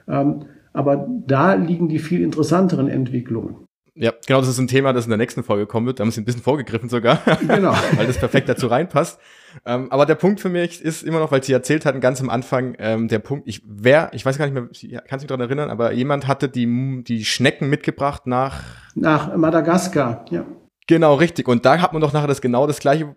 Ähm, 0.08 0.44
aber 0.72 1.06
da 1.26 1.54
liegen 1.54 1.88
die 1.88 1.98
viel 1.98 2.22
interessanteren 2.22 2.88
Entwicklungen. 2.88 3.66
Ja, 3.94 4.12
genau, 4.26 4.40
das 4.40 4.48
ist 4.48 4.58
ein 4.58 4.68
Thema, 4.68 4.94
das 4.94 5.04
in 5.04 5.10
der 5.10 5.18
nächsten 5.18 5.42
Folge 5.42 5.66
kommen 5.66 5.86
wird. 5.86 6.00
Da 6.00 6.04
haben 6.04 6.10
sie 6.10 6.22
ein 6.22 6.24
bisschen 6.24 6.42
vorgegriffen 6.42 6.88
sogar, 6.88 7.20
genau. 7.46 7.74
weil 7.96 8.06
das 8.06 8.18
perfekt 8.18 8.48
dazu 8.48 8.66
reinpasst. 8.66 9.20
Ähm, 9.66 9.90
aber 9.90 10.06
der 10.06 10.14
Punkt 10.14 10.40
für 10.40 10.48
mich 10.48 10.82
ist 10.82 11.02
immer 11.02 11.18
noch, 11.18 11.32
weil 11.32 11.42
sie 11.42 11.52
erzählt 11.52 11.84
hatten, 11.84 12.00
ganz 12.00 12.20
am 12.20 12.30
Anfang, 12.30 12.76
ähm, 12.78 13.08
der 13.08 13.18
Punkt, 13.18 13.48
ich 13.48 13.62
wer, 13.66 14.10
ich 14.12 14.24
weiß 14.24 14.38
gar 14.38 14.48
nicht 14.48 14.54
mehr, 14.54 15.02
kann 15.02 15.18
sich 15.18 15.28
daran 15.28 15.40
erinnern, 15.40 15.70
aber 15.70 15.92
jemand 15.92 16.26
hatte 16.26 16.48
die, 16.48 17.02
die 17.04 17.24
Schnecken 17.24 17.68
mitgebracht 17.68 18.26
nach 18.26 18.62
nach 18.94 19.34
Madagaskar, 19.36 20.24
ja. 20.30 20.44
Genau, 20.86 21.14
richtig. 21.14 21.48
Und 21.48 21.64
da 21.64 21.80
hat 21.80 21.92
man 21.92 22.02
doch 22.02 22.12
nachher 22.12 22.26
das 22.26 22.40
genau 22.40 22.66
das 22.66 22.80
gleiche 22.80 23.14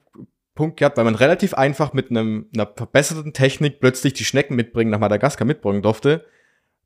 Punkt 0.54 0.78
gehabt, 0.78 0.98
weil 0.98 1.04
man 1.04 1.16
relativ 1.16 1.54
einfach 1.54 1.94
mit 1.94 2.10
einem, 2.10 2.48
einer 2.54 2.68
verbesserten 2.74 3.34
Technik 3.34 3.80
plötzlich 3.80 4.14
die 4.14 4.24
Schnecken 4.24 4.56
mitbringen 4.56 4.92
nach 4.92 5.00
Madagaskar 5.00 5.46
mitbringen 5.46 5.82
durfte. 5.82 6.26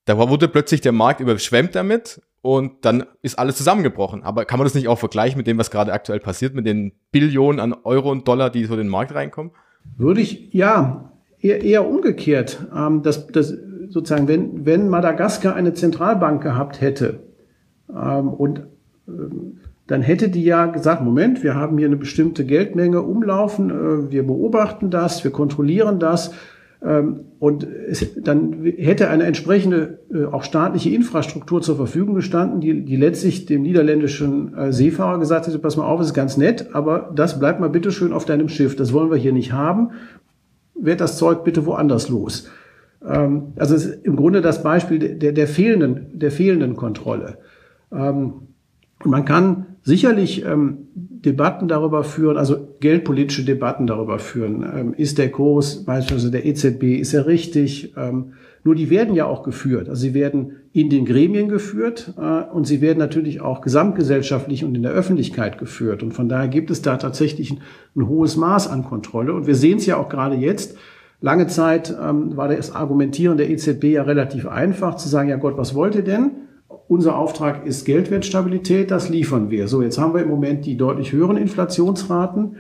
Da 0.06 0.18
wurde 0.18 0.48
plötzlich 0.48 0.82
der 0.82 0.92
Markt 0.92 1.20
überschwemmt 1.20 1.76
damit 1.76 2.22
und 2.42 2.86
dann 2.86 3.04
ist 3.22 3.38
alles 3.38 3.58
zusammengebrochen. 3.58 4.24
Aber 4.24 4.46
kann 4.46 4.60
man 4.60 4.66
das 4.66 4.76
nicht 4.76 4.88
auch 4.88 5.00
vergleichen 5.00 5.38
mit 5.38 5.48
dem, 5.48 5.58
was 5.58 5.72
gerade 5.72 5.94
aktuell 5.94 6.20
passiert, 6.20 6.54
mit 6.56 6.66
den 6.66 6.94
Billionen 7.12 7.60
an 7.60 7.76
Euro 7.84 8.12
und 8.12 8.28
Dollar, 8.28 8.50
die 8.50 8.66
so 8.66 8.74
in 8.74 8.80
den 8.80 8.88
Markt 8.88 9.14
reinkommen? 9.14 9.52
Würde 9.98 10.22
ich, 10.22 10.54
ja, 10.54 11.12
eher, 11.40 11.64
eher 11.64 11.88
umgekehrt. 11.88 12.66
Ähm, 12.76 13.02
das, 13.04 13.28
das, 13.28 13.54
sozusagen, 13.90 14.28
wenn, 14.28 14.66
wenn 14.66 14.90
Madagaskar 14.90 15.56
eine 15.56 15.74
Zentralbank 15.74 16.42
gehabt 16.44 16.82
hätte 16.82 17.24
ähm, 17.90 18.30
und 18.30 18.68
ähm, 19.08 19.60
dann 19.88 20.04
hätte 20.04 20.30
die 20.30 20.44
ja 20.44 20.68
gesagt, 20.68 21.02
Moment, 21.02 21.44
wir 21.44 21.56
haben 21.56 21.78
hier 21.80 21.88
eine 21.88 21.98
bestimmte 21.98 22.46
Geldmenge 22.46 23.02
umlaufen, 23.02 23.70
äh, 23.72 24.12
wir 24.12 24.26
beobachten 24.26 24.92
das, 24.92 25.24
wir 25.24 25.32
kontrollieren 25.32 26.00
das 26.00 26.34
und 27.40 27.68
es, 27.90 28.14
dann 28.22 28.64
hätte 28.64 29.10
eine 29.10 29.26
entsprechende 29.26 30.00
äh, 30.14 30.26
auch 30.26 30.44
staatliche 30.44 30.90
Infrastruktur 30.90 31.62
zur 31.62 31.76
Verfügung 31.76 32.16
gestanden, 32.16 32.62
die, 32.62 32.86
die 32.86 32.96
letztlich 32.96 33.46
dem 33.46 33.64
niederländischen 33.64 34.54
äh, 34.56 34.72
Seefahrer 34.72 35.20
gesagt 35.20 35.48
hätte, 35.48 35.60
pass 35.60 35.76
mal 35.76 35.86
auf, 35.86 36.00
ist 36.00 36.14
ganz 36.14 36.38
nett, 36.38 36.70
aber 36.74 37.12
das 37.14 37.38
bleibt 37.40 37.60
mal 37.60 37.70
bitte 37.70 37.92
schön 37.92 38.14
auf 38.14 38.24
deinem 38.24 38.48
Schiff. 38.48 38.78
Das 38.78 38.94
wollen 38.94 39.12
wir 39.12 39.18
hier 39.18 39.34
nicht 39.34 39.52
haben. 39.52 39.92
Werd 40.74 41.02
das 41.02 41.18
Zeug 41.18 41.44
bitte 41.44 41.66
woanders 41.66 42.08
los. 42.08 42.50
Ähm, 43.06 43.54
also 43.58 43.76
es 43.76 43.86
ist 43.86 44.06
im 44.06 44.16
Grunde 44.16 44.40
das 44.42 44.64
Beispiel 44.64 45.00
der, 45.00 45.34
der 45.34 45.48
fehlenden, 45.48 46.08
der 46.14 46.32
fehlenden 46.32 46.78
Kontrolle. 46.78 47.40
Ähm, 47.92 48.34
und 49.04 49.12
man 49.12 49.26
kann 49.26 49.66
sicherlich 49.90 50.46
ähm, 50.46 50.88
Debatten 50.94 51.68
darüber 51.68 52.04
führen, 52.04 52.38
also 52.38 52.76
geldpolitische 52.80 53.44
Debatten 53.44 53.88
darüber 53.88 54.20
führen. 54.20 54.64
Ähm, 54.64 54.94
ist 54.94 55.18
der 55.18 55.32
Kurs 55.32 55.84
beispielsweise 55.84 56.32
der 56.32 56.46
EZB, 56.46 57.00
ist 57.00 57.14
er 57.14 57.26
richtig? 57.26 57.94
Ähm, 57.98 58.34
nur 58.64 58.76
die 58.76 58.92
werden 58.92 59.16
ja 59.16 59.26
auch 59.26 59.42
geführt. 59.42 59.90
Also 59.90 60.02
sie 60.02 60.14
werden 60.14 60.58
in 60.74 60.92
den 60.92 61.06
Gremien 61.06 61.50
geführt 61.50 62.14
äh, 62.18 62.44
und 62.54 62.68
sie 62.68 62.82
werden 62.82 63.00
natürlich 63.00 63.42
auch 63.42 63.62
gesamtgesellschaftlich 63.62 64.64
und 64.64 64.76
in 64.76 64.84
der 64.84 64.92
Öffentlichkeit 64.92 65.58
geführt. 65.58 66.04
Und 66.04 66.14
von 66.14 66.30
daher 66.30 66.50
gibt 66.50 66.70
es 66.70 66.84
da 66.84 66.98
tatsächlich 66.98 67.52
ein, 67.52 67.62
ein 67.96 68.08
hohes 68.08 68.38
Maß 68.38 68.68
an 68.68 68.84
Kontrolle. 68.84 69.34
Und 69.34 69.48
wir 69.48 69.56
sehen 69.56 69.80
es 69.80 69.88
ja 69.88 69.98
auch 69.98 70.08
gerade 70.08 70.36
jetzt. 70.36 70.78
Lange 71.20 71.48
Zeit 71.48 71.94
ähm, 72.02 72.38
war 72.38 72.48
das 72.48 72.74
Argumentieren 72.76 73.38
der 73.38 73.50
EZB 73.50 73.86
ja 73.86 74.04
relativ 74.04 74.46
einfach, 74.48 74.96
zu 74.96 75.10
sagen, 75.10 75.30
ja 75.30 75.38
Gott, 75.38 75.58
was 75.58 75.74
wollt 75.74 75.96
ihr 75.96 76.04
denn? 76.04 76.32
Unser 76.90 77.20
Auftrag 77.20 77.68
ist 77.68 77.86
Geldwertstabilität, 77.86 78.90
das 78.90 79.10
liefern 79.10 79.52
wir. 79.52 79.68
So, 79.68 79.84
jetzt 79.84 80.00
haben 80.00 80.16
wir 80.16 80.24
im 80.24 80.28
Moment 80.28 80.66
die 80.66 80.76
deutlich 80.76 81.12
höheren 81.12 81.38
Inflationsraten. 81.38 82.56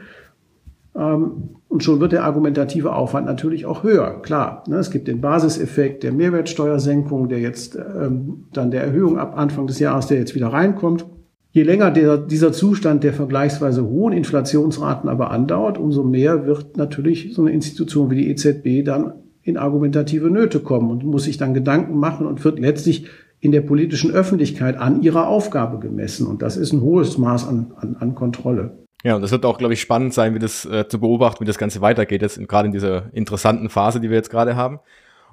Ähm, 0.95 1.55
und 1.67 1.84
schon 1.84 1.99
wird 1.99 2.11
der 2.11 2.25
argumentative 2.25 2.93
Aufwand 2.93 3.25
natürlich 3.25 3.65
auch 3.65 3.82
höher. 3.82 4.21
Klar, 4.21 4.63
ne, 4.67 4.75
es 4.75 4.91
gibt 4.91 5.07
den 5.07 5.19
Basiseffekt 5.19 6.03
der 6.03 6.11
Mehrwertsteuersenkung, 6.11 7.27
der 7.27 7.39
jetzt 7.39 7.75
ähm, 7.75 8.45
dann 8.53 8.69
der 8.69 8.84
Erhöhung 8.84 9.17
ab 9.17 9.36
Anfang 9.36 9.65
des 9.65 9.80
Jahres, 9.80 10.05
der 10.05 10.19
jetzt 10.19 10.36
wieder 10.36 10.49
reinkommt. 10.49 11.07
Je 11.49 11.63
länger 11.63 11.89
der, 11.89 12.17
dieser 12.17 12.51
Zustand 12.51 13.03
der 13.03 13.13
vergleichsweise 13.13 13.84
hohen 13.84 14.13
Inflationsraten 14.13 15.09
aber 15.09 15.32
andauert, 15.32 15.80
umso 15.80 16.03
mehr 16.03 16.45
wird 16.45 16.77
natürlich 16.77 17.34
so 17.34 17.41
eine 17.41 17.51
Institution 17.51 18.11
wie 18.11 18.17
die 18.17 18.30
EZB 18.30 18.86
dann 18.86 19.13
in 19.41 19.57
argumentative 19.57 20.30
Nöte 20.30 20.59
kommen 20.59 20.91
und 20.91 21.03
muss 21.03 21.23
sich 21.23 21.38
dann 21.38 21.55
Gedanken 21.55 21.97
machen 21.97 22.27
und 22.27 22.45
wird 22.45 22.59
letztlich 22.59 23.07
in 23.39 23.51
der 23.51 23.61
politischen 23.61 24.11
Öffentlichkeit 24.11 24.77
an 24.77 25.01
ihrer 25.01 25.27
Aufgabe 25.27 25.79
gemessen. 25.79 26.27
Und 26.27 26.41
das 26.41 26.57
ist 26.57 26.73
ein 26.73 26.81
hohes 26.81 27.17
Maß 27.17 27.47
an, 27.47 27.71
an, 27.77 27.95
an 27.99 28.15
Kontrolle. 28.15 28.77
Ja, 29.03 29.15
und 29.15 29.21
das 29.21 29.31
wird 29.31 29.45
auch, 29.45 29.57
glaube 29.57 29.73
ich, 29.73 29.81
spannend 29.81 30.13
sein, 30.13 30.35
wie 30.35 30.39
das 30.39 30.65
äh, 30.65 30.87
zu 30.87 30.99
beobachten, 30.99 31.41
wie 31.41 31.47
das 31.47 31.57
Ganze 31.57 31.79
weitergeht, 31.79 32.21
jetzt 32.21 32.45
gerade 32.49 32.65
in 32.65 32.73
dieser 32.73 33.13
interessanten 33.13 33.69
Phase, 33.69 34.01
die 34.01 34.09
wir 34.09 34.17
jetzt 34.17 34.29
gerade 34.29 34.57
haben. 34.57 34.79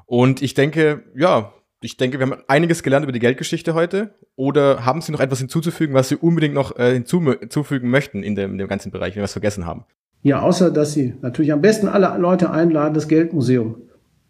Und 0.07 0.40
ich 0.40 0.54
denke, 0.54 1.02
ja, 1.16 1.52
ich 1.80 1.96
denke, 1.96 2.18
wir 2.18 2.26
haben 2.26 2.42
einiges 2.46 2.82
gelernt 2.82 3.04
über 3.04 3.12
die 3.12 3.18
Geldgeschichte 3.18 3.74
heute. 3.74 4.14
Oder 4.36 4.84
haben 4.84 5.00
Sie 5.00 5.12
noch 5.12 5.20
etwas 5.20 5.40
hinzuzufügen, 5.40 5.94
was 5.94 6.09
Sie 6.09 6.16
unbedingt 6.16 6.54
noch 6.54 6.76
äh, 6.78 6.92
hinzufügen 6.92 7.90
möchten 7.90 8.22
in 8.22 8.36
dem, 8.36 8.52
in 8.52 8.59
dem 8.59 8.68
ganzen 8.68 8.92
Bereich, 8.92 9.14
wenn 9.14 9.20
wir 9.20 9.24
es 9.24 9.32
vergessen 9.32 9.66
haben? 9.66 9.84
Ja, 10.22 10.40
außer 10.40 10.70
dass 10.70 10.92
Sie 10.92 11.14
natürlich 11.22 11.52
am 11.52 11.61
besten 11.61 11.88
alle 11.88 12.16
Leute 12.18 12.50
einladen, 12.50 12.94
das 12.94 13.09
Geldmuseum 13.09 13.82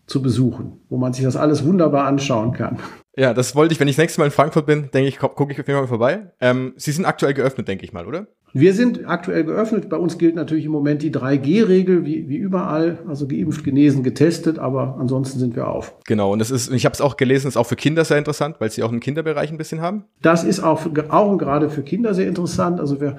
zu 0.06 0.22
besuchen, 0.22 0.80
wo 0.88 0.96
man 0.96 1.12
sich 1.12 1.24
das 1.24 1.36
alles 1.36 1.64
wunderbar 1.64 2.06
anschauen 2.06 2.52
kann. 2.52 2.78
Ja, 3.18 3.32
das 3.32 3.56
wollte 3.56 3.72
ich, 3.72 3.80
wenn 3.80 3.88
ich 3.88 3.96
das 3.96 4.02
nächste 4.02 4.20
Mal 4.20 4.26
in 4.26 4.30
Frankfurt 4.30 4.66
bin, 4.66 4.90
denke 4.92 5.08
ich, 5.08 5.18
gucke 5.18 5.50
ich 5.50 5.58
auf 5.58 5.66
jeden 5.66 5.78
Fall 5.78 5.88
vorbei. 5.88 6.32
Ähm, 6.40 6.74
Sie 6.76 6.92
sind 6.92 7.06
aktuell 7.06 7.32
geöffnet, 7.32 7.66
denke 7.66 7.84
ich 7.84 7.94
mal, 7.94 8.06
oder? 8.06 8.26
Wir 8.52 8.74
sind 8.74 9.06
aktuell 9.06 9.44
geöffnet. 9.44 9.88
Bei 9.88 9.96
uns 9.96 10.18
gilt 10.18 10.34
natürlich 10.34 10.66
im 10.66 10.72
Moment 10.72 11.02
die 11.02 11.10
3G-Regel, 11.10 12.04
wie, 12.04 12.28
wie 12.28 12.36
überall. 12.36 12.98
Also 13.08 13.26
geimpft, 13.26 13.64
genesen, 13.64 14.02
getestet, 14.02 14.58
aber 14.58 14.96
ansonsten 14.98 15.38
sind 15.38 15.56
wir 15.56 15.68
auf. 15.68 15.94
Genau, 16.06 16.32
und 16.32 16.38
das 16.38 16.50
ist, 16.50 16.70
ich 16.70 16.84
habe 16.84 16.92
es 16.92 17.00
auch 17.00 17.16
gelesen, 17.16 17.48
ist 17.48 17.56
auch 17.56 17.66
für 17.66 17.76
Kinder 17.76 18.04
sehr 18.04 18.18
interessant, 18.18 18.56
weil 18.58 18.70
Sie 18.70 18.82
auch 18.82 18.90
einen 18.90 19.00
Kinderbereich 19.00 19.50
ein 19.50 19.58
bisschen 19.58 19.80
haben. 19.80 20.04
Das 20.22 20.44
ist 20.44 20.60
auch, 20.60 20.86
auch 21.08 21.30
und 21.30 21.38
gerade 21.38 21.70
für 21.70 21.82
Kinder 21.82 22.14
sehr 22.14 22.28
interessant. 22.28 22.80
Also 22.80 23.00
wir 23.00 23.18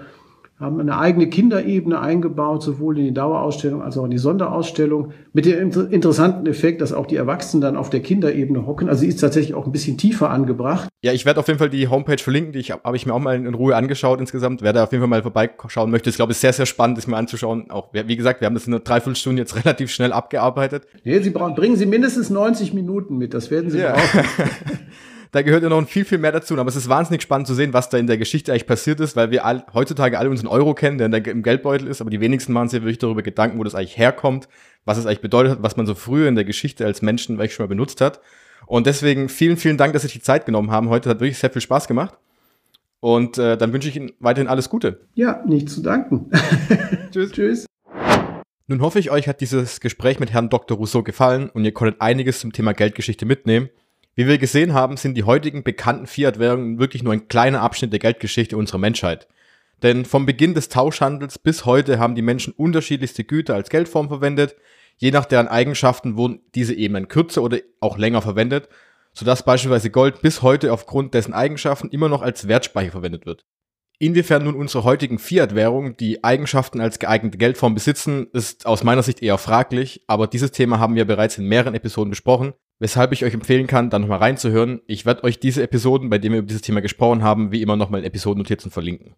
haben 0.59 0.79
eine 0.79 0.97
eigene 0.97 1.27
Kinderebene 1.27 1.99
eingebaut, 1.99 2.63
sowohl 2.63 2.97
in 2.97 3.05
die 3.05 3.13
Dauerausstellung 3.13 3.83
als 3.83 3.95
auch 3.95 4.05
in 4.05 4.09
die 4.09 4.17
Sonderausstellung, 4.17 5.11
mit 5.31 5.45
dem 5.45 5.71
interessanten 5.91 6.47
Effekt, 6.47 6.81
dass 6.81 6.93
auch 6.93 7.05
die 7.05 7.15
Erwachsenen 7.15 7.61
dann 7.61 7.77
auf 7.77 7.91
der 7.91 7.99
Kinderebene 7.99 8.65
hocken. 8.65 8.89
Also 8.89 9.01
sie 9.01 9.07
ist 9.07 9.19
tatsächlich 9.19 9.53
auch 9.53 9.67
ein 9.67 9.71
bisschen 9.71 9.99
tiefer 9.99 10.31
angebracht. 10.31 10.89
Ja, 11.03 11.13
ich 11.13 11.25
werde 11.25 11.39
auf 11.39 11.47
jeden 11.47 11.59
Fall 11.59 11.69
die 11.69 11.87
Homepage 11.87 12.17
verlinken, 12.17 12.53
die 12.53 12.59
ich 12.59 12.71
habe 12.71 12.95
ich 12.95 13.05
mir 13.05 13.13
auch 13.13 13.19
mal 13.19 13.35
in 13.35 13.53
Ruhe 13.53 13.75
angeschaut 13.75 14.19
insgesamt. 14.19 14.63
Wer 14.63 14.73
da 14.73 14.85
auf 14.85 14.91
jeden 14.91 15.03
Fall 15.03 15.09
mal 15.09 15.21
vorbeischauen 15.21 15.91
möchte, 15.91 16.09
ich 16.09 16.15
glaube, 16.15 16.31
es 16.31 16.37
ist 16.37 16.41
sehr, 16.41 16.53
sehr 16.53 16.65
spannend, 16.65 16.97
das 16.97 17.05
mir 17.05 17.17
anzuschauen. 17.17 17.69
Auch 17.69 17.93
wie 17.93 18.15
gesagt, 18.17 18.41
wir 18.41 18.47
haben 18.47 18.55
das 18.55 18.65
in 18.65 18.73
einer 18.73 18.83
Dreiviertelstunde 18.83 19.43
jetzt 19.43 19.55
relativ 19.63 19.91
schnell 19.91 20.11
abgearbeitet. 20.11 20.87
Nee, 21.03 21.19
Sie 21.19 21.29
brauchen, 21.29 21.53
bringen 21.53 21.75
Sie 21.75 21.85
mindestens 21.85 22.31
90 22.31 22.73
Minuten 22.73 23.17
mit, 23.17 23.35
das 23.35 23.51
werden 23.51 23.69
Sie 23.69 23.77
ja. 23.77 23.93
brauchen. 23.93 24.21
da 25.31 25.41
gehört 25.41 25.63
ja 25.63 25.69
noch 25.69 25.87
viel, 25.87 26.05
viel 26.05 26.17
mehr 26.17 26.31
dazu. 26.31 26.57
Aber 26.57 26.69
es 26.69 26.75
ist 26.75 26.89
wahnsinnig 26.89 27.21
spannend 27.21 27.47
zu 27.47 27.53
sehen, 27.53 27.73
was 27.73 27.89
da 27.89 27.97
in 27.97 28.07
der 28.07 28.17
Geschichte 28.17 28.51
eigentlich 28.51 28.67
passiert 28.67 28.99
ist, 28.99 29.15
weil 29.15 29.31
wir 29.31 29.45
all, 29.45 29.65
heutzutage 29.73 30.17
alle 30.17 30.29
unseren 30.29 30.47
Euro 30.47 30.73
kennen, 30.73 30.97
der, 30.97 31.09
der 31.09 31.25
im 31.27 31.43
Geldbeutel 31.43 31.87
ist, 31.87 32.01
aber 32.01 32.09
die 32.09 32.19
wenigsten 32.19 32.53
machen 32.53 32.69
sich 32.69 32.81
wirklich 32.81 32.99
darüber 32.99 33.21
Gedanken, 33.21 33.59
wo 33.59 33.63
das 33.63 33.75
eigentlich 33.75 33.97
herkommt, 33.97 34.47
was 34.85 34.97
es 34.97 35.05
eigentlich 35.05 35.21
bedeutet 35.21 35.53
hat, 35.53 35.63
was 35.63 35.77
man 35.77 35.85
so 35.85 35.95
früher 35.95 36.27
in 36.27 36.35
der 36.35 36.45
Geschichte 36.45 36.85
als 36.85 37.01
Menschen 37.01 37.35
vielleicht 37.35 37.53
schon 37.53 37.65
mal 37.65 37.69
benutzt 37.69 38.01
hat. 38.01 38.21
Und 38.65 38.87
deswegen 38.87 39.29
vielen, 39.29 39.57
vielen 39.57 39.77
Dank, 39.77 39.93
dass 39.93 40.01
Sie 40.01 40.07
sich 40.07 40.17
die 40.17 40.21
Zeit 40.21 40.45
genommen 40.45 40.71
haben. 40.71 40.89
Heute 40.89 41.09
hat 41.09 41.19
wirklich 41.19 41.37
sehr 41.37 41.49
viel 41.49 41.61
Spaß 41.61 41.87
gemacht. 41.87 42.17
Und 42.99 43.37
äh, 43.37 43.57
dann 43.57 43.73
wünsche 43.73 43.87
ich 43.89 43.95
Ihnen 43.95 44.11
weiterhin 44.19 44.49
alles 44.49 44.69
Gute. 44.69 45.01
Ja, 45.13 45.43
nicht 45.45 45.69
zu 45.69 45.81
danken. 45.81 46.31
Tschüss. 47.11 47.31
Tschüss. 47.31 47.65
Nun 48.69 48.81
hoffe 48.81 48.99
ich, 48.99 49.11
euch 49.11 49.29
hat 49.29 49.39
dieses 49.39 49.79
Gespräch 49.79 50.19
mit 50.19 50.33
Herrn 50.33 50.49
Dr. 50.49 50.77
Rousseau 50.77 51.01
gefallen 51.01 51.49
und 51.49 51.63
ihr 51.63 51.71
konntet 51.71 52.01
einiges 52.01 52.39
zum 52.41 52.51
Thema 52.51 52.73
Geldgeschichte 52.73 53.25
mitnehmen. 53.25 53.69
Wie 54.17 54.25
wir 54.25 54.39
gesehen 54.39 54.73
haben, 54.73 54.97
sind 54.97 55.13
die 55.13 55.25
heutigen 55.25 55.61
bekannten 55.61 56.07
Fiat-Währungen 56.07 56.79
wirklich 56.79 57.03
nur 57.03 57.13
ein 57.13 57.27
kleiner 57.27 57.61
Abschnitt 57.61 57.91
der 57.91 57.99
Geldgeschichte 57.99 58.57
unserer 58.57 58.79
Menschheit. 58.79 59.27
Denn 59.83 60.05
vom 60.05 60.25
Beginn 60.25 60.55
des 60.55 60.69
Tauschhandels 60.69 61.37
bis 61.37 61.65
heute 61.65 61.99
haben 61.99 62.15
die 62.15 62.23
Menschen 62.23 62.51
unterschiedlichste 62.51 63.23
Güter 63.23 63.53
als 63.53 63.69
Geldform 63.69 64.07
verwendet. 64.07 64.55
Je 64.97 65.11
nach 65.11 65.25
deren 65.25 65.47
Eigenschaften 65.47 66.17
wurden 66.17 66.39
diese 66.55 66.73
eben 66.73 66.95
ein 66.95 67.09
kürzer 67.09 67.43
oder 67.43 67.59
auch 67.79 67.99
länger 67.99 68.23
verwendet, 68.23 68.69
sodass 69.13 69.45
beispielsweise 69.45 69.91
Gold 69.91 70.23
bis 70.23 70.41
heute 70.41 70.73
aufgrund 70.73 71.13
dessen 71.13 71.35
Eigenschaften 71.35 71.89
immer 71.89 72.09
noch 72.09 72.23
als 72.23 72.47
Wertspeicher 72.47 72.93
verwendet 72.93 73.27
wird. 73.27 73.45
Inwiefern 73.99 74.45
nun 74.45 74.55
unsere 74.55 74.83
heutigen 74.83 75.19
Fiat-Währungen 75.19 75.95
die 75.95 76.23
Eigenschaften 76.23 76.81
als 76.81 76.97
geeignete 76.97 77.37
Geldform 77.37 77.75
besitzen, 77.75 78.25
ist 78.33 78.65
aus 78.65 78.83
meiner 78.83 79.03
Sicht 79.03 79.21
eher 79.21 79.37
fraglich, 79.37 80.03
aber 80.07 80.25
dieses 80.25 80.49
Thema 80.49 80.79
haben 80.79 80.95
wir 80.95 81.05
bereits 81.05 81.37
in 81.37 81.45
mehreren 81.45 81.75
Episoden 81.75 82.09
besprochen. 82.09 82.53
Weshalb 82.79 83.11
ich 83.11 83.25
euch 83.25 83.33
empfehlen 83.33 83.67
kann, 83.67 83.89
da 83.89 83.99
nochmal 83.99 84.19
reinzuhören. 84.19 84.81
Ich 84.87 85.05
werde 85.05 85.23
euch 85.23 85.39
diese 85.39 85.63
Episoden, 85.63 86.09
bei 86.09 86.17
denen 86.17 86.33
wir 86.33 86.39
über 86.39 86.47
dieses 86.47 86.61
Thema 86.61 86.81
gesprochen 86.81 87.23
haben, 87.23 87.51
wie 87.51 87.61
immer 87.61 87.75
nochmal 87.75 88.01
in 88.01 88.05
Episodennotizen 88.05 88.71
verlinken. 88.71 89.15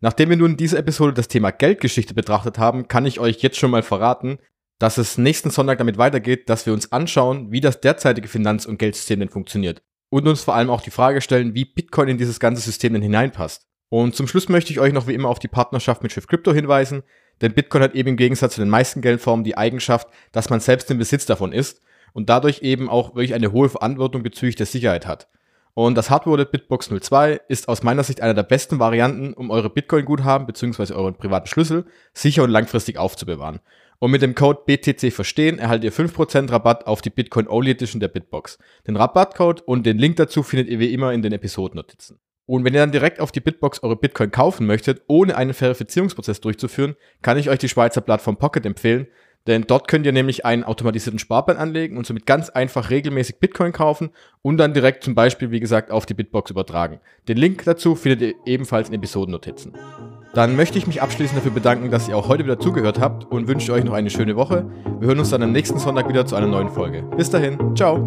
Nachdem 0.00 0.30
wir 0.30 0.36
nun 0.36 0.52
in 0.52 0.56
dieser 0.56 0.78
Episode 0.78 1.12
das 1.12 1.28
Thema 1.28 1.50
Geldgeschichte 1.50 2.14
betrachtet 2.14 2.58
haben, 2.58 2.88
kann 2.88 3.04
ich 3.04 3.20
euch 3.20 3.42
jetzt 3.42 3.58
schon 3.58 3.70
mal 3.70 3.82
verraten, 3.82 4.38
dass 4.78 4.96
es 4.96 5.18
nächsten 5.18 5.50
Sonntag 5.50 5.78
damit 5.78 5.98
weitergeht, 5.98 6.48
dass 6.48 6.66
wir 6.66 6.72
uns 6.72 6.92
anschauen, 6.92 7.50
wie 7.50 7.60
das 7.60 7.80
derzeitige 7.80 8.28
Finanz- 8.28 8.64
und 8.64 8.78
Geldsystem 8.78 9.18
denn 9.18 9.28
funktioniert. 9.28 9.82
Und 10.08 10.28
uns 10.28 10.44
vor 10.44 10.54
allem 10.54 10.70
auch 10.70 10.80
die 10.80 10.92
Frage 10.92 11.20
stellen, 11.20 11.54
wie 11.54 11.64
Bitcoin 11.64 12.08
in 12.08 12.18
dieses 12.18 12.38
ganze 12.38 12.62
System 12.62 12.92
denn 12.92 13.02
hineinpasst. 13.02 13.66
Und 13.90 14.14
zum 14.14 14.28
Schluss 14.28 14.48
möchte 14.48 14.72
ich 14.72 14.80
euch 14.80 14.92
noch 14.92 15.08
wie 15.08 15.14
immer 15.14 15.28
auf 15.28 15.40
die 15.40 15.48
Partnerschaft 15.48 16.02
mit 16.02 16.12
Shift 16.12 16.28
Crypto 16.28 16.52
hinweisen, 16.52 17.02
denn 17.40 17.54
Bitcoin 17.54 17.82
hat 17.82 17.94
eben 17.94 18.10
im 18.10 18.16
Gegensatz 18.16 18.54
zu 18.54 18.60
den 18.60 18.70
meisten 18.70 19.00
Geldformen 19.00 19.44
die 19.44 19.56
Eigenschaft, 19.56 20.08
dass 20.32 20.50
man 20.50 20.60
selbst 20.60 20.90
im 20.90 20.98
Besitz 20.98 21.26
davon 21.26 21.52
ist 21.52 21.82
und 22.18 22.28
dadurch 22.28 22.62
eben 22.62 22.90
auch 22.90 23.14
wirklich 23.14 23.32
eine 23.32 23.52
hohe 23.52 23.68
Verantwortung 23.68 24.24
bezüglich 24.24 24.56
der 24.56 24.66
Sicherheit 24.66 25.06
hat. 25.06 25.28
Und 25.74 25.94
das 25.94 26.10
Hardware 26.10 26.44
Bitbox 26.44 26.90
02 26.90 27.42
ist 27.46 27.68
aus 27.68 27.84
meiner 27.84 28.02
Sicht 28.02 28.20
einer 28.20 28.34
der 28.34 28.42
besten 28.42 28.80
Varianten, 28.80 29.34
um 29.34 29.52
eure 29.52 29.70
Bitcoin-Guthaben 29.70 30.44
bzw. 30.44 30.94
euren 30.94 31.14
privaten 31.14 31.46
Schlüssel 31.46 31.84
sicher 32.12 32.42
und 32.42 32.50
langfristig 32.50 32.98
aufzubewahren. 32.98 33.60
Und 34.00 34.10
mit 34.10 34.22
dem 34.22 34.34
Code 34.34 34.62
BTC 34.66 35.12
verstehen 35.12 35.60
erhaltet 35.60 35.84
ihr 35.84 35.92
5% 35.92 36.50
Rabatt 36.50 36.88
auf 36.88 37.02
die 37.02 37.10
Bitcoin 37.10 37.46
Only 37.46 37.70
Edition 37.70 38.00
der 38.00 38.08
Bitbox. 38.08 38.58
Den 38.88 38.96
Rabattcode 38.96 39.60
und 39.60 39.86
den 39.86 39.98
Link 39.98 40.16
dazu 40.16 40.42
findet 40.42 40.68
ihr 40.68 40.80
wie 40.80 40.92
immer 40.92 41.12
in 41.12 41.22
den 41.22 41.32
Episodennotizen. 41.32 42.18
Und 42.46 42.64
wenn 42.64 42.74
ihr 42.74 42.80
dann 42.80 42.90
direkt 42.90 43.20
auf 43.20 43.30
die 43.30 43.40
Bitbox 43.40 43.84
eure 43.84 43.94
Bitcoin 43.94 44.32
kaufen 44.32 44.66
möchtet, 44.66 45.02
ohne 45.06 45.36
einen 45.36 45.54
Verifizierungsprozess 45.54 46.40
durchzuführen, 46.40 46.96
kann 47.22 47.38
ich 47.38 47.48
euch 47.48 47.60
die 47.60 47.68
Schweizer 47.68 48.00
Plattform 48.00 48.38
Pocket 48.38 48.66
empfehlen, 48.66 49.06
denn 49.48 49.64
dort 49.66 49.88
könnt 49.88 50.04
ihr 50.04 50.12
nämlich 50.12 50.44
einen 50.44 50.62
automatisierten 50.62 51.18
Sparplan 51.18 51.56
anlegen 51.56 51.96
und 51.96 52.06
somit 52.06 52.26
ganz 52.26 52.50
einfach 52.50 52.90
regelmäßig 52.90 53.40
Bitcoin 53.40 53.72
kaufen 53.72 54.10
und 54.42 54.58
dann 54.58 54.74
direkt 54.74 55.02
zum 55.02 55.14
Beispiel, 55.14 55.50
wie 55.50 55.58
gesagt, 55.58 55.90
auf 55.90 56.04
die 56.04 56.12
Bitbox 56.12 56.50
übertragen. 56.50 57.00
Den 57.28 57.38
Link 57.38 57.64
dazu 57.64 57.94
findet 57.94 58.20
ihr 58.20 58.34
ebenfalls 58.44 58.90
in 58.90 58.94
Episodennotizen. 58.94 59.72
Dann 60.34 60.54
möchte 60.54 60.76
ich 60.76 60.86
mich 60.86 61.00
abschließend 61.00 61.38
dafür 61.38 61.52
bedanken, 61.52 61.90
dass 61.90 62.08
ihr 62.08 62.16
auch 62.16 62.28
heute 62.28 62.44
wieder 62.44 62.60
zugehört 62.60 63.00
habt 63.00 63.24
und 63.24 63.48
wünsche 63.48 63.72
euch 63.72 63.84
noch 63.84 63.94
eine 63.94 64.10
schöne 64.10 64.36
Woche. 64.36 64.70
Wir 65.00 65.08
hören 65.08 65.18
uns 65.18 65.30
dann 65.30 65.42
am 65.42 65.52
nächsten 65.52 65.78
Sonntag 65.78 66.10
wieder 66.10 66.26
zu 66.26 66.36
einer 66.36 66.46
neuen 66.46 66.68
Folge. 66.68 67.02
Bis 67.16 67.30
dahin, 67.30 67.74
ciao. 67.74 68.06